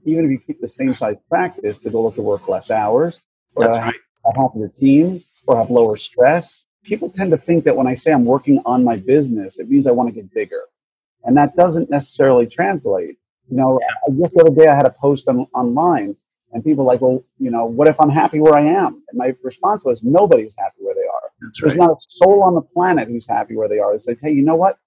even 0.05 0.25
if 0.25 0.31
you 0.31 0.39
keep 0.39 0.61
the 0.61 0.67
same 0.67 0.95
size 0.95 1.17
practice, 1.29 1.79
the 1.79 1.89
goal 1.89 2.09
is 2.09 2.15
to 2.15 2.21
work 2.21 2.47
less 2.47 2.71
hours, 2.71 3.23
or 3.55 3.65
That's 3.65 3.77
right. 3.79 3.95
have 4.25 4.35
a 4.35 4.41
happier 4.41 4.69
team, 4.69 5.23
or 5.47 5.57
have 5.57 5.69
lower 5.69 5.97
stress. 5.97 6.65
People 6.83 7.09
tend 7.09 7.31
to 7.31 7.37
think 7.37 7.63
that 7.65 7.75
when 7.75 7.87
I 7.87 7.95
say 7.95 8.11
I'm 8.11 8.25
working 8.25 8.61
on 8.65 8.83
my 8.83 8.95
business, 8.95 9.59
it 9.59 9.69
means 9.69 9.87
I 9.87 9.91
want 9.91 10.09
to 10.09 10.15
get 10.15 10.33
bigger. 10.33 10.63
And 11.23 11.37
that 11.37 11.55
doesn't 11.55 11.89
necessarily 11.89 12.47
translate. 12.47 13.17
You 13.49 13.57
know, 13.57 13.79
just 14.19 14.33
the 14.33 14.41
other 14.41 14.55
day 14.55 14.67
I 14.67 14.75
had 14.75 14.87
a 14.87 14.95
post 14.99 15.27
on, 15.27 15.45
online 15.53 16.15
and 16.53 16.63
people 16.63 16.85
were 16.85 16.91
like, 16.91 17.01
well, 17.01 17.23
you 17.39 17.51
know, 17.51 17.65
what 17.65 17.87
if 17.87 17.99
I'm 17.99 18.09
happy 18.09 18.39
where 18.39 18.55
I 18.55 18.61
am? 18.61 19.03
And 19.09 19.17
my 19.17 19.35
response 19.43 19.83
was, 19.83 20.03
nobody's 20.03 20.55
happy 20.57 20.77
where 20.79 20.95
they 20.95 21.01
are. 21.01 21.29
That's 21.41 21.61
There's 21.61 21.75
not 21.75 21.91
a 21.91 21.95
soul 21.99 22.43
on 22.43 22.55
the 22.55 22.61
planet 22.61 23.07
who's 23.07 23.27
happy 23.27 23.55
where 23.55 23.69
they 23.69 23.79
are. 23.79 23.93
They 23.93 23.99
say, 23.99 24.17
hey, 24.21 24.31
you 24.31 24.43
know 24.43 24.55
what? 24.55 24.77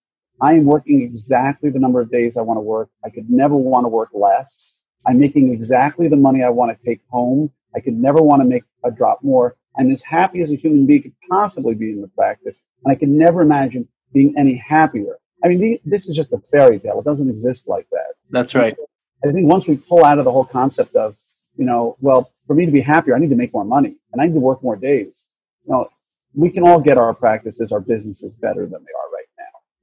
I 0.40 0.54
am 0.54 0.64
working 0.64 1.02
exactly 1.02 1.70
the 1.70 1.78
number 1.78 2.00
of 2.00 2.10
days 2.10 2.36
I 2.36 2.42
want 2.42 2.58
to 2.58 2.62
work. 2.62 2.90
I 3.04 3.10
could 3.10 3.30
never 3.30 3.56
want 3.56 3.84
to 3.84 3.88
work 3.88 4.10
less. 4.12 4.82
I'm 5.06 5.18
making 5.18 5.52
exactly 5.52 6.08
the 6.08 6.16
money 6.16 6.42
I 6.42 6.50
want 6.50 6.78
to 6.78 6.84
take 6.84 7.00
home. 7.08 7.50
I 7.74 7.80
could 7.80 7.94
never 7.94 8.22
want 8.22 8.42
to 8.42 8.48
make 8.48 8.64
a 8.84 8.90
drop 8.90 9.22
more. 9.22 9.56
I'm 9.76 9.90
as 9.90 10.02
happy 10.02 10.40
as 10.40 10.52
a 10.52 10.56
human 10.56 10.86
being 10.86 11.02
could 11.02 11.14
possibly 11.28 11.74
be 11.74 11.90
in 11.90 12.00
the 12.00 12.08
practice. 12.08 12.60
And 12.84 12.92
I 12.92 12.94
can 12.94 13.16
never 13.18 13.42
imagine 13.42 13.88
being 14.12 14.34
any 14.36 14.54
happier. 14.54 15.18
I 15.44 15.48
mean, 15.48 15.78
this 15.84 16.08
is 16.08 16.16
just 16.16 16.32
a 16.32 16.38
fairy 16.50 16.78
tale. 16.78 17.00
It 17.00 17.04
doesn't 17.04 17.28
exist 17.28 17.68
like 17.68 17.86
that. 17.90 18.14
That's 18.30 18.54
right. 18.54 18.76
I 19.24 19.32
think 19.32 19.48
once 19.48 19.66
we 19.66 19.76
pull 19.76 20.04
out 20.04 20.18
of 20.18 20.24
the 20.24 20.30
whole 20.30 20.44
concept 20.44 20.94
of, 20.94 21.16
you 21.56 21.64
know, 21.64 21.96
well, 22.00 22.30
for 22.46 22.54
me 22.54 22.66
to 22.66 22.72
be 22.72 22.80
happier, 22.80 23.14
I 23.14 23.18
need 23.18 23.30
to 23.30 23.36
make 23.36 23.52
more 23.52 23.64
money 23.64 23.96
and 24.12 24.22
I 24.22 24.26
need 24.26 24.34
to 24.34 24.40
work 24.40 24.62
more 24.62 24.76
days. 24.76 25.26
You 25.66 25.72
know, 25.72 25.88
we 26.34 26.50
can 26.50 26.66
all 26.66 26.80
get 26.80 26.98
our 26.98 27.14
practices, 27.14 27.72
our 27.72 27.80
businesses 27.80 28.34
better 28.34 28.62
than 28.62 28.72
they 28.72 28.76
are. 28.76 29.03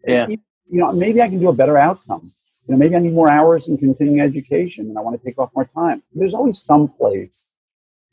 Yeah. 0.06 0.28
You 0.28 0.38
know, 0.80 0.92
maybe 0.94 1.22
I 1.22 1.30
can 1.30 1.40
do 1.40 1.50
a 1.50 1.54
better 1.54 1.78
outcome. 1.78 2.34
You 2.68 2.74
know, 2.74 2.78
maybe 2.78 2.96
I 2.96 3.00
need 3.00 3.14
more 3.14 3.30
hours 3.30 3.68
in 3.68 3.78
continuing 3.78 4.22
education 4.22 4.88
and 4.88 4.98
I 4.98 5.02
want 5.02 5.20
to 5.20 5.26
take 5.26 5.38
off 5.40 5.52
more 5.56 5.66
time. 5.66 6.02
There's 6.14 6.34
always 6.34 6.62
some 6.62 6.88
place 6.88 7.46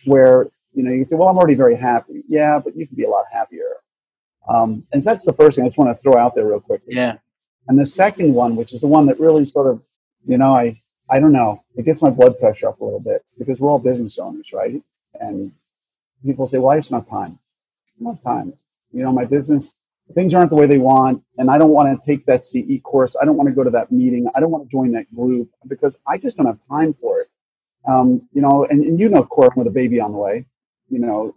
where, 0.05 0.49
you 0.75 0.83
know, 0.83 0.93
you 0.93 1.05
say, 1.05 1.17
well, 1.17 1.29
I'm 1.29 1.39
already 1.39 1.55
very 1.55 1.77
happy. 1.77 2.25
Yeah, 2.29 2.61
but 2.63 2.77
you 2.77 2.87
can 2.87 2.97
be 2.97 3.05
a 3.05 3.09
lot 3.11 3.27
happier. 3.33 3.65
Um, 4.49 4.87
and 4.93 5.05
that's 5.05 5.25
the 5.25 5.33
first 5.33 5.57
thing 5.57 5.65
I 5.65 5.69
just 5.69 5.79
want 5.79 5.97
to 5.97 6.03
throw 6.03 6.17
out 6.17 6.35
there 6.35 6.47
real 6.47 6.61
quick. 6.61 6.83
Yeah. 6.87 7.19
And 7.69 7.79
the 7.79 7.87
second 7.87 8.33
one, 8.35 8.57
which 8.57 8.73
is 8.73 8.81
the 8.81 8.87
one 8.87 9.07
that 9.07 9.21
really 9.21 9.45
sort 9.45 9.67
of, 9.67 9.83
you 10.27 10.39
know, 10.39 10.55
I, 10.55 10.81
I 11.11 11.21
don't 11.21 11.33
know, 11.33 11.63
it 11.77 11.85
gets 11.85 12.03
my 12.03 12.11
blood 12.11 12.39
pressure 12.39 12.69
up 12.69 12.81
a 12.81 12.85
little 12.85 13.01
bit 13.01 13.25
because 13.39 13.61
we're 13.61 13.71
all 13.71 13.79
business 13.79 14.19
owners, 14.19 14.53
right? 14.53 14.83
And 15.21 15.53
people 16.25 16.49
say, 16.49 16.59
well, 16.59 16.71
I 16.71 16.79
just 16.79 16.91
don't 16.91 17.01
have 17.01 17.11
time. 17.11 17.39
I 18.01 18.05
don't 18.05 18.15
have 18.15 18.23
time. 18.23 18.55
You 18.93 19.03
know, 19.03 19.13
my 19.13 19.25
business, 19.25 19.75
things 20.15 20.35
aren't 20.35 20.51
the 20.51 20.57
way 20.57 20.67
they 20.67 20.79
want, 20.79 21.23
and 21.39 21.51
I 21.51 21.59
don't 21.59 21.71
want 21.73 22.01
to 22.01 22.07
take 22.07 22.27
that 22.27 22.47
CE 22.47 22.81
course. 22.85 23.17
I 23.21 23.25
don't 23.27 23.37
want 23.37 23.49
to 23.49 23.55
go 23.55 23.65
to 23.65 23.71
that 23.71 23.93
meeting. 23.93 24.29
I 24.35 24.41
don't 24.41 24.51
want 24.51 24.65
to 24.65 24.71
join 24.71 24.93
that 24.93 25.15
group 25.15 25.51
because 25.69 25.99
I 26.07 26.19
just 26.19 26.37
don't 26.37 26.47
have 26.47 26.61
time 26.69 26.95
for 26.95 27.21
it. 27.21 27.29
Um, 27.89 28.29
you 28.33 28.43
know, 28.43 28.67
and, 28.67 28.85
and 28.85 29.01
you 29.01 29.09
know, 29.09 29.25
Corwyn, 29.25 29.57
with 29.59 29.67
a 29.69 29.73
baby 29.73 30.01
on 30.01 30.13
the 30.13 30.19
way, 30.19 30.47
you 30.91 31.01
know, 31.01 31.35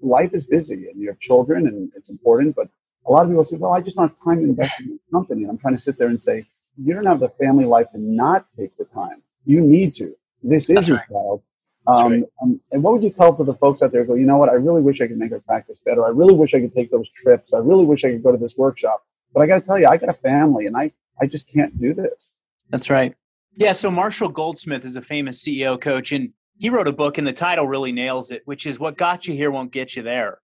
life 0.00 0.34
is 0.34 0.46
busy 0.46 0.88
and 0.88 1.00
you 1.00 1.08
have 1.08 1.20
children 1.20 1.66
and 1.68 1.92
it's 1.96 2.10
important, 2.10 2.56
but 2.56 2.68
a 3.06 3.12
lot 3.12 3.24
of 3.24 3.30
people 3.30 3.44
say, 3.44 3.56
well, 3.56 3.72
I 3.72 3.80
just 3.80 3.96
don't 3.96 4.08
have 4.08 4.18
time 4.24 4.38
to 4.38 4.44
invest 4.44 4.80
in 4.80 4.88
the 4.88 5.00
company. 5.12 5.42
And 5.42 5.50
I'm 5.50 5.58
trying 5.58 5.76
to 5.76 5.80
sit 5.82 5.98
there 5.98 6.08
and 6.08 6.20
say, 6.20 6.46
you 6.78 6.94
don't 6.94 7.06
have 7.06 7.20
the 7.20 7.30
family 7.30 7.64
life 7.66 7.90
to 7.92 7.98
not 7.98 8.46
take 8.58 8.76
the 8.78 8.86
time. 8.86 9.22
You 9.46 9.60
need 9.62 9.94
to. 9.96 10.16
This 10.42 10.70
is 10.70 10.88
your 10.88 11.02
child. 11.10 11.42
Um, 11.88 12.12
right. 12.12 12.24
um, 12.42 12.60
and 12.70 12.82
what 12.82 12.92
would 12.92 13.02
you 13.02 13.10
tell 13.10 13.34
to 13.34 13.44
the 13.44 13.54
folks 13.54 13.82
out 13.82 13.92
there 13.92 14.04
go, 14.04 14.14
you 14.14 14.26
know 14.26 14.36
what, 14.36 14.50
I 14.50 14.54
really 14.54 14.82
wish 14.82 15.00
I 15.00 15.06
could 15.06 15.16
make 15.16 15.32
our 15.32 15.40
practice 15.40 15.80
better. 15.84 16.04
I 16.04 16.10
really 16.10 16.34
wish 16.34 16.52
I 16.52 16.60
could 16.60 16.74
take 16.74 16.90
those 16.90 17.08
trips. 17.10 17.54
I 17.54 17.58
really 17.58 17.86
wish 17.86 18.04
I 18.04 18.10
could 18.10 18.22
go 18.22 18.30
to 18.30 18.38
this 18.38 18.56
workshop. 18.58 19.06
But 19.32 19.40
I 19.40 19.46
got 19.46 19.60
to 19.60 19.66
tell 19.66 19.78
you, 19.78 19.86
I 19.86 19.96
got 19.96 20.10
a 20.10 20.14
family 20.14 20.66
and 20.66 20.76
I, 20.76 20.92
I 21.20 21.26
just 21.26 21.48
can't 21.48 21.78
do 21.80 21.94
this. 21.94 22.32
That's 22.70 22.90
right. 22.90 23.14
Yeah. 23.56 23.72
So 23.72 23.90
Marshall 23.90 24.28
Goldsmith 24.28 24.84
is 24.84 24.96
a 24.96 25.02
famous 25.02 25.42
CEO 25.42 25.80
coach, 25.80 26.12
and 26.12 26.32
he 26.58 26.70
wrote 26.70 26.88
a 26.88 26.92
book, 26.92 27.18
and 27.18 27.26
the 27.26 27.32
title 27.32 27.66
really 27.66 27.92
nails 27.92 28.30
it, 28.30 28.42
which 28.44 28.66
is 28.66 28.78
"What 28.78 28.96
Got 28.96 29.26
You 29.26 29.34
Here 29.34 29.50
Won't 29.50 29.72
Get 29.72 29.96
You 29.96 30.02
There." 30.02 30.38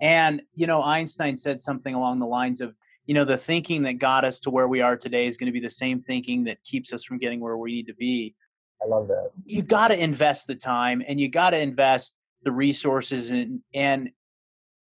And 0.00 0.42
you 0.54 0.66
know, 0.66 0.82
Einstein 0.82 1.36
said 1.36 1.60
something 1.60 1.94
along 1.94 2.18
the 2.18 2.26
lines 2.26 2.60
of, 2.60 2.74
you 3.06 3.14
know, 3.14 3.24
the 3.24 3.38
thinking 3.38 3.82
that 3.84 3.94
got 3.94 4.24
us 4.24 4.40
to 4.40 4.50
where 4.50 4.68
we 4.68 4.80
are 4.80 4.96
today 4.96 5.26
is 5.26 5.36
going 5.36 5.46
to 5.46 5.52
be 5.52 5.60
the 5.60 5.70
same 5.70 6.00
thinking 6.00 6.44
that 6.44 6.62
keeps 6.64 6.92
us 6.92 7.04
from 7.04 7.18
getting 7.18 7.40
where 7.40 7.56
we 7.56 7.72
need 7.72 7.86
to 7.86 7.94
be. 7.94 8.34
I 8.82 8.86
love 8.86 9.08
that. 9.08 9.30
You 9.44 9.62
got 9.62 9.88
to 9.88 10.00
invest 10.00 10.46
the 10.46 10.54
time, 10.54 11.02
and 11.06 11.20
you 11.20 11.28
got 11.28 11.50
to 11.50 11.58
invest 11.58 12.16
the 12.44 12.52
resources, 12.52 13.30
and 13.30 13.60
and 13.74 14.10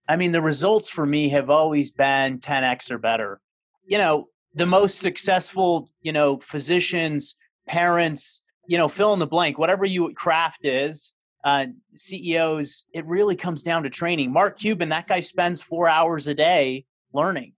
I 0.09 0.17
mean, 0.17 0.33
the 0.33 0.43
results 0.43 0.89
for 0.89 1.07
me 1.07 1.29
have 1.31 1.51
always 1.51 1.91
been 1.93 2.39
10x 2.39 2.91
or 2.91 2.99
better. 2.99 3.41
You 3.85 3.99
know, 3.99 4.29
the 4.55 4.67
most 4.67 4.99
successful, 4.99 5.89
you 6.03 6.13
know, 6.13 6.39
physicians, 6.39 7.37
parents, 7.67 8.43
you 8.67 8.79
know, 8.79 8.89
fill 8.89 9.13
in 9.13 9.19
the 9.19 9.27
blank, 9.27 9.59
whatever 9.59 9.85
you 9.85 10.13
craft 10.15 10.65
is, 10.65 11.15
uh, 11.45 11.67
CEOs, 11.97 12.85
it 12.93 13.07
really 13.07 13.37
comes 13.37 13.63
down 13.63 13.83
to 13.83 13.91
training. 13.91 14.33
Mark 14.33 14.59
Cuban, 14.59 14.89
that 14.91 15.09
guy 15.09 15.21
spends 15.21 15.61
four 15.61 15.89
hours 15.89 16.27
a 16.27 16.35
day 16.35 16.85
learning, 17.13 17.55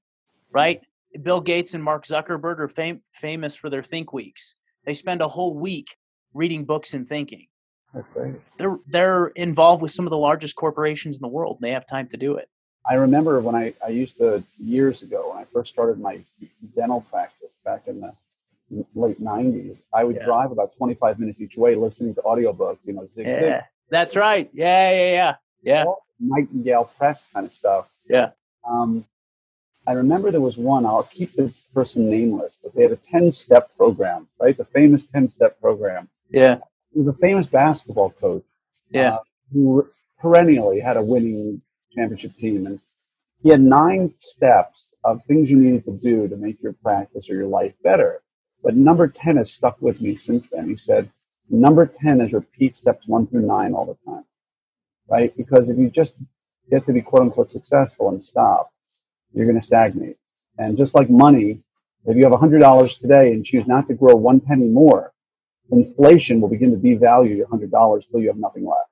right? 0.50 0.80
Bill 1.22 1.40
Gates 1.40 1.74
and 1.74 1.84
Mark 1.84 2.06
Zuckerberg 2.06 2.58
are 2.58 2.68
fam- 2.68 3.02
famous 3.20 3.54
for 3.54 3.70
their 3.70 3.82
think 3.82 4.12
weeks. 4.12 4.54
They 4.84 4.94
spend 4.94 5.20
a 5.20 5.28
whole 5.28 5.58
week 5.58 5.88
reading 6.34 6.64
books 6.64 6.94
and 6.94 7.08
thinking. 7.08 7.46
That's 7.94 8.06
great. 8.12 8.34
They're 8.58 8.78
they're 8.88 9.26
involved 9.28 9.80
with 9.82 9.92
some 9.92 10.06
of 10.06 10.10
the 10.10 10.18
largest 10.18 10.56
corporations 10.56 11.16
in 11.16 11.22
the 11.22 11.28
world. 11.28 11.58
And 11.60 11.66
they 11.68 11.72
have 11.72 11.86
time 11.86 12.08
to 12.08 12.16
do 12.16 12.36
it. 12.36 12.48
I 12.88 12.94
remember 12.94 13.40
when 13.40 13.54
I, 13.54 13.72
I 13.82 13.88
used 13.88 14.18
to, 14.18 14.44
years 14.58 15.02
ago, 15.02 15.30
when 15.30 15.38
I 15.38 15.46
first 15.54 15.72
started 15.72 15.98
my 15.98 16.20
dental 16.76 17.00
practice 17.10 17.48
back 17.64 17.84
in 17.86 18.00
the 18.00 18.12
late 18.94 19.22
90s, 19.22 19.78
I 19.94 20.04
would 20.04 20.16
Yeah. 20.16 20.26
drive 20.26 20.50
about 20.52 20.76
25 20.76 21.18
minutes 21.18 21.40
each 21.40 21.56
way 21.56 21.76
listening 21.76 22.14
to 22.16 22.20
audiobooks, 22.22 22.78
you 22.84 22.92
know, 22.92 23.06
Zig 23.14 23.24
Zig, 23.24 23.42
Yeah, 23.42 23.62
that's 23.88 24.16
right. 24.16 24.50
Yeah, 24.52 24.90
yeah, 24.90 25.12
yeah, 25.12 25.34
yeah, 25.62 25.84
all 25.84 26.04
Nightingale 26.20 26.90
Press 26.98 27.26
kind 27.32 27.46
of 27.46 27.52
stuff. 27.52 27.88
yeah. 28.06 28.30
Um, 28.68 29.04
I 29.86 29.92
remember 29.92 30.30
there 30.30 30.40
was 30.42 30.56
one, 30.58 30.84
I'll 30.86 31.02
keep 31.04 31.34
the 31.36 31.52
person 31.72 32.08
nameless, 32.10 32.58
but 32.62 32.74
they 32.74 32.82
had 32.82 32.92
a 32.92 32.96
10 32.96 33.32
step 33.32 33.70
program, 33.78 34.28
right? 34.40 34.56
The 34.56 34.64
famous 34.66 35.04
10 35.04 35.28
step 35.28 35.58
program. 35.60 36.08
Yeah, 36.30 36.58
He 36.92 37.00
was 37.00 37.08
a 37.08 37.18
famous 37.18 37.46
basketball 37.46 38.10
coach 38.10 38.44
yeah, 38.90 39.16
uh, 39.16 39.20
who 39.52 39.88
perennially 40.20 40.80
had 40.80 40.96
a 40.98 41.04
winning 41.04 41.62
championship 41.94 42.36
team. 42.36 42.66
And 42.66 42.80
he 43.42 43.50
had 43.50 43.60
nine 43.62 44.14
steps 44.18 44.94
of 45.04 45.24
things 45.26 45.50
you 45.50 45.58
needed 45.58 45.84
to 45.86 45.92
do 45.92 46.28
to 46.28 46.36
make 46.36 46.62
your 46.62 46.74
practice 46.74 47.30
or 47.30 47.34
your 47.36 47.46
life 47.48 47.74
better. 47.84 48.22
But 48.62 48.76
number 48.76 49.08
10 49.08 49.38
has 49.38 49.52
stuck 49.52 49.80
with 49.82 50.00
me 50.02 50.16
since 50.16 50.48
then. 50.50 50.68
He 50.68 50.76
said, 50.76 51.10
number 51.50 51.86
10 51.86 52.22
is 52.22 52.34
repeat 52.34 52.76
steps 52.76 53.08
one 53.08 53.26
through 53.28 53.46
nine 53.46 53.74
all 53.74 53.86
the 53.86 53.98
time, 54.10 54.24
right? 55.08 55.36
Because 55.36 55.70
if 55.70 55.78
you 55.78 55.90
just 55.90 56.16
get 56.70 56.86
to 56.86 56.94
be 56.94 57.02
quote 57.02 57.22
unquote 57.22 57.50
successful 57.50 58.10
and 58.10 58.22
stop, 58.22 58.70
you're 59.34 59.46
going 59.46 59.60
to 59.60 59.66
stagnate. 59.66 60.18
And 60.58 60.78
just 60.78 60.96
like 60.96 61.10
money, 61.10 61.62
if 62.06 62.16
you 62.18 62.24
have 62.24 62.34
$100 62.34 63.00
today 63.00 63.32
and 63.34 63.46
choose 63.46 63.68
not 63.68 63.88
to 63.88 63.94
grow 63.94 64.16
one 64.16 64.40
penny 64.40 64.68
more, 64.68 65.13
inflation 65.70 66.40
will 66.40 66.48
begin 66.48 66.70
to 66.70 66.76
devalue 66.76 67.36
your 67.36 67.46
$100 67.46 68.10
till 68.10 68.20
you 68.20 68.28
have 68.28 68.36
nothing 68.36 68.66
left. 68.66 68.90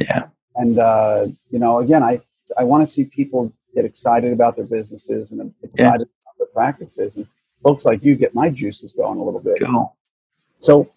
yeah. 0.00 0.26
And 0.56 0.78
uh, 0.78 1.26
you 1.50 1.58
know, 1.58 1.80
again, 1.80 2.02
I 2.02 2.20
I 2.56 2.64
want 2.64 2.86
to 2.86 2.92
see 2.92 3.04
people 3.04 3.52
get 3.74 3.84
excited 3.84 4.32
about 4.32 4.56
their 4.56 4.64
businesses 4.64 5.32
and 5.32 5.52
excited 5.62 6.02
about 6.02 6.38
their 6.38 6.46
practices, 6.54 7.16
and 7.16 7.26
folks 7.62 7.84
like 7.84 8.04
you 8.04 8.14
get 8.14 8.34
my 8.34 8.50
juices 8.50 8.92
going 8.92 9.18
a 9.18 9.24
little 9.24 9.40
bit. 9.40 9.58
Cool. 9.60 9.96
So, 10.60 10.88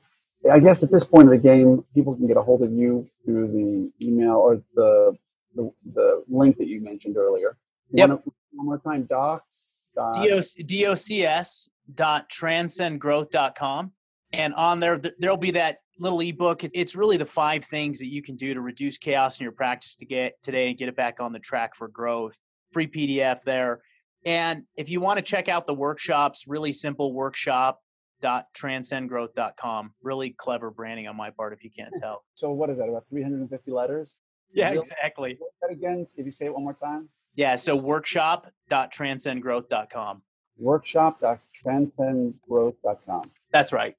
I 0.51 0.59
guess 0.59 0.83
at 0.83 0.91
this 0.91 1.03
point 1.03 1.27
of 1.27 1.31
the 1.31 1.39
game, 1.39 1.83
people 1.95 2.15
can 2.15 2.27
get 2.27 2.37
a 2.37 2.41
hold 2.41 2.61
of 2.61 2.71
you 2.71 3.09
through 3.25 3.47
the 3.47 4.05
email 4.05 4.35
or 4.35 4.61
the 4.75 5.17
the, 5.55 5.71
the 5.93 6.23
link 6.27 6.57
that 6.57 6.67
you 6.67 6.79
mentioned 6.79 7.17
earlier. 7.17 7.57
Yep. 7.91 8.09
One, 8.09 8.21
one 8.51 8.65
more 8.65 8.77
time, 8.77 9.03
docs. 9.05 9.73
Dot, 9.95 10.23
docs 10.23 11.69
dot 11.95 12.29
transcendgrowth.com 12.29 13.91
and 14.37 14.53
on 14.53 14.79
there 14.79 15.01
there'll 15.19 15.35
be 15.35 15.51
that 15.51 15.79
little 15.99 16.21
ebook 16.21 16.63
it's 16.63 16.95
really 16.95 17.17
the 17.17 17.25
five 17.25 17.65
things 17.65 17.99
that 17.99 18.07
you 18.07 18.21
can 18.21 18.37
do 18.37 18.53
to 18.53 18.61
reduce 18.61 18.97
chaos 18.97 19.37
in 19.39 19.43
your 19.43 19.51
practice 19.51 19.97
to 19.97 20.05
get 20.05 20.41
today 20.41 20.69
and 20.69 20.77
get 20.77 20.87
it 20.87 20.95
back 20.95 21.19
on 21.19 21.33
the 21.33 21.39
track 21.39 21.75
for 21.75 21.89
growth 21.89 22.37
free 22.71 22.87
pdf 22.87 23.41
there 23.41 23.81
and 24.25 24.63
if 24.75 24.89
you 24.89 25.01
want 25.01 25.17
to 25.17 25.23
check 25.23 25.49
out 25.49 25.67
the 25.67 25.73
workshops 25.73 26.45
really 26.47 26.71
simple 26.71 27.13
workshop 27.13 27.81
transcendgrowth.com 28.23 29.91
really 30.01 30.33
clever 30.37 30.71
branding 30.71 31.07
on 31.07 31.15
my 31.15 31.29
part 31.31 31.51
if 31.51 31.63
you 31.63 31.71
can't 31.75 31.89
hmm. 31.93 31.99
tell 31.99 32.23
so 32.35 32.51
what 32.51 32.69
is 32.69 32.77
that? 32.77 32.87
About 32.87 33.05
350 33.09 33.71
letters. 33.71 34.11
yeah 34.53 34.71
exactly 34.71 35.37
that 35.61 35.71
again. 35.71 36.07
If 36.15 36.25
you 36.25 36.31
say 36.31 36.45
it 36.45 36.53
one 36.53 36.63
more 36.63 36.73
time. 36.73 37.09
yeah 37.35 37.55
so 37.55 37.75
workshop 37.75 38.49
dot 38.69 38.93
transcendgrowth.com 38.93 40.21
Workshop.transcendgrowth.com. 40.59 43.31
that's 43.51 43.71
right. 43.71 43.95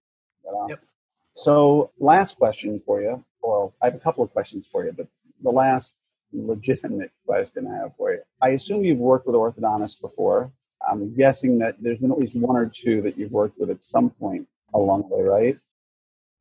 Yep. 0.68 0.80
So, 1.36 1.90
last 1.99 2.36
question 2.36 2.82
for 2.84 3.01
you. 3.01 3.24
Well, 3.42 3.72
I 3.82 3.86
have 3.86 3.94
a 3.94 4.01
couple 4.01 4.24
of 4.24 4.32
questions 4.32 4.66
for 4.70 4.84
you, 4.84 4.92
but 4.92 5.07
the 5.42 5.51
last 5.51 5.94
legitimate 6.32 7.11
question 7.26 7.66
I 7.66 7.76
have 7.76 7.92
for 7.96 8.12
you. 8.12 8.20
I 8.42 8.51
assume 8.51 8.84
you've 8.84 8.99
worked 8.99 9.26
with 9.26 9.36
orthodontists 9.36 10.01
before. 10.01 10.51
I'm 10.86 11.14
guessing 11.14 11.59
that 11.59 11.76
there's 11.80 11.99
been 11.99 12.12
at 12.12 12.18
least 12.18 12.36
one 12.36 12.57
or 12.57 12.70
two 12.72 13.03
that 13.03 13.16
you've 13.16 13.32
worked 13.32 13.59
with 13.59 13.70
at 13.70 13.82
some 13.82 14.11
point 14.11 14.46
along 14.74 15.09
the 15.09 15.16
way, 15.16 15.22
right? 15.22 15.57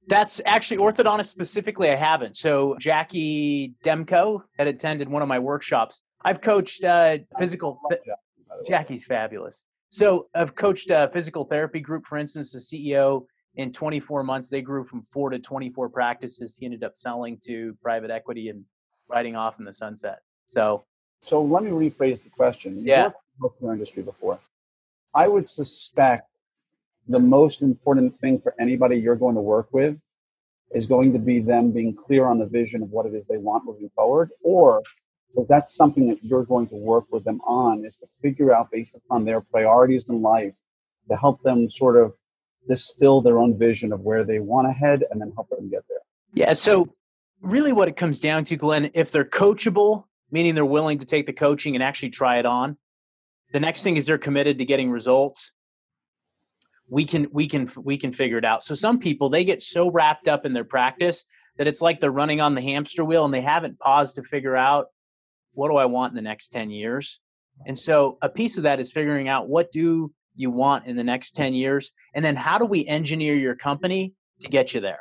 That's 0.07 0.41
actually 0.45 0.77
orthodontist 0.77 1.27
specifically. 1.27 1.89
I 1.89 1.95
haven't. 1.95 2.37
So 2.37 2.77
Jackie 2.79 3.75
Demko 3.83 4.43
had 4.57 4.67
attended 4.67 5.09
one 5.09 5.21
of 5.21 5.27
my 5.27 5.39
workshops. 5.39 6.01
I've 6.23 6.41
coached 6.41 6.83
uh, 6.83 7.17
physical. 7.37 7.79
Love 7.83 7.99
Jack, 8.05 8.17
by 8.47 8.55
the 8.55 8.63
way. 8.63 8.69
Jackie's 8.69 9.05
fabulous. 9.05 9.65
So 9.89 10.27
I've 10.33 10.55
coached 10.55 10.89
a 10.91 11.09
physical 11.13 11.45
therapy 11.45 11.79
group, 11.79 12.05
for 12.05 12.17
instance, 12.17 12.51
the 12.51 12.59
CEO 12.59 13.25
in 13.57 13.73
24 13.73 14.23
months, 14.23 14.49
they 14.49 14.61
grew 14.61 14.85
from 14.85 15.01
four 15.01 15.31
to 15.31 15.39
24 15.39 15.89
practices. 15.89 16.55
He 16.57 16.65
ended 16.65 16.83
up 16.83 16.95
selling 16.95 17.37
to 17.45 17.75
private 17.81 18.11
equity 18.11 18.49
and 18.49 18.63
riding 19.09 19.35
off 19.35 19.59
in 19.59 19.65
the 19.65 19.73
sunset. 19.73 20.19
So, 20.45 20.85
so 21.21 21.41
let 21.41 21.63
me 21.63 21.71
rephrase 21.71 22.23
the 22.23 22.29
question. 22.29 22.77
You 22.77 22.83
yeah. 22.85 23.03
worked 23.05 23.17
in 23.61 23.67
the 23.67 23.67
healthcare 23.67 23.73
industry 23.73 24.03
before. 24.03 24.39
I 25.13 25.27
would 25.27 25.49
suspect 25.49 26.29
the 27.07 27.19
most 27.19 27.63
important 27.63 28.17
thing 28.19 28.39
for 28.39 28.53
anybody 28.59 28.97
you're 28.97 29.15
going 29.15 29.35
to 29.35 29.41
work 29.41 29.69
with 29.71 29.97
is 30.71 30.85
going 30.85 31.13
to 31.13 31.19
be 31.19 31.39
them 31.39 31.71
being 31.71 31.95
clear 31.95 32.25
on 32.25 32.37
the 32.37 32.45
vision 32.45 32.83
of 32.83 32.91
what 32.91 33.05
it 33.05 33.13
is 33.15 33.25
they 33.25 33.37
want 33.37 33.65
moving 33.65 33.89
forward, 33.95 34.29
or 34.43 34.83
if 35.35 35.47
that's 35.47 35.73
something 35.75 36.09
that 36.09 36.23
you're 36.23 36.43
going 36.43 36.67
to 36.67 36.75
work 36.75 37.05
with 37.09 37.23
them 37.23 37.41
on, 37.41 37.85
is 37.85 37.97
to 37.97 38.07
figure 38.21 38.53
out 38.53 38.69
based 38.69 38.93
upon 38.93 39.25
their 39.25 39.41
priorities 39.41 40.09
in 40.09 40.21
life 40.21 40.53
to 41.09 41.15
help 41.15 41.41
them 41.41 41.71
sort 41.71 41.95
of 41.95 42.13
distill 42.67 43.21
their 43.21 43.39
own 43.39 43.57
vision 43.57 43.93
of 43.93 44.01
where 44.01 44.23
they 44.23 44.39
want 44.39 44.67
to 44.67 44.71
head 44.71 45.03
and 45.09 45.19
then 45.21 45.31
help 45.35 45.49
them 45.49 45.69
get 45.69 45.83
there. 45.87 45.99
Yeah. 46.33 46.53
So 46.53 46.93
really 47.41 47.71
what 47.71 47.87
it 47.87 47.95
comes 47.95 48.19
down 48.19 48.45
to, 48.45 48.55
Glenn, 48.55 48.91
if 48.93 49.11
they're 49.11 49.25
coachable, 49.25 50.05
meaning 50.31 50.55
they're 50.55 50.65
willing 50.65 50.99
to 50.99 51.05
take 51.05 51.25
the 51.25 51.33
coaching 51.33 51.75
and 51.75 51.83
actually 51.83 52.09
try 52.09 52.39
it 52.39 52.45
on. 52.45 52.77
The 53.53 53.59
next 53.59 53.83
thing 53.83 53.97
is 53.97 54.05
they're 54.05 54.17
committed 54.17 54.57
to 54.57 54.65
getting 54.65 54.91
results. 54.91 55.51
We 56.89 57.05
can 57.05 57.27
we 57.31 57.47
can 57.47 57.69
we 57.77 57.97
can 57.97 58.13
figure 58.13 58.37
it 58.37 58.45
out. 58.45 58.63
So 58.63 58.75
some 58.75 58.99
people 58.99 59.29
they 59.29 59.43
get 59.43 59.61
so 59.61 59.89
wrapped 59.89 60.27
up 60.27 60.45
in 60.45 60.53
their 60.53 60.63
practice 60.63 61.25
that 61.57 61.67
it's 61.67 61.81
like 61.81 61.99
they're 61.99 62.11
running 62.11 62.39
on 62.39 62.55
the 62.55 62.61
hamster 62.61 63.03
wheel 63.03 63.25
and 63.25 63.33
they 63.33 63.41
haven't 63.41 63.79
paused 63.79 64.15
to 64.15 64.23
figure 64.23 64.55
out 64.55 64.87
what 65.53 65.69
do 65.69 65.77
I 65.77 65.85
want 65.85 66.11
in 66.11 66.15
the 66.15 66.21
next 66.21 66.49
10 66.49 66.69
years. 66.69 67.19
And 67.65 67.77
so 67.77 68.17
a 68.21 68.29
piece 68.29 68.57
of 68.57 68.63
that 68.63 68.79
is 68.79 68.91
figuring 68.91 69.27
out 69.27 69.49
what 69.49 69.71
do 69.71 70.13
you 70.37 70.51
want 70.51 70.85
in 70.85 70.95
the 70.95 71.03
next 71.03 71.35
10 71.35 71.53
years 71.53 71.91
and 72.15 72.23
then 72.23 72.35
how 72.35 72.57
do 72.57 72.65
we 72.65 72.85
engineer 72.87 73.35
your 73.35 73.55
company 73.55 74.13
to 74.39 74.47
get 74.47 74.73
you 74.73 74.79
there? 74.79 74.99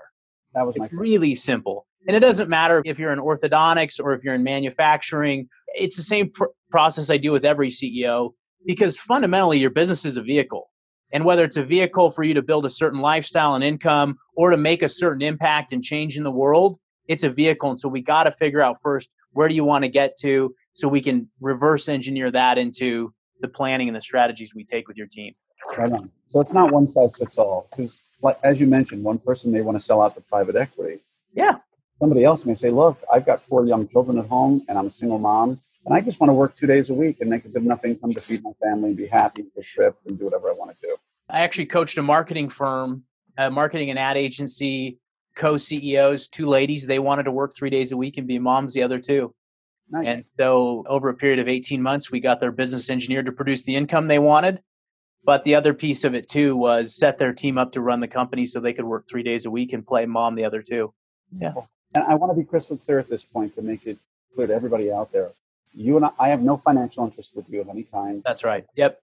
That 0.54 0.66
was 0.66 0.74
it's 0.76 0.92
really 0.92 1.34
simple 1.34 1.86
and 2.06 2.16
it 2.16 2.20
doesn't 2.20 2.48
matter 2.48 2.82
if 2.84 2.98
you're 2.98 3.12
in 3.12 3.18
orthodontics 3.18 4.00
or 4.02 4.12
if 4.12 4.22
you're 4.22 4.34
in 4.34 4.42
manufacturing 4.42 5.48
it's 5.74 5.96
the 5.96 6.02
same 6.02 6.30
pr- 6.30 6.44
process 6.70 7.10
i 7.10 7.16
do 7.16 7.32
with 7.32 7.44
every 7.44 7.68
ceo 7.68 8.32
because 8.64 8.96
fundamentally 8.96 9.58
your 9.58 9.70
business 9.70 10.04
is 10.04 10.16
a 10.16 10.22
vehicle 10.22 10.70
and 11.12 11.24
whether 11.24 11.44
it's 11.44 11.56
a 11.56 11.64
vehicle 11.64 12.10
for 12.10 12.22
you 12.22 12.34
to 12.34 12.42
build 12.42 12.64
a 12.66 12.70
certain 12.70 13.00
lifestyle 13.00 13.54
and 13.54 13.64
income 13.64 14.16
or 14.36 14.50
to 14.50 14.56
make 14.56 14.82
a 14.82 14.88
certain 14.88 15.22
impact 15.22 15.72
and 15.72 15.82
change 15.82 16.16
in 16.16 16.22
the 16.22 16.30
world 16.30 16.78
it's 17.08 17.24
a 17.24 17.30
vehicle 17.30 17.70
and 17.70 17.78
so 17.78 17.88
we 17.88 18.00
got 18.00 18.24
to 18.24 18.32
figure 18.32 18.60
out 18.60 18.78
first 18.82 19.08
where 19.32 19.48
do 19.48 19.54
you 19.54 19.64
want 19.64 19.84
to 19.84 19.90
get 19.90 20.16
to 20.16 20.54
so 20.72 20.88
we 20.88 21.02
can 21.02 21.28
reverse 21.40 21.88
engineer 21.88 22.30
that 22.30 22.58
into 22.58 23.12
the 23.40 23.48
planning 23.48 23.88
and 23.88 23.96
the 23.96 24.00
strategies 24.00 24.54
we 24.54 24.64
take 24.64 24.88
with 24.88 24.96
your 24.96 25.06
team. 25.06 25.34
Right 25.76 25.92
on. 25.92 26.10
So 26.28 26.40
it's 26.40 26.52
not 26.52 26.72
one 26.72 26.86
size 26.86 27.16
fits 27.16 27.38
all 27.38 27.68
because, 27.70 28.00
like 28.22 28.38
as 28.42 28.60
you 28.60 28.66
mentioned, 28.66 29.04
one 29.04 29.18
person 29.18 29.52
may 29.52 29.62
want 29.62 29.78
to 29.78 29.82
sell 29.84 30.02
out 30.02 30.14
to 30.14 30.20
private 30.20 30.56
equity. 30.56 31.00
Yeah. 31.32 31.56
Somebody 31.98 32.24
else 32.24 32.44
may 32.44 32.54
say, 32.54 32.70
"Look, 32.70 32.98
I've 33.12 33.24
got 33.24 33.42
four 33.42 33.64
young 33.66 33.88
children 33.88 34.18
at 34.18 34.26
home, 34.26 34.62
and 34.68 34.78
I'm 34.78 34.86
a 34.86 34.90
single 34.90 35.18
mom, 35.18 35.60
and 35.84 35.94
I 35.94 36.00
just 36.00 36.20
want 36.20 36.28
to 36.30 36.34
work 36.34 36.56
two 36.56 36.66
days 36.66 36.90
a 36.90 36.94
week 36.94 37.20
and 37.20 37.30
make 37.30 37.44
a 37.44 37.48
good 37.48 37.62
enough 37.62 37.84
income 37.84 38.12
to 38.12 38.20
feed 38.20 38.42
my 38.44 38.52
family 38.62 38.90
and 38.90 38.96
be 38.96 39.06
happy 39.06 39.44
for 39.54 39.62
trips 39.62 40.04
and 40.06 40.18
do 40.18 40.26
whatever 40.26 40.50
I 40.50 40.52
want 40.52 40.72
to 40.72 40.86
do." 40.86 40.96
I 41.28 41.40
actually 41.40 41.66
coached 41.66 41.98
a 41.98 42.02
marketing 42.02 42.50
firm, 42.50 43.04
a 43.38 43.50
marketing 43.50 43.90
and 43.90 43.98
ad 43.98 44.16
agency, 44.16 44.98
co-CEOs, 45.36 46.28
two 46.28 46.46
ladies. 46.46 46.86
They 46.86 46.98
wanted 46.98 47.24
to 47.24 47.32
work 47.32 47.54
three 47.54 47.70
days 47.70 47.92
a 47.92 47.96
week 47.96 48.16
and 48.18 48.26
be 48.26 48.38
moms 48.38 48.72
the 48.72 48.82
other 48.82 48.98
two. 48.98 49.34
Nice. 49.90 50.06
And 50.06 50.24
so 50.36 50.84
over 50.88 51.08
a 51.08 51.14
period 51.14 51.38
of 51.38 51.48
18 51.48 51.80
months, 51.80 52.10
we 52.10 52.20
got 52.20 52.40
their 52.40 52.50
business 52.50 52.90
engineer 52.90 53.22
to 53.22 53.32
produce 53.32 53.62
the 53.62 53.76
income 53.76 54.08
they 54.08 54.18
wanted. 54.18 54.60
But 55.24 55.42
the 55.44 55.56
other 55.56 55.74
piece 55.74 56.04
of 56.04 56.14
it 56.14 56.28
too 56.28 56.56
was 56.56 56.96
set 56.96 57.18
their 57.18 57.32
team 57.32 57.58
up 57.58 57.72
to 57.72 57.80
run 57.80 58.00
the 58.00 58.08
company 58.08 58.46
so 58.46 58.60
they 58.60 58.72
could 58.72 58.84
work 58.84 59.06
three 59.08 59.24
days 59.24 59.44
a 59.44 59.50
week 59.50 59.72
and 59.72 59.84
play 59.84 60.06
mom 60.06 60.36
the 60.36 60.44
other 60.44 60.62
two. 60.62 60.92
Yeah. 61.36 61.54
And 61.94 62.04
I 62.04 62.14
want 62.14 62.30
to 62.30 62.36
be 62.36 62.44
crystal 62.44 62.76
clear 62.76 62.98
at 62.98 63.08
this 63.08 63.24
point 63.24 63.54
to 63.56 63.62
make 63.62 63.86
it 63.86 63.98
clear 64.34 64.46
to 64.46 64.54
everybody 64.54 64.92
out 64.92 65.10
there. 65.12 65.30
You 65.74 65.96
and 65.96 66.06
I, 66.06 66.10
I 66.18 66.28
have 66.28 66.42
no 66.42 66.56
financial 66.56 67.04
interest 67.04 67.34
with 67.34 67.50
you 67.50 67.60
of 67.60 67.68
any 67.68 67.82
kind. 67.82 68.22
That's 68.24 68.44
right. 68.44 68.64
Yep. 68.76 69.00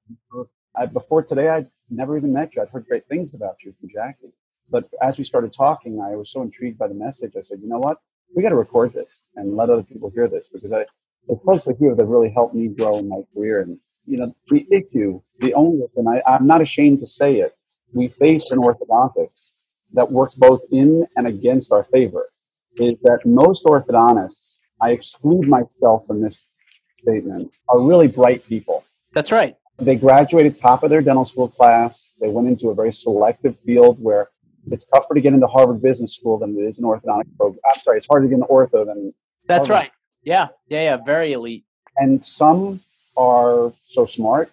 I, 0.75 0.85
before 0.85 1.23
today, 1.23 1.49
I'd 1.49 1.69
never 1.89 2.17
even 2.17 2.33
met 2.33 2.55
you. 2.55 2.61
I'd 2.61 2.69
heard 2.69 2.87
great 2.87 3.05
things 3.07 3.33
about 3.33 3.63
you 3.63 3.73
from 3.79 3.89
Jackie. 3.89 4.31
But 4.69 4.89
as 5.01 5.17
we 5.17 5.23
started 5.23 5.53
talking, 5.53 6.01
I 6.01 6.15
was 6.15 6.29
so 6.29 6.41
intrigued 6.41 6.77
by 6.77 6.87
the 6.87 6.93
message. 6.93 7.35
I 7.37 7.41
said, 7.41 7.59
you 7.61 7.67
know 7.67 7.79
what? 7.79 7.99
We 8.35 8.41
got 8.41 8.49
to 8.49 8.55
record 8.55 8.93
this 8.93 9.19
and 9.35 9.55
let 9.55 9.69
other 9.69 9.83
people 9.83 10.09
hear 10.09 10.27
this 10.27 10.49
because 10.49 10.71
I, 10.71 10.85
the 11.27 11.39
folks 11.45 11.67
like 11.67 11.77
you 11.79 11.89
have 11.89 12.07
really 12.07 12.29
helped 12.29 12.55
me 12.55 12.67
grow 12.67 12.97
in 12.97 13.07
my 13.07 13.21
career. 13.33 13.61
And, 13.61 13.77
you 14.05 14.17
know, 14.17 14.33
the 14.49 14.65
issue, 14.71 15.21
the 15.39 15.53
only 15.53 15.85
and 15.95 16.09
I, 16.09 16.21
I'm 16.25 16.47
not 16.47 16.61
ashamed 16.61 16.99
to 16.99 17.07
say 17.07 17.37
it, 17.37 17.55
we 17.93 18.07
face 18.07 18.51
in 18.51 18.57
orthodontics 18.57 19.51
that 19.93 20.11
works 20.11 20.35
both 20.35 20.61
in 20.71 21.05
and 21.15 21.27
against 21.27 21.71
our 21.71 21.83
favor 21.85 22.29
is 22.77 22.95
that 23.03 23.19
most 23.25 23.65
orthodontists, 23.65 24.59
I 24.81 24.91
exclude 24.91 25.47
myself 25.47 26.07
from 26.07 26.21
this 26.21 26.49
statement, 26.95 27.51
are 27.69 27.79
really 27.79 28.07
bright 28.07 28.45
people. 28.47 28.83
That's 29.13 29.31
right. 29.31 29.55
They 29.77 29.95
graduated 29.95 30.59
top 30.59 30.83
of 30.83 30.89
their 30.89 31.01
dental 31.01 31.25
school 31.25 31.49
class. 31.49 32.13
They 32.19 32.29
went 32.29 32.47
into 32.47 32.69
a 32.69 32.75
very 32.75 32.91
selective 32.91 33.57
field 33.59 34.01
where 34.01 34.29
it's 34.71 34.85
tougher 34.85 35.13
to 35.13 35.21
get 35.21 35.33
into 35.33 35.47
Harvard 35.47 35.81
Business 35.81 36.15
School 36.15 36.37
than 36.37 36.57
it 36.57 36.61
is 36.61 36.79
an 36.79 36.85
orthodontic 36.85 37.35
program. 37.37 37.59
I'm 37.73 37.81
sorry, 37.81 37.97
it's 37.97 38.07
harder 38.07 38.25
to 38.25 38.29
get 38.29 38.35
into 38.35 38.47
ortho 38.47 38.85
than. 38.85 39.13
That's 39.47 39.67
Harvard. 39.67 39.83
right. 39.83 39.91
Yeah, 40.23 40.49
yeah, 40.67 40.83
yeah. 40.83 40.97
Very 40.97 41.33
elite. 41.33 41.65
And 41.97 42.25
some 42.25 42.79
are 43.17 43.73
so 43.85 44.05
smart 44.05 44.51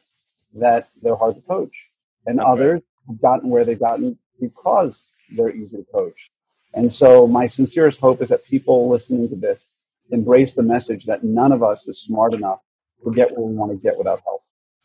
that 0.55 0.89
they're 1.03 1.17
hard 1.17 1.37
to 1.37 1.43
coach, 1.43 1.89
and 2.27 2.41
okay. 2.41 2.51
others 2.51 2.83
have 3.07 3.21
gotten 3.21 3.51
where 3.51 3.65
they've 3.65 3.79
gotten 3.79 4.19
because 4.41 5.11
they're 5.33 5.55
easy 5.55 5.79
to 5.79 5.85
coach. 5.93 6.31
And 6.75 6.93
so, 6.93 7.27
my 7.27 7.47
sincerest 7.47 8.01
hope 8.01 8.21
is 8.23 8.29
that 8.29 8.45
people 8.45 8.89
listening 8.89 9.29
to 9.29 9.37
this 9.37 9.69
embrace 10.11 10.55
the 10.55 10.63
message 10.63 11.07
that 11.07 11.23
none 11.23 11.53
of 11.53 11.63
us 11.63 11.87
is 11.87 12.01
smart 12.01 12.35
enough 12.35 12.61
to 13.05 13.13
get 13.13 13.31
where 13.37 13.47
we 13.47 13.55
want 13.55 13.71
to 13.71 13.79
get 13.79 13.97
without 13.97 14.21
help. 14.25 14.43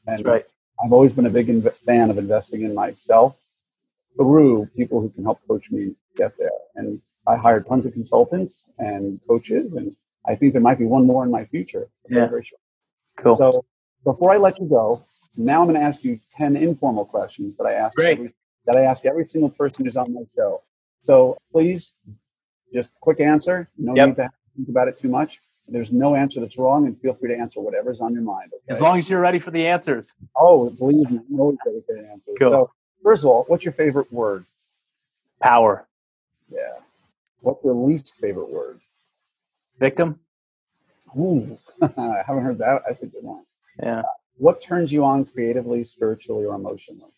And 0.08 0.26
right. 0.26 0.46
I've 0.84 0.94
always 0.94 1.14
been 1.14 1.26
a 1.26 1.32
big 1.32 1.48
inv- 1.48 1.74
fan 1.78 2.10
of 2.10 2.18
investing 2.18 2.62
in 2.62 2.74
myself 2.74 3.38
through 4.18 4.68
people 4.76 5.02
who 5.02 5.10
can 5.10 5.24
help 5.24 5.40
coach 5.48 5.72
me 5.72 5.96
get 6.16 6.38
there. 6.38 6.50
And 6.76 7.02
I 7.28 7.36
hired 7.36 7.68
tons 7.68 7.86
of 7.86 7.94
consultants 7.94 8.70
and 8.78 9.20
coaches, 9.28 9.74
and 9.76 9.96
I 10.26 10.36
think 10.36 10.54
there 10.54 10.62
might 10.62 10.80
be 10.80 10.86
one 10.86 11.06
more 11.06 11.24
in 11.24 11.32
my 11.32 11.46
future. 11.46 11.90
Yeah. 12.10 12.28
Very 12.28 12.44
sure. 12.44 12.60
Cool. 13.18 13.36
So 13.36 13.66
before 14.04 14.32
I 14.32 14.38
let 14.38 14.60
you 14.60 14.68
go, 14.68 15.02
now 15.38 15.62
I'm 15.62 15.68
going 15.68 15.80
to 15.80 15.86
ask 15.86 16.04
you 16.04 16.20
10 16.36 16.56
informal 16.56 17.06
questions 17.06 17.58
that 17.58 17.66
I 17.66 17.74
ask 17.74 18.00
every, 18.00 18.32
that 18.66 18.78
I 18.78 18.82
ask 18.82 19.06
every 19.06 19.26
single 19.26 19.50
person 19.50 19.86
who's 19.86 19.98
on 19.98 20.14
my 20.14 20.22
show. 20.34 20.62
So 21.04 21.38
please, 21.52 21.96
just 22.74 22.90
quick 23.02 23.20
answer. 23.20 23.70
No 23.78 23.96
yep. 23.96 24.08
need 24.08 24.16
to 24.16 24.30
think 24.56 24.70
about 24.70 24.88
it 24.88 25.00
too 25.00 25.10
much. 25.10 25.42
There's 25.68 25.92
no 25.92 26.14
answer 26.14 26.40
that's 26.42 26.60
wrong, 26.60 26.86
and 26.86 27.00
feel 27.02 27.16
free 27.16 27.30
to 27.30 27.38
answer 27.38 27.60
whatever's 27.60 28.00
on 28.00 28.14
your 28.14 28.22
mind. 28.22 28.52
Okay? 28.54 28.64
As 28.70 28.82
long 28.82 29.00
as 29.00 29.10
you're 29.10 29.22
ready 29.22 29.40
for 29.40 29.50
the 29.50 29.66
answers. 29.66 30.14
Oh, 30.36 30.70
believe 30.70 31.10
me, 31.10 31.20
I'm 31.28 31.40
always 31.40 31.58
ready 31.66 31.82
for 31.88 31.96
the 31.96 32.08
answers. 32.08 32.36
Cool. 32.40 32.52
So 32.52 32.72
First 33.04 33.24
of 33.24 33.30
all, 33.30 33.44
what's 33.48 33.64
your 33.64 33.74
favorite 33.74 34.12
word? 34.12 34.46
Power. 35.42 35.88
Yeah. 36.50 36.80
What's 37.42 37.64
your 37.64 37.76
least 37.76 38.16
favorite 38.20 38.50
word? 38.50 38.80
Victim. 39.80 40.20
Ooh, 41.18 41.58
I 41.82 42.24
haven't 42.26 42.44
heard 42.44 42.58
that. 42.60 42.82
That's 42.88 43.04
a 43.04 43.08
good 43.08 43.24
one. 43.24 43.44
Yeah. 43.82 44.00
Uh, 44.00 44.04
what 44.38 44.62
turns 44.62 44.92
you 44.92 45.04
on 45.06 45.26
creatively, 45.26 45.84
spiritually, 45.84 46.46
or 46.46 46.56
emotionally? 46.56 47.12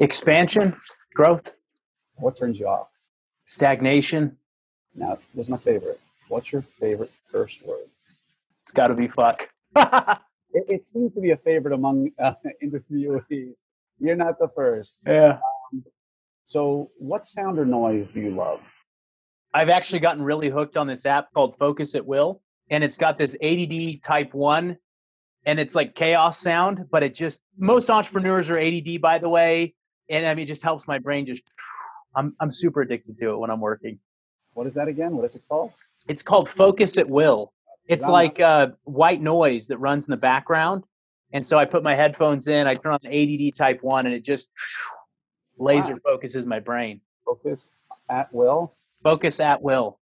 Expansion, 0.00 0.76
growth. 1.14 1.50
What 2.16 2.36
turns 2.36 2.60
you 2.60 2.68
off? 2.68 2.88
Stagnation. 3.44 4.36
Now, 4.94 5.18
here's 5.34 5.48
my 5.48 5.56
favorite. 5.56 5.98
What's 6.28 6.52
your 6.52 6.62
favorite 6.62 7.10
curse 7.32 7.60
word? 7.62 7.86
It's 8.62 8.70
got 8.70 8.88
to 8.88 8.94
be 8.94 9.08
fuck. 9.08 9.48
it, 9.76 10.18
it, 10.52 10.88
seems 10.88 11.12
to 11.14 11.20
be 11.20 11.30
a 11.30 11.36
favorite 11.36 11.74
among 11.74 12.10
uh, 12.18 12.34
interviewees. 12.62 13.54
You're 14.00 14.16
not 14.16 14.38
the 14.38 14.48
first. 14.54 14.98
Yeah. 15.06 15.38
Um, 15.72 15.84
so, 16.44 16.90
what 16.98 17.26
sound 17.26 17.58
or 17.58 17.66
noise 17.66 18.08
do 18.12 18.20
you 18.20 18.34
love? 18.34 18.60
I've 19.52 19.68
actually 19.68 20.00
gotten 20.00 20.22
really 20.22 20.48
hooked 20.48 20.76
on 20.76 20.86
this 20.86 21.06
app 21.06 21.32
called 21.32 21.56
Focus 21.58 21.94
at 21.94 22.06
Will, 22.06 22.40
and 22.70 22.82
it's 22.82 22.96
got 22.96 23.18
this 23.18 23.36
ADD 23.42 24.02
type 24.02 24.32
one, 24.32 24.78
and 25.44 25.60
it's 25.60 25.74
like 25.74 25.94
chaos 25.94 26.40
sound, 26.40 26.86
but 26.90 27.02
it 27.02 27.14
just 27.14 27.40
most 27.58 27.90
entrepreneurs 27.90 28.48
are 28.48 28.58
ADD, 28.58 29.00
by 29.00 29.18
the 29.18 29.28
way, 29.28 29.74
and 30.08 30.26
I 30.26 30.34
mean, 30.34 30.44
it 30.44 30.48
just 30.48 30.62
helps 30.62 30.86
my 30.86 30.98
brain 30.98 31.26
just. 31.26 31.42
I'm 32.16 32.34
I'm 32.40 32.50
super 32.50 32.80
addicted 32.80 33.18
to 33.18 33.30
it 33.30 33.38
when 33.38 33.50
I'm 33.50 33.60
working. 33.60 34.00
What 34.54 34.66
is 34.66 34.74
that 34.74 34.88
again? 34.88 35.16
What 35.16 35.26
is 35.26 35.36
it 35.36 35.42
called? 35.48 35.72
It's 36.08 36.22
called 36.22 36.48
Focus 36.48 36.98
at 36.98 37.08
Will. 37.08 37.52
It's 37.86 38.04
like 38.04 38.38
uh, 38.40 38.68
white 38.84 39.20
noise 39.20 39.66
that 39.68 39.78
runs 39.78 40.06
in 40.06 40.12
the 40.12 40.16
background, 40.16 40.84
and 41.32 41.46
so 41.46 41.58
I 41.58 41.64
put 41.64 41.82
my 41.82 41.94
headphones 41.94 42.48
in, 42.48 42.66
I 42.66 42.74
turn 42.74 42.92
on 42.92 43.00
the 43.02 43.48
ADD 43.48 43.56
type 43.56 43.82
one, 43.82 44.06
and 44.06 44.14
it 44.14 44.24
just 44.24 44.48
laser 45.58 45.94
wow. 45.94 46.00
focuses 46.04 46.46
my 46.46 46.58
brain. 46.58 47.00
Focus 47.24 47.60
at 48.08 48.32
will? 48.32 48.74
Focus 49.02 49.40
at 49.40 49.62
will. 49.62 49.98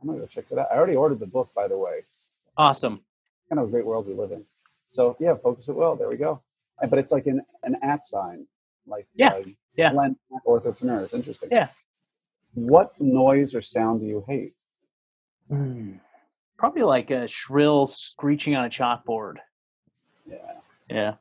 I'm 0.00 0.08
going 0.08 0.20
to 0.20 0.26
go 0.26 0.28
check 0.28 0.48
that 0.48 0.58
out. 0.58 0.68
I 0.72 0.76
already 0.76 0.96
ordered 0.96 1.20
the 1.20 1.26
book, 1.26 1.50
by 1.54 1.68
the 1.68 1.76
way. 1.76 2.04
Awesome. 2.56 3.00
Kind 3.48 3.60
of 3.60 3.68
a 3.68 3.70
great 3.70 3.86
world 3.86 4.06
we 4.06 4.14
live 4.14 4.32
in. 4.32 4.44
So, 4.90 5.16
yeah, 5.18 5.34
focus 5.42 5.68
at 5.68 5.74
will. 5.74 5.96
There 5.96 6.08
we 6.08 6.16
go. 6.16 6.42
but 6.88 6.98
it's 6.98 7.12
like 7.12 7.26
an 7.26 7.42
an 7.62 7.76
at 7.82 8.04
sign, 8.04 8.46
like 8.86 9.06
Yeah, 9.14 9.34
uh, 9.34 9.42
yeah. 9.76 9.92
Glenn 9.92 10.16
Orthopreneurs. 10.46 11.14
Interesting. 11.14 11.48
Yeah. 11.50 11.68
What 12.54 13.00
noise 13.00 13.54
or 13.54 13.62
sound 13.62 14.00
do 14.00 14.06
you 14.06 14.24
hate? 14.28 14.54
Hmm. 15.48 15.94
Probably 16.58 16.82
like 16.82 17.10
a 17.10 17.26
shrill 17.26 17.86
screeching 17.86 18.56
on 18.56 18.64
a 18.64 18.68
chalkboard. 18.68 19.36
Yeah. 20.28 20.36
Yeah. 20.88 21.14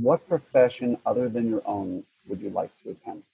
What 0.00 0.26
profession 0.28 0.98
other 1.06 1.28
than 1.28 1.48
your 1.48 1.62
own 1.66 2.04
would 2.28 2.40
you 2.40 2.50
like 2.50 2.70
to 2.82 2.90
attempt? 2.90 3.24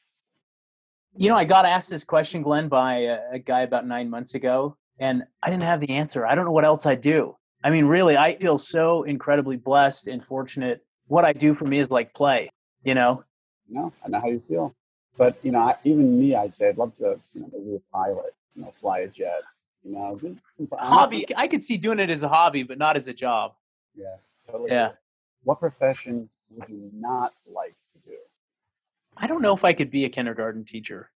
You 1.16 1.29
know, 1.29 1.37
I 1.37 1.45
got 1.45 1.64
asked 1.66 1.91
this 1.91 2.05
question, 2.05 2.41
Glenn, 2.43 2.68
by 2.68 2.99
a, 3.01 3.18
a 3.33 3.39
guy 3.39 3.62
about 3.62 3.87
nine 3.87 4.09
months 4.09 4.35
ago, 4.35 4.77
and 4.99 5.25
I 5.43 5.51
didn't 5.51 5.64
have 5.64 5.81
the 5.81 5.91
answer. 5.91 6.27
I 6.27 6.35
don't 6.35 6.45
know 6.45 6.53
what 6.53 6.64
else 6.64 6.87
I 6.87 6.95
do. 6.95 7.37
I 7.64 7.70
mean, 7.70 7.85
really, 7.85 8.16
I 8.16 8.37
feel 8.39 8.59
so 8.59 9.03
incredibly 9.03 9.57
blessed 9.57 10.07
and 10.07 10.25
fortunate. 10.25 10.85
What 11.09 11.25
I 11.25 11.33
do 11.33 11.55
for 11.55 11.64
me 11.66 11.79
is 11.81 11.91
like 11.91 12.14
play, 12.14 12.51
you 12.83 12.95
know? 12.95 13.25
Know, 13.68 13.93
I 14.05 14.09
know 14.09 14.20
how 14.20 14.29
you 14.29 14.43
feel. 14.49 14.75
But 15.18 15.37
you 15.43 15.53
know, 15.53 15.61
I, 15.61 15.77
even 15.85 16.18
me, 16.18 16.35
I'd 16.35 16.55
say 16.55 16.68
I'd 16.68 16.79
love 16.79 16.97
to, 16.97 17.18
you 17.35 17.43
know, 17.43 17.49
be 17.49 17.77
a 17.77 17.81
pilot, 17.93 18.35
you 18.55 18.62
know, 18.62 18.73
fly 18.81 19.01
a 19.01 19.09
jet. 19.09 19.43
You 19.85 19.93
know, 19.95 20.18
some, 20.20 20.39
I'm 20.59 20.68
not- 20.70 20.81
Hobby, 20.81 21.27
I 21.37 21.47
could 21.49 21.62
see 21.62 21.77
doing 21.77 21.99
it 21.99 22.09
as 22.09 22.23
a 22.23 22.29
hobby, 22.29 22.62
but 22.62 22.79
not 22.79 22.97
as 22.97 23.09
a 23.09 23.12
job. 23.12 23.53
Yeah, 23.95 24.16
totally. 24.51 24.70
Yeah. 24.70 24.93
What 25.45 25.61
profession 25.61 26.28
would 26.51 26.68
you 26.68 26.90
not 26.95 27.32
like 27.47 27.74
to 27.95 28.11
do? 28.11 28.16
I 29.16 29.26
don't 29.26 29.43
know 29.43 29.55
if 29.55 29.64
I 29.64 29.72
could 29.72 29.90
be 29.90 30.05
a 30.05 30.09
kindergarten 30.09 30.64
teacher, 30.64 31.11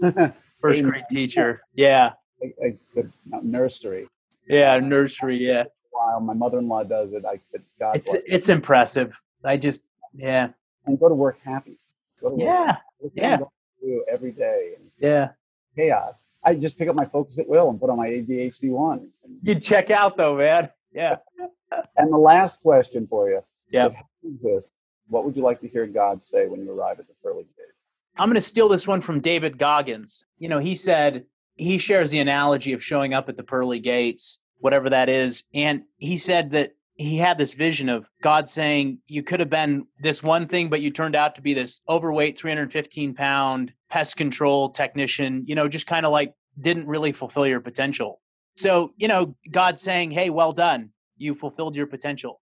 first 0.60 0.82
grade 0.82 1.04
teacher. 1.10 1.60
Yeah. 1.74 2.12
a, 2.42 2.68
a 2.96 3.02
no, 3.26 3.40
nursery. 3.42 4.08
Yeah. 4.46 4.78
Nursery. 4.78 5.36
Yeah. 5.38 5.64
While 5.90 6.20
my 6.20 6.34
mother-in-law 6.34 6.84
does 6.84 7.12
it, 7.12 7.24
I 7.24 7.38
could 7.50 7.62
God 7.78 7.96
It's, 7.96 8.10
bless. 8.10 8.22
it's 8.26 8.48
impressive. 8.48 9.12
I 9.44 9.56
just, 9.56 9.82
yeah. 10.14 10.48
and 10.86 10.98
go 10.98 11.08
to 11.08 11.14
work 11.14 11.38
happy. 11.44 11.78
Go 12.20 12.30
to 12.30 12.34
work. 12.36 12.44
Yeah. 12.44 12.76
Yeah. 13.14 13.32
I'm 13.34 13.38
going 13.40 13.50
to 13.80 13.86
do 13.86 14.04
every 14.10 14.32
day. 14.32 14.74
Yeah. 14.98 15.30
chaos. 15.76 16.22
I 16.44 16.54
just 16.54 16.78
pick 16.78 16.88
up 16.88 16.94
my 16.94 17.04
focus 17.04 17.38
at 17.38 17.48
will 17.48 17.68
and 17.68 17.80
put 17.80 17.90
on 17.90 17.96
my 17.96 18.08
ADHD 18.08 18.70
one. 18.70 19.10
You'd 19.42 19.62
check 19.62 19.90
out 19.90 20.16
though, 20.16 20.36
man. 20.36 20.70
Yeah. 20.92 21.16
and 21.96 22.12
the 22.12 22.16
last 22.18 22.62
question 22.62 23.06
for 23.06 23.28
you: 23.28 23.42
Yeah. 23.70 23.90
Exists, 24.24 24.72
what 25.08 25.24
would 25.24 25.36
you 25.36 25.42
like 25.42 25.60
to 25.60 25.68
hear 25.68 25.86
God 25.86 26.22
say 26.22 26.46
when 26.46 26.62
you 26.62 26.78
arrive 26.78 26.98
at 26.98 27.06
the 27.06 27.14
pearly 27.22 27.44
gates? 27.44 27.78
I'm 28.16 28.28
going 28.28 28.34
to 28.34 28.40
steal 28.40 28.68
this 28.68 28.86
one 28.86 29.00
from 29.00 29.20
David 29.20 29.58
Goggins. 29.58 30.24
You 30.38 30.48
know, 30.48 30.58
he 30.58 30.74
said 30.74 31.24
he 31.54 31.78
shares 31.78 32.10
the 32.10 32.18
analogy 32.18 32.72
of 32.72 32.82
showing 32.82 33.14
up 33.14 33.28
at 33.28 33.36
the 33.36 33.42
pearly 33.42 33.80
gates, 33.80 34.38
whatever 34.58 34.90
that 34.90 35.08
is. 35.08 35.44
And 35.54 35.84
he 35.96 36.16
said 36.16 36.50
that 36.52 36.74
he 36.94 37.16
had 37.16 37.38
this 37.38 37.52
vision 37.52 37.88
of 37.88 38.06
God 38.22 38.48
saying, 38.48 38.98
You 39.06 39.22
could 39.22 39.40
have 39.40 39.50
been 39.50 39.86
this 40.00 40.22
one 40.22 40.48
thing, 40.48 40.68
but 40.68 40.80
you 40.80 40.90
turned 40.90 41.14
out 41.14 41.36
to 41.36 41.42
be 41.42 41.54
this 41.54 41.80
overweight, 41.88 42.36
315 42.38 43.14
pound 43.14 43.72
pest 43.88 44.16
control 44.16 44.70
technician, 44.70 45.44
you 45.46 45.54
know, 45.54 45.68
just 45.68 45.86
kind 45.86 46.04
of 46.04 46.12
like 46.12 46.34
didn't 46.60 46.88
really 46.88 47.12
fulfill 47.12 47.46
your 47.46 47.60
potential. 47.60 48.20
So, 48.56 48.92
you 48.96 49.06
know, 49.06 49.36
God 49.50 49.78
saying, 49.78 50.10
Hey, 50.10 50.30
well 50.30 50.52
done. 50.52 50.90
You 51.16 51.34
fulfilled 51.34 51.76
your 51.76 51.86
potential. 51.86 52.40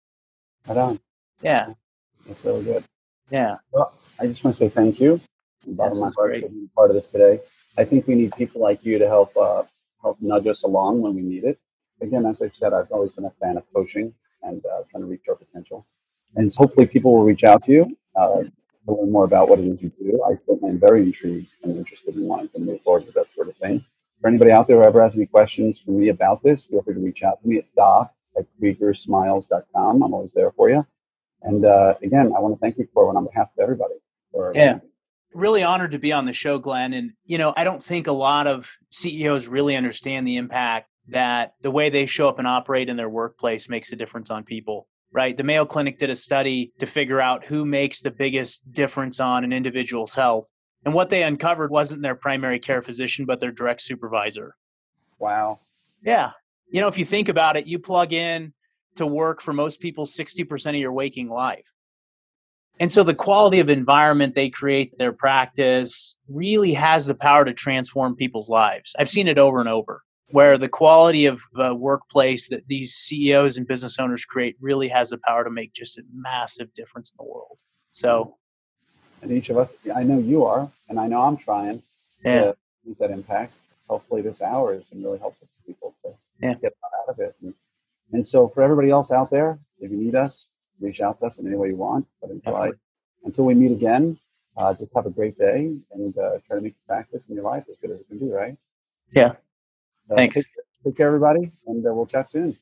Right 0.67 0.77
on. 0.77 0.99
Yeah. 1.41 1.73
That's 2.27 2.43
really 2.45 2.63
good. 2.63 2.83
Yeah. 3.29 3.57
Well, 3.71 3.93
I 4.19 4.27
just 4.27 4.43
want 4.43 4.57
to 4.57 4.59
say 4.59 4.69
thank 4.69 4.99
you. 4.99 5.19
bottom 5.65 5.93
of 5.93 5.99
my 5.99 6.11
heart 6.15 6.31
great. 6.31 6.43
for 6.43 6.49
being 6.49 6.69
part 6.75 6.89
of 6.89 6.95
this 6.95 7.07
today. 7.07 7.39
I 7.77 7.85
think 7.85 8.07
we 8.07 8.15
need 8.15 8.33
people 8.35 8.61
like 8.61 8.83
you 8.83 8.99
to 8.99 9.07
help 9.07 9.35
uh, 9.37 9.63
help 10.01 10.17
nudge 10.21 10.47
us 10.47 10.63
along 10.63 11.01
when 11.01 11.15
we 11.15 11.21
need 11.21 11.43
it. 11.43 11.59
Again, 12.01 12.25
as 12.25 12.41
I've 12.41 12.55
said, 12.55 12.73
I've 12.73 12.91
always 12.91 13.11
been 13.11 13.25
a 13.25 13.33
fan 13.39 13.57
of 13.57 13.63
coaching 13.73 14.13
and 14.43 14.63
uh, 14.65 14.83
trying 14.89 15.03
to 15.03 15.09
reach 15.09 15.23
our 15.29 15.35
potential. 15.35 15.85
And 16.35 16.53
hopefully, 16.55 16.87
people 16.87 17.13
will 17.13 17.23
reach 17.23 17.43
out 17.43 17.63
to 17.65 17.71
you 17.71 17.97
uh, 18.15 18.43
to 18.43 18.51
learn 18.87 19.11
more 19.11 19.25
about 19.25 19.49
what 19.49 19.59
it 19.59 19.65
is 19.65 19.81
you 19.81 19.91
do. 19.99 20.23
I 20.23 20.35
certainly 20.47 20.69
am 20.69 20.79
very 20.79 21.03
intrigued 21.03 21.49
and 21.63 21.77
interested 21.77 22.15
in 22.15 22.27
wanting 22.27 22.49
to 22.49 22.59
move 22.59 22.81
forward 22.81 23.05
with 23.05 23.15
that 23.15 23.27
sort 23.35 23.47
of 23.47 23.55
thing. 23.57 23.83
For 24.21 24.27
anybody 24.27 24.51
out 24.51 24.67
there 24.67 24.77
who 24.77 24.83
ever 24.83 25.01
has 25.03 25.15
any 25.15 25.25
questions 25.25 25.79
for 25.83 25.91
me 25.91 26.09
about 26.09 26.43
this, 26.43 26.65
feel 26.69 26.81
free 26.83 26.93
to 26.93 26.99
reach 26.99 27.23
out 27.23 27.41
to 27.41 27.47
me 27.47 27.57
at 27.57 27.73
doc 27.75 28.13
at 28.37 28.45
kriegersmiles.com. 28.61 30.03
I'm 30.03 30.13
always 30.13 30.33
there 30.33 30.51
for 30.51 30.69
you. 30.69 30.85
And 31.43 31.65
uh, 31.65 31.95
again, 32.03 32.33
I 32.35 32.39
want 32.39 32.55
to 32.55 32.59
thank 32.59 32.77
you 32.77 32.87
for 32.93 33.11
it 33.11 33.15
on 33.17 33.25
behalf 33.25 33.49
of 33.57 33.61
everybody. 33.61 33.95
For 34.31 34.53
Yeah. 34.55 34.79
really 35.33 35.63
honored 35.63 35.91
to 35.91 35.99
be 35.99 36.11
on 36.11 36.25
the 36.25 36.33
show, 36.33 36.57
Glenn. 36.59 36.93
And, 36.93 37.11
you 37.25 37.37
know, 37.37 37.53
I 37.55 37.63
don't 37.63 37.81
think 37.83 38.07
a 38.07 38.11
lot 38.11 38.47
of 38.47 38.69
CEOs 38.91 39.47
really 39.47 39.75
understand 39.75 40.27
the 40.27 40.37
impact 40.37 40.89
that 41.07 41.53
the 41.61 41.71
way 41.71 41.89
they 41.89 42.05
show 42.05 42.27
up 42.27 42.37
and 42.39 42.47
operate 42.47 42.89
in 42.89 42.97
their 42.97 43.09
workplace 43.09 43.67
makes 43.67 43.91
a 43.91 43.95
difference 43.95 44.29
on 44.29 44.43
people, 44.43 44.87
right? 45.11 45.35
The 45.35 45.43
Mayo 45.43 45.65
Clinic 45.65 45.99
did 45.99 46.09
a 46.09 46.15
study 46.15 46.73
to 46.79 46.85
figure 46.85 47.19
out 47.19 47.43
who 47.45 47.65
makes 47.65 48.01
the 48.01 48.11
biggest 48.11 48.61
difference 48.71 49.19
on 49.19 49.43
an 49.43 49.51
individual's 49.51 50.13
health. 50.13 50.47
And 50.85 50.93
what 50.93 51.09
they 51.09 51.23
uncovered 51.23 51.71
wasn't 51.71 52.01
their 52.01 52.15
primary 52.15 52.59
care 52.59 52.81
physician, 52.81 53.25
but 53.25 53.39
their 53.39 53.51
direct 53.51 53.81
supervisor. 53.81 54.55
Wow. 55.19 55.59
Yeah. 56.03 56.31
You 56.69 56.81
know, 56.81 56.87
if 56.87 56.97
you 56.97 57.05
think 57.05 57.29
about 57.29 57.57
it, 57.57 57.67
you 57.67 57.79
plug 57.79 58.13
in 58.13 58.53
to 58.95 59.05
work 59.05 59.41
for 59.41 59.53
most 59.53 59.79
people 59.79 60.05
60% 60.05 60.69
of 60.69 60.75
your 60.75 60.91
waking 60.91 61.29
life. 61.29 61.65
And 62.79 62.91
so 62.91 63.03
the 63.03 63.13
quality 63.13 63.59
of 63.59 63.69
environment 63.69 64.33
they 64.33 64.49
create 64.49 64.97
their 64.97 65.13
practice 65.13 66.15
really 66.27 66.73
has 66.73 67.05
the 67.05 67.13
power 67.13 67.45
to 67.45 67.53
transform 67.53 68.15
people's 68.15 68.49
lives. 68.49 68.95
I've 68.97 69.09
seen 69.09 69.27
it 69.27 69.37
over 69.37 69.59
and 69.59 69.69
over 69.69 70.01
where 70.31 70.57
the 70.57 70.69
quality 70.69 71.25
of 71.25 71.39
the 71.53 71.75
workplace 71.75 72.49
that 72.49 72.67
these 72.67 72.93
CEOs 72.93 73.57
and 73.57 73.67
business 73.67 73.99
owners 73.99 74.25
create 74.25 74.55
really 74.61 74.87
has 74.87 75.09
the 75.09 75.17
power 75.19 75.43
to 75.43 75.49
make 75.49 75.73
just 75.73 75.97
a 75.97 76.03
massive 76.13 76.73
difference 76.73 77.11
in 77.11 77.17
the 77.25 77.29
world. 77.31 77.59
So, 77.91 78.37
And 79.21 79.31
each 79.31 79.49
of 79.49 79.57
us, 79.57 79.75
I 79.93 80.03
know 80.03 80.17
you 80.17 80.45
are, 80.45 80.71
and 80.89 80.99
I 80.99 81.07
know 81.07 81.21
I'm 81.21 81.37
trying 81.37 81.83
yeah. 82.23 82.41
to 82.41 82.57
make 82.85 82.97
that 82.97 83.11
impact. 83.11 83.53
Hopefully, 83.87 84.21
this 84.21 84.41
hour 84.41 84.73
has 84.73 84.83
been 84.85 85.03
really 85.03 85.19
helpful 85.19 85.47
for 85.47 85.67
people 85.67 85.93
to 86.03 86.13
Yeah. 86.41 86.53
get 86.55 86.73
out 86.83 87.09
of 87.09 87.19
it. 87.19 87.35
And, 87.41 87.53
and 88.13 88.27
so, 88.27 88.47
for 88.49 88.63
everybody 88.63 88.89
else 88.89 89.11
out 89.11 89.29
there, 89.31 89.59
if 89.79 89.91
you 89.91 89.97
need 89.97 90.15
us, 90.15 90.47
reach 90.79 91.01
out 91.01 91.19
to 91.19 91.27
us 91.27 91.39
in 91.39 91.47
any 91.47 91.55
way 91.57 91.69
you 91.69 91.75
want. 91.77 92.07
But 92.21 92.31
until, 92.31 92.55
I, 92.57 92.71
until 93.25 93.45
we 93.45 93.55
meet 93.55 93.71
again, 93.71 94.17
uh, 94.57 94.73
just 94.73 94.91
have 94.95 95.05
a 95.05 95.11
great 95.11 95.37
day 95.37 95.75
and 95.93 96.17
uh, 96.17 96.39
try 96.47 96.57
to 96.57 96.61
make 96.61 96.73
the 96.75 96.87
practice 96.87 97.29
in 97.29 97.35
your 97.35 97.45
life 97.45 97.65
as 97.69 97.77
good 97.77 97.91
as 97.91 98.01
it 98.01 98.07
can 98.09 98.19
be, 98.19 98.31
right? 98.31 98.57
Yeah. 99.13 99.33
Uh, 100.11 100.15
Thanks. 100.15 100.35
Take, 100.35 100.45
take 100.85 100.97
care, 100.97 101.07
everybody, 101.07 101.51
and 101.67 101.85
uh, 101.85 101.93
we'll 101.93 102.05
chat 102.07 102.29
soon. 102.29 102.57